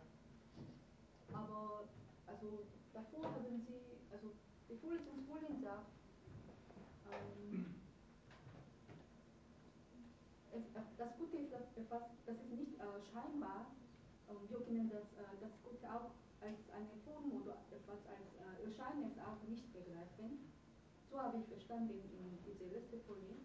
[1.35, 1.91] Aber
[2.31, 2.63] also
[2.95, 4.31] davor haben Sie, also
[4.71, 5.91] die Vorlesungsfolien sagt,
[7.11, 7.75] ähm,
[10.55, 13.70] es, äh, das Gute ist das ist nicht äh, scheinbar
[14.59, 16.11] können das, äh, das Gute auch
[16.41, 20.51] als eine Form oder etwas als äh, Erscheinung auch nicht begreifen.
[21.11, 23.39] So habe ich verstanden in dieser letzten Folie.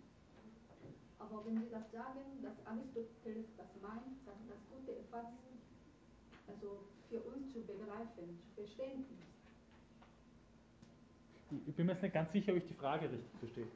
[1.20, 5.26] Aber wenn Sie das sagen, dass Aristoteles das meint, dass das Gute etwas
[6.48, 9.26] also für uns zu begreifen, zu verstehen ist.
[11.68, 13.68] Ich bin mir jetzt nicht ganz sicher, ob ich die Frage richtig verstehe.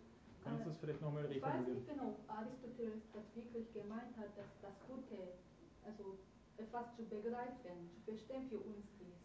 [0.44, 1.66] Kannst du das vielleicht nochmal reformulieren?
[1.66, 5.38] Ich weiß nicht genau, ob Aristoteles das wirklich gemeint hat, dass das Gute,
[5.86, 6.18] also
[6.60, 9.20] etwas zu begreifen, zu verstehen für uns ist.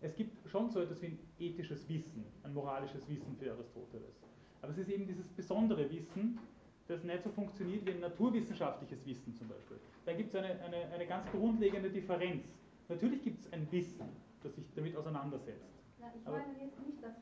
[0.00, 4.22] Es gibt schon so etwas wie ein ethisches Wissen, ein moralisches Wissen für Aristoteles.
[4.62, 6.38] Aber es ist eben dieses besondere Wissen,
[6.86, 9.78] das nicht so funktioniert wie ein naturwissenschaftliches Wissen zum Beispiel.
[10.04, 12.44] Da gibt es eine, eine, eine ganz grundlegende Differenz.
[12.88, 14.06] Natürlich gibt es ein Wissen,
[14.42, 15.74] das sich damit auseinandersetzt.
[15.98, 17.16] Ja, ich meine jetzt nicht das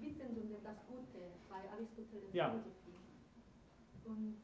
[0.00, 1.18] Wissen, sondern das Gute
[1.48, 2.50] bei Aristoteles ja.
[2.50, 2.90] Philosophie.
[4.06, 4.36] Und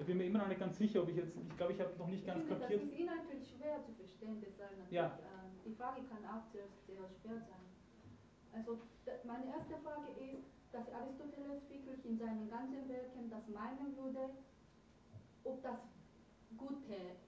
[0.00, 1.92] ich bin mir immer noch nicht ganz sicher, ob ich jetzt, ich glaube, ich habe
[1.98, 2.82] noch nicht ganz finde, kapiert.
[2.82, 4.92] Das ist inhaltlich schwer zu verstehen, deshalb natürlich.
[4.92, 5.06] Ja.
[5.06, 7.68] Äh, die Frage kann auch sehr, sehr schwer sein.
[8.52, 8.80] Also
[9.24, 14.30] meine erste Frage ist, dass Aristoteles wirklich in seinen ganzen Werken das meinen würde,
[15.44, 15.80] ob das
[16.56, 17.20] Gute,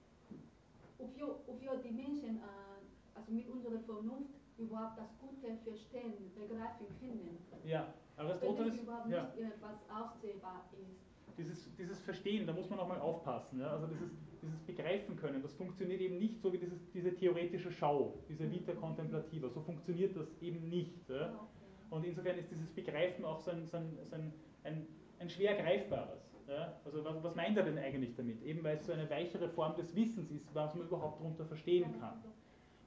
[0.97, 2.81] ob wir, ob wir die Menschen, äh,
[3.13, 7.37] also mit unserer Vernunft überhaupt das Gute verstehen, begreifen können.
[7.65, 8.59] Ja, Aristoteles.
[8.59, 9.23] Wenn es überhaupt ja.
[9.23, 11.12] nicht etwas aussehbar ist.
[11.37, 13.59] Dieses, dieses Verstehen, da muss man auch mal aufpassen.
[13.59, 13.71] Ja?
[13.71, 14.09] Also dieses,
[14.41, 18.73] dieses Begreifen können, das funktioniert eben nicht so wie dieses, diese theoretische Schau, diese Vita
[18.73, 19.49] contemplativa.
[19.49, 21.09] So funktioniert das eben nicht.
[21.09, 21.33] Ja?
[21.89, 24.33] Und insofern ist dieses Begreifen auch so ein, so ein, so ein,
[24.63, 24.87] ein,
[25.19, 26.33] ein schwer greifbares.
[26.47, 26.79] Ja?
[26.85, 28.41] Also was, was meint er denn eigentlich damit?
[28.43, 31.99] Eben weil es so eine weichere Form des Wissens ist, was man überhaupt darunter verstehen
[31.99, 32.23] kann.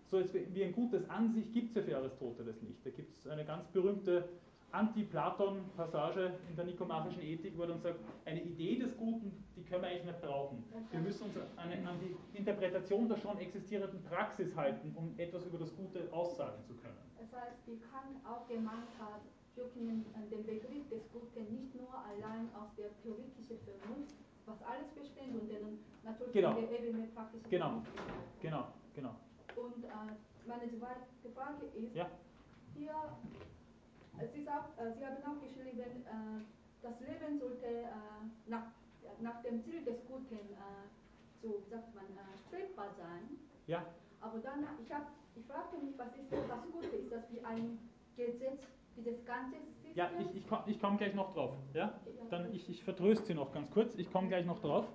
[0.09, 2.85] So wie ein gutes Ansicht gibt es ja für Aristoteles nicht.
[2.87, 4.29] Da gibt es eine ganz berühmte
[4.73, 9.83] Anti-Platon-Passage in der nikomachischen Ethik, wo er dann sagt, eine Idee des Guten, die können
[9.83, 10.65] wir eigentlich nicht brauchen.
[10.91, 15.59] Wir müssen uns an, an die Interpretation der schon existierenden Praxis halten, um etwas über
[15.59, 16.99] das Gute aussagen zu können.
[17.19, 19.23] Das heißt, wie Kant auch gemeint hat,
[19.55, 24.15] wir können den Begriff des Guten nicht nur allein aus der theoretischen Vernunft,
[24.45, 26.59] was alles verstehen, sondern natürlich genau.
[26.59, 27.83] in der Ebene praktischen Genau,
[28.43, 29.15] genau, genau.
[29.57, 29.89] Und äh,
[30.47, 32.07] meine zweite Frage ist, ja?
[32.75, 32.95] hier
[34.23, 36.41] ist auch, äh, Sie haben auch geschrieben, äh,
[36.83, 37.91] das Leben sollte äh,
[38.47, 38.73] nach,
[39.21, 40.39] nach dem Ziel des Guten,
[41.43, 42.05] so sagt man,
[42.49, 43.39] strebbar sein.
[43.67, 43.85] Ja.
[44.21, 46.97] Aber dann, ich, hab, ich fragte mich, was ist das Gute?
[46.97, 47.79] Ist das wie ein
[48.17, 48.63] Gesetz
[48.97, 49.93] wie das ganze System?
[49.95, 51.57] Ja, ich, ich, komm, ich komme gleich noch drauf.
[51.75, 52.01] Ja?
[52.31, 53.95] Dann ich, ich vertröste Sie noch ganz kurz.
[53.97, 54.87] Ich komme gleich noch drauf.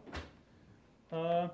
[1.11, 1.45] Äh,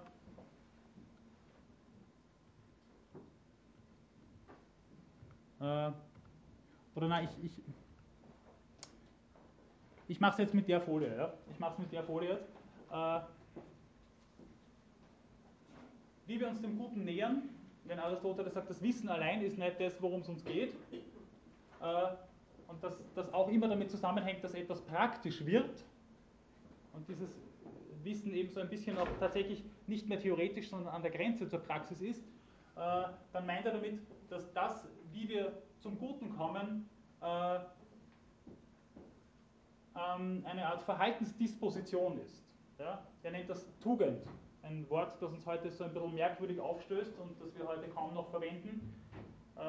[5.60, 5.92] äh,
[6.98, 7.62] oder nein, ich, ich
[10.10, 11.16] ich mache es jetzt mit der Folie.
[11.16, 11.34] Ja?
[11.52, 12.48] Ich mache es mit der Folie jetzt.
[12.92, 13.20] Äh,
[16.26, 17.44] wie wir uns dem Guten nähern,
[17.86, 20.74] wenn Aristoteles sagt, das Wissen allein ist nicht das, worum es uns geht,
[21.82, 22.08] äh,
[22.68, 25.86] und dass das auch immer damit zusammenhängt, dass etwas praktisch wird
[26.94, 27.30] und dieses
[28.04, 31.60] Wissen eben so ein bisschen auch tatsächlich nicht mehr theoretisch, sondern an der Grenze zur
[31.60, 32.24] Praxis ist,
[32.76, 34.00] äh, dann meint er damit,
[34.30, 36.90] dass das, wie wir zum Guten kommen,
[37.22, 37.60] äh,
[39.96, 42.44] ähm, eine Art Verhaltensdisposition ist.
[42.80, 43.04] Ja?
[43.24, 44.22] Er nennt das Tugend,
[44.64, 48.14] ein Wort, das uns heute so ein bisschen merkwürdig aufstößt und das wir heute kaum
[48.14, 48.94] noch verwenden.
[49.56, 49.62] Äh,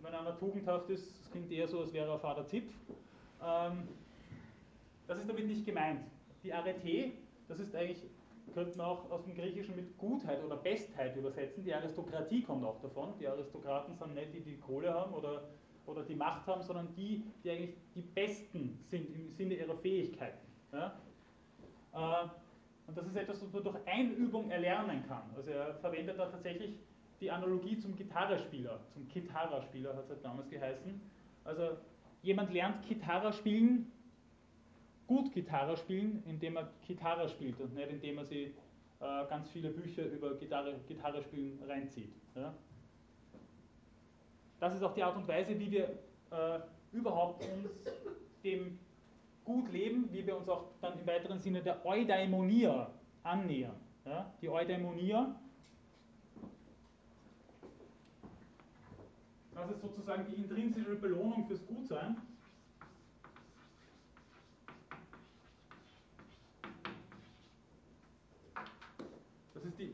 [0.00, 2.72] wenn einer tugendhaft ist, das klingt eher so, als wäre er Vater Zipf.
[3.42, 3.88] Ähm,
[5.06, 6.00] das ist damit nicht gemeint.
[6.42, 7.12] Die Arete,
[7.46, 8.02] das ist eigentlich,
[8.52, 11.64] könnte man auch aus dem Griechischen mit Gutheit oder Bestheit übersetzen.
[11.64, 13.14] Die Aristokratie kommt auch davon.
[13.18, 15.48] Die Aristokraten sind nicht die, die Kohle haben oder,
[15.86, 20.46] oder die Macht haben, sondern die, die eigentlich die Besten sind im Sinne ihrer Fähigkeiten.
[20.72, 20.98] Ja?
[21.94, 22.28] Äh,
[22.86, 25.22] und das ist etwas, was man durch Einübung erlernen kann.
[25.36, 26.78] Also er verwendet da tatsächlich
[27.20, 31.00] die Analogie zum Gitarrespieler, zum Gitarrespieler hat es halt damals geheißen.
[31.44, 31.76] Also
[32.22, 33.92] jemand lernt Gitarre spielen,
[35.08, 38.50] gut Gitarre spielen, indem er Gitarre spielt und nicht indem er sich
[39.00, 42.12] äh, ganz viele Bücher über Gitarre, Gitarre spielen reinzieht.
[42.36, 42.54] Ja?
[44.60, 45.98] Das ist auch die Art und Weise, wie wir
[46.30, 46.60] äh,
[46.92, 47.70] überhaupt uns
[48.44, 48.78] dem
[49.44, 52.90] gut leben, wie wir uns auch dann im weiteren Sinne der Eudaimonia
[53.22, 53.76] annähern.
[54.04, 54.32] Ja?
[54.42, 55.34] Die Eudaimonia,
[59.54, 62.16] das ist sozusagen die intrinsische Belohnung fürs Gutsein.
[69.54, 69.92] Das ist die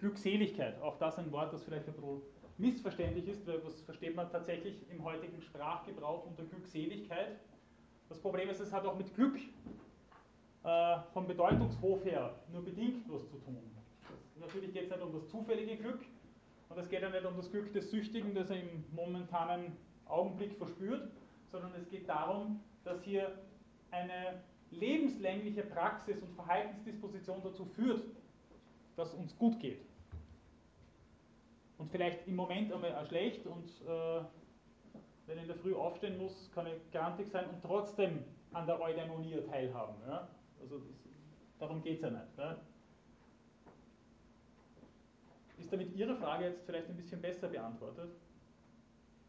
[0.00, 0.80] Glückseligkeit.
[0.82, 2.22] Auch das ein Wort, das vielleicht ein bisschen
[2.58, 7.38] missverständlich ist, weil was versteht man tatsächlich im heutigen Sprachgebrauch unter Glückseligkeit?
[8.08, 9.38] Das Problem ist, es hat auch mit Glück
[10.64, 13.56] äh, vom Bedeutungshof her nur bedingt was zu tun.
[14.38, 16.00] Natürlich geht es nicht um das zufällige Glück
[16.68, 20.56] und es geht ja nicht um das Glück des Süchtigen, das er im momentanen Augenblick
[20.56, 21.10] verspürt,
[21.52, 23.38] sondern es geht darum, dass hier
[23.90, 28.04] eine lebenslängliche Praxis und Verhaltensdisposition dazu führt,
[28.96, 29.89] dass uns gut geht.
[31.80, 34.20] Und vielleicht im Moment einmal schlecht und äh,
[35.26, 38.78] wenn ich in der Früh aufstehen muss, kann ich grantig sein und trotzdem an der
[38.78, 39.94] Eudaimonia teilhaben.
[40.06, 40.28] Ja?
[40.60, 40.88] Also das,
[41.58, 42.36] darum geht es ja nicht.
[42.36, 42.58] Ja?
[45.56, 48.10] Ist damit Ihre Frage jetzt vielleicht ein bisschen besser beantwortet?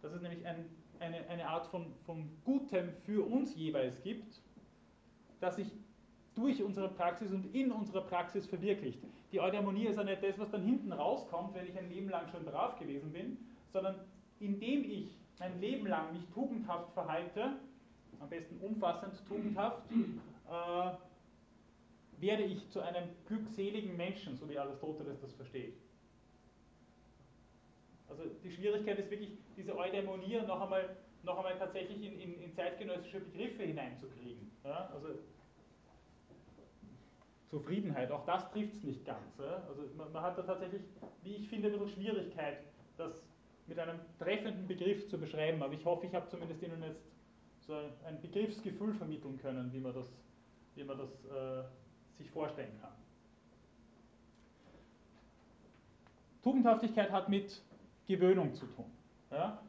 [0.02, 0.66] Dass es nämlich ein,
[1.00, 4.42] eine, eine Art von, von Gutem für uns jeweils gibt,
[5.40, 5.72] das sich
[6.36, 9.02] durch unsere Praxis und in unserer Praxis verwirklicht.
[9.32, 12.28] Die Eudaimonie ist ja nicht das, was dann hinten rauskommt, wenn ich ein Leben lang
[12.30, 13.38] schon brav gewesen bin,
[13.72, 13.96] sondern
[14.40, 17.54] indem ich mein Leben lang mich tugendhaft verhalte,
[18.20, 20.92] am besten umfassend tugendhaft, äh,
[22.22, 25.74] werde ich zu einem glückseligen Menschen, so wie Aristoteles das versteht.
[28.08, 32.54] Also die Schwierigkeit ist wirklich, diese Eudaimonia noch einmal, noch einmal tatsächlich in, in, in
[32.54, 34.52] zeitgenössische Begriffe hineinzukriegen.
[34.64, 34.92] Ja?
[34.94, 35.08] Also
[37.52, 39.38] Zufriedenheit, auch das trifft es nicht ganz.
[39.68, 40.82] Also man, man, hat da tatsächlich,
[41.22, 42.60] wie ich finde, ein bisschen Schwierigkeit,
[42.98, 43.22] das
[43.68, 47.04] mit einem treffenden Begriff zu beschreiben, aber ich hoffe, ich habe zumindest Ihnen jetzt
[47.68, 47.74] so
[48.06, 50.08] ein Begriffsgefühl vermitteln können, wie man das,
[50.76, 51.64] wie man das äh,
[52.18, 52.94] sich vorstellen kann.
[56.42, 57.62] Tugendhaftigkeit hat mit
[58.08, 58.90] Gewöhnung zu tun.
[59.30, 59.62] Ja?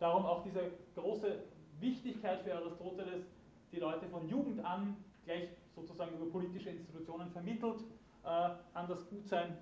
[0.00, 1.44] Darum auch diese große
[1.78, 3.24] Wichtigkeit für Aristoteles,
[3.70, 7.80] die Leute von Jugend an gleich sozusagen über politische Institutionen vermittelt,
[8.24, 9.56] äh, an das Gutsein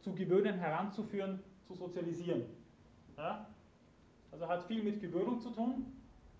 [0.00, 2.44] zu gewöhnen, heranzuführen, zu sozialisieren.
[3.16, 3.46] Ja?
[4.32, 5.86] Also hat viel mit Gewöhnung zu tun,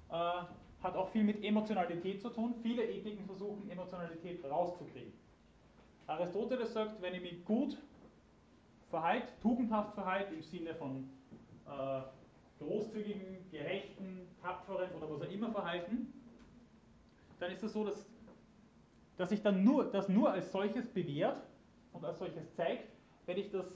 [0.08, 0.12] äh,
[0.82, 2.54] hat auch viel mit Emotionalität zu tun.
[2.62, 5.12] Viele Ethiken versuchen, Emotionalität rauszukriegen.
[6.06, 7.76] Aristoteles sagt, wenn ich mich gut
[8.88, 11.08] verhalte, tugendhaft verhalte, im Sinne von
[11.66, 12.00] äh,
[12.58, 16.12] großzügigen, gerechten, tapferen oder was auch immer verhalten,
[17.38, 18.09] dann ist es so, dass,
[19.20, 21.42] dass sich dann nur, das nur als solches bewährt
[21.92, 22.88] und als solches zeigt,
[23.26, 23.66] wenn ich das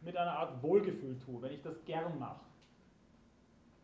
[0.00, 2.40] mit einer Art Wohlgefühl tue, wenn ich das gern mache.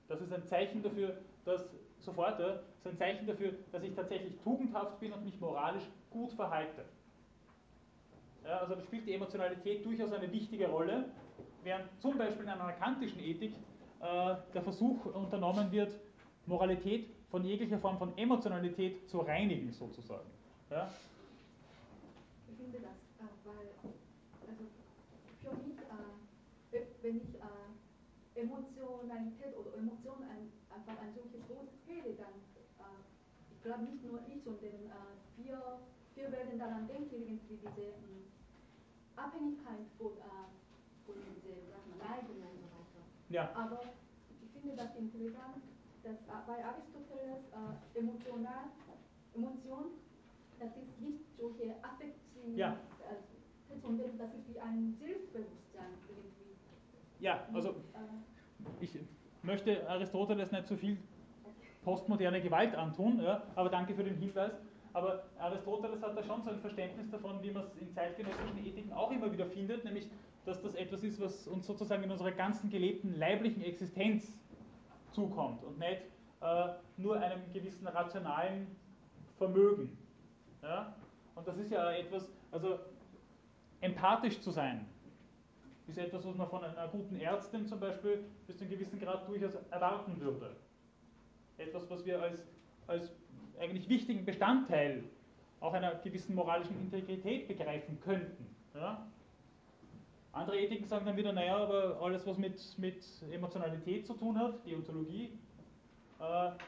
[0.09, 1.65] Das ist ein Zeichen dafür, dass
[2.01, 6.32] sofort, ja, ist ein Zeichen dafür, dass ich tatsächlich tugendhaft bin und mich moralisch gut
[6.32, 6.85] verhalte.
[8.43, 11.05] Ja, also da spielt die Emotionalität durchaus eine wichtige Rolle,
[11.62, 13.55] während zum Beispiel in einer kantischen Ethik
[14.01, 15.95] äh, der Versuch unternommen wird,
[16.47, 20.28] Moralität von jeglicher Form von Emotionalität zu reinigen, sozusagen.
[20.75, 20.91] Ja?
[22.51, 23.71] Ich finde das, äh, weil,
[24.43, 24.65] also
[25.39, 27.31] für mich, äh, wenn ich
[28.35, 32.99] Emotionalität oder Emotion ein, einfach ein solches Wort höre, dann äh,
[33.55, 35.79] ich glaube nicht nur ich, sondern äh, wir,
[36.19, 38.27] wir werden daran denken, irgendwie diese ähm,
[39.15, 40.51] Abhängigkeit von, äh,
[41.07, 43.03] von dieser Neigung und so weiter.
[43.31, 43.55] Ja.
[43.55, 43.95] Aber
[44.43, 45.63] ich finde das interessant,
[46.03, 48.75] dass äh, bei Aristoteles äh, emotional,
[49.35, 50.03] Emotion,
[50.59, 52.73] das ist nicht solche Affektion, ja.
[53.01, 56.57] äh, sondern das ist wie ein Selbstbewusstsein irgendwie.
[57.21, 57.75] Ja, also äh,
[58.81, 58.99] ich
[59.43, 60.99] möchte Aristoteles nicht zu so viel
[61.83, 64.53] postmoderne Gewalt antun, ja, aber danke für den Hinweis.
[64.93, 68.93] Aber Aristoteles hat da schon so ein Verständnis davon, wie man es in zeitgenössischen Ethiken
[68.93, 70.09] auch immer wieder findet, nämlich
[70.45, 74.39] dass das etwas ist, was uns sozusagen in unserer ganzen gelebten leiblichen Existenz
[75.13, 76.03] zukommt und nicht
[76.41, 78.67] äh, nur einem gewissen rationalen
[79.39, 79.97] Vermögen.
[80.65, 80.95] Ja?
[81.35, 82.78] Und das ist ja etwas, also
[83.81, 84.86] empathisch zu sein,
[85.86, 89.28] ist etwas, was man von einer guten Ärztin zum Beispiel bis zu einem gewissen Grad
[89.28, 90.57] durchaus erwarten würde.
[91.59, 92.43] Etwas, was wir als,
[92.86, 93.12] als
[93.61, 95.05] eigentlich wichtigen Bestandteil
[95.61, 98.47] auch einer gewissen moralischen Integrität begreifen könnten.
[98.74, 99.07] Ja?
[100.32, 104.66] Andere Ethiken sagen dann wieder, naja, aber alles, was mit, mit Emotionalität zu tun hat,
[104.66, 105.39] Deontologie,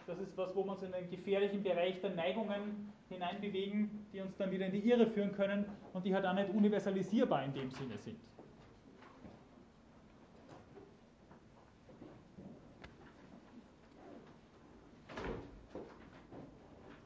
[0.07, 4.37] das ist was, wo wir uns in einen gefährlichen Bereich der Neigungen hineinbewegen, die uns
[4.37, 7.71] dann wieder in die Irre führen können und die halt auch nicht universalisierbar in dem
[7.71, 8.19] Sinne sind.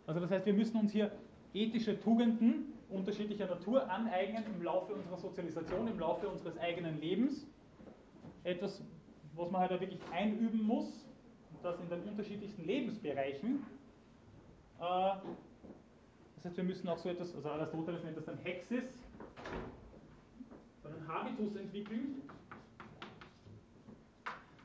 [0.06, 1.12] Also das heißt, wir müssen uns hier
[1.54, 7.46] ethische Tugenden unterschiedlicher Natur aneignen im Laufe unserer Sozialisation, im Laufe unseres eigenen Lebens.
[8.42, 8.82] Etwas,
[9.34, 11.09] was man halt wirklich einüben muss,
[11.62, 13.64] das in den unterschiedlichsten Lebensbereichen.
[14.78, 15.14] Äh,
[16.36, 18.84] das heißt, wir müssen auch so etwas, also Aristoteles nennt das dann Hexis,
[20.84, 22.22] einen Habitus entwickeln,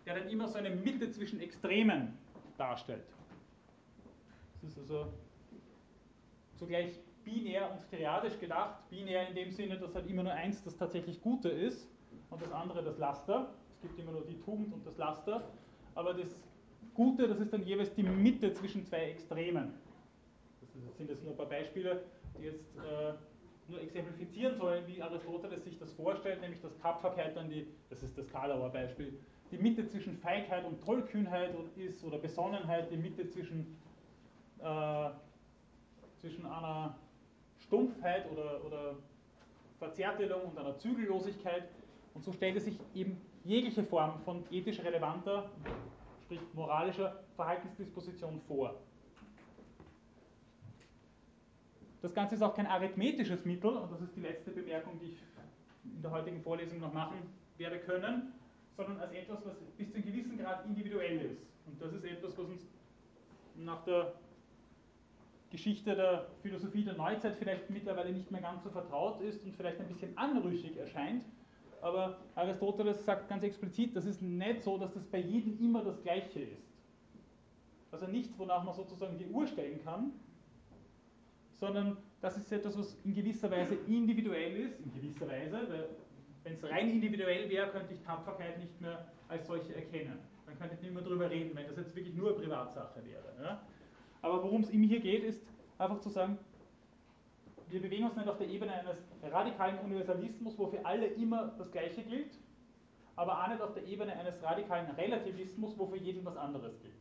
[0.05, 2.17] der dann immer so eine Mitte zwischen Extremen
[2.57, 3.05] darstellt.
[4.61, 5.11] Das ist also
[6.55, 8.89] zugleich binär und triadisch gedacht.
[8.89, 11.87] Binär in dem Sinne, dass halt immer nur eins das tatsächlich Gute ist
[12.29, 13.53] und das andere das Laster.
[13.75, 15.43] Es gibt immer nur die Tugend und das Laster.
[15.95, 16.35] Aber das
[16.95, 19.73] Gute, das ist dann jeweils die Mitte zwischen zwei Extremen.
[20.85, 22.03] Das sind jetzt nur ein paar Beispiele,
[22.39, 23.13] die jetzt äh,
[23.67, 28.17] nur exemplifizieren sollen, wie Aristoteles sich das vorstellt, nämlich dass Tapferkeit dann die, das ist
[28.17, 29.13] das Kalauer Beispiel,
[29.51, 33.77] die Mitte zwischen Feigheit und Tollkühnheit ist oder Besonnenheit, die Mitte zwischen
[34.59, 35.09] äh,
[36.25, 36.95] zwischen einer
[37.59, 38.95] Stumpfheit oder, oder
[39.77, 41.67] Verzärtelung und einer Zügellosigkeit.
[42.13, 45.51] Und so stellt es sich eben jegliche Form von ethisch relevanter,
[46.25, 48.75] sprich moralischer Verhaltensdisposition vor.
[52.01, 55.17] Das Ganze ist auch kein arithmetisches Mittel, und das ist die letzte Bemerkung, die ich
[55.83, 57.17] in der heutigen Vorlesung noch machen
[57.57, 58.33] werde können,
[58.75, 61.41] sondern als etwas, was bis zu einem gewissen Grad individuell ist.
[61.65, 62.67] Und das ist etwas, was uns
[63.55, 64.13] nach der
[65.51, 69.79] Geschichte der Philosophie der Neuzeit vielleicht mittlerweile nicht mehr ganz so vertraut ist und vielleicht
[69.79, 71.23] ein bisschen anrüchig erscheint.
[71.81, 76.01] Aber Aristoteles sagt ganz explizit, das ist nicht so, dass das bei jedem immer das
[76.01, 76.73] Gleiche ist.
[77.91, 80.11] Also nichts, wonach man sozusagen die Uhr stellen kann,
[81.53, 85.89] sondern das ist etwas, was in gewisser Weise individuell ist, in gewisser Weise, weil
[86.43, 90.19] wenn es rein individuell wäre, könnte ich Tapferkeit nicht mehr als solche erkennen.
[90.45, 93.23] Dann könnte ich nicht mehr darüber reden, wenn das jetzt wirklich nur Privatsache wäre.
[93.41, 93.61] Ja?
[94.21, 95.41] Aber worum es ihm hier geht, ist
[95.77, 96.37] einfach zu sagen,
[97.69, 101.71] wir bewegen uns nicht auf der Ebene eines radikalen Universalismus, wo für alle immer das
[101.71, 102.37] Gleiche gilt,
[103.15, 106.93] aber auch nicht auf der Ebene eines radikalen Relativismus, wo für jeden was anderes gilt.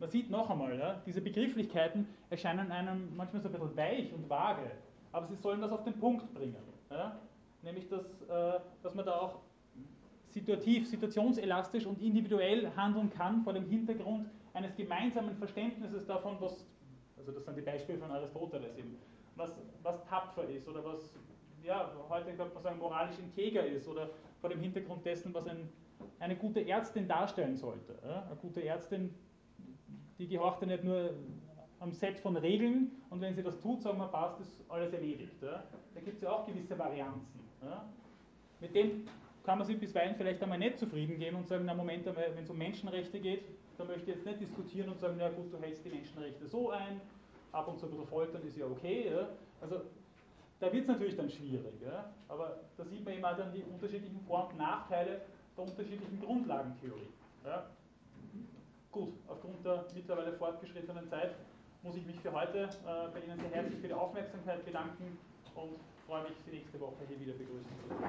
[0.00, 4.28] Man sieht noch einmal, ja, diese Begrifflichkeiten erscheinen einem manchmal so ein bisschen weich und
[4.30, 4.70] vage,
[5.10, 6.56] aber sie sollen das auf den Punkt bringen.
[6.90, 7.18] Ja?
[7.62, 9.40] Nämlich, dass, äh, dass man da auch
[10.28, 16.64] situativ, situationselastisch und individuell handeln kann vor dem Hintergrund eines gemeinsamen Verständnisses davon, was,
[17.28, 18.96] also das sind die Beispiele von Aristoteles eben,
[19.36, 19.52] was,
[19.82, 21.14] was tapfer ist oder was,
[21.62, 24.08] ja, heute könnte man sagen, moralisch integer ist oder
[24.40, 25.68] vor dem Hintergrund dessen, was ein,
[26.20, 27.98] eine gute Ärztin darstellen sollte.
[28.02, 28.22] Ja?
[28.22, 29.14] Eine gute Ärztin,
[30.18, 31.10] die gehorcht ja nicht nur
[31.80, 35.42] am Set von Regeln und wenn sie das tut, sagen wir, passt, ist alles erledigt.
[35.42, 35.64] Ja?
[35.94, 37.40] Da gibt es ja auch gewisse Varianzen.
[37.62, 37.84] Ja?
[38.60, 39.06] Mit dem
[39.44, 42.50] kann man sich bisweilen vielleicht einmal nicht zufrieden geben und sagen, na Moment wenn es
[42.50, 43.42] um Menschenrechte geht,
[43.76, 46.70] da möchte ich jetzt nicht diskutieren und sagen, na gut, du hältst die Menschenrechte so
[46.70, 47.00] ein,
[47.52, 49.10] ab und zu ein bisschen foltern ist ja okay.
[49.10, 49.28] Ja?
[49.60, 49.82] Also
[50.60, 51.80] da wird es natürlich dann schwierig.
[51.82, 52.12] Ja?
[52.28, 55.22] Aber da sieht man auch dann die unterschiedlichen Vor- und Nachteile
[55.56, 57.12] der unterschiedlichen Grundlagentheorie.
[57.44, 57.66] Ja?
[58.90, 61.34] Gut, aufgrund der mittlerweile fortgeschrittenen Zeit
[61.82, 65.18] muss ich mich für heute äh, bei Ihnen sehr herzlich für die Aufmerksamkeit bedanken
[65.54, 68.08] und freue mich, Sie nächste Woche hier wieder begrüßen zu dürfen.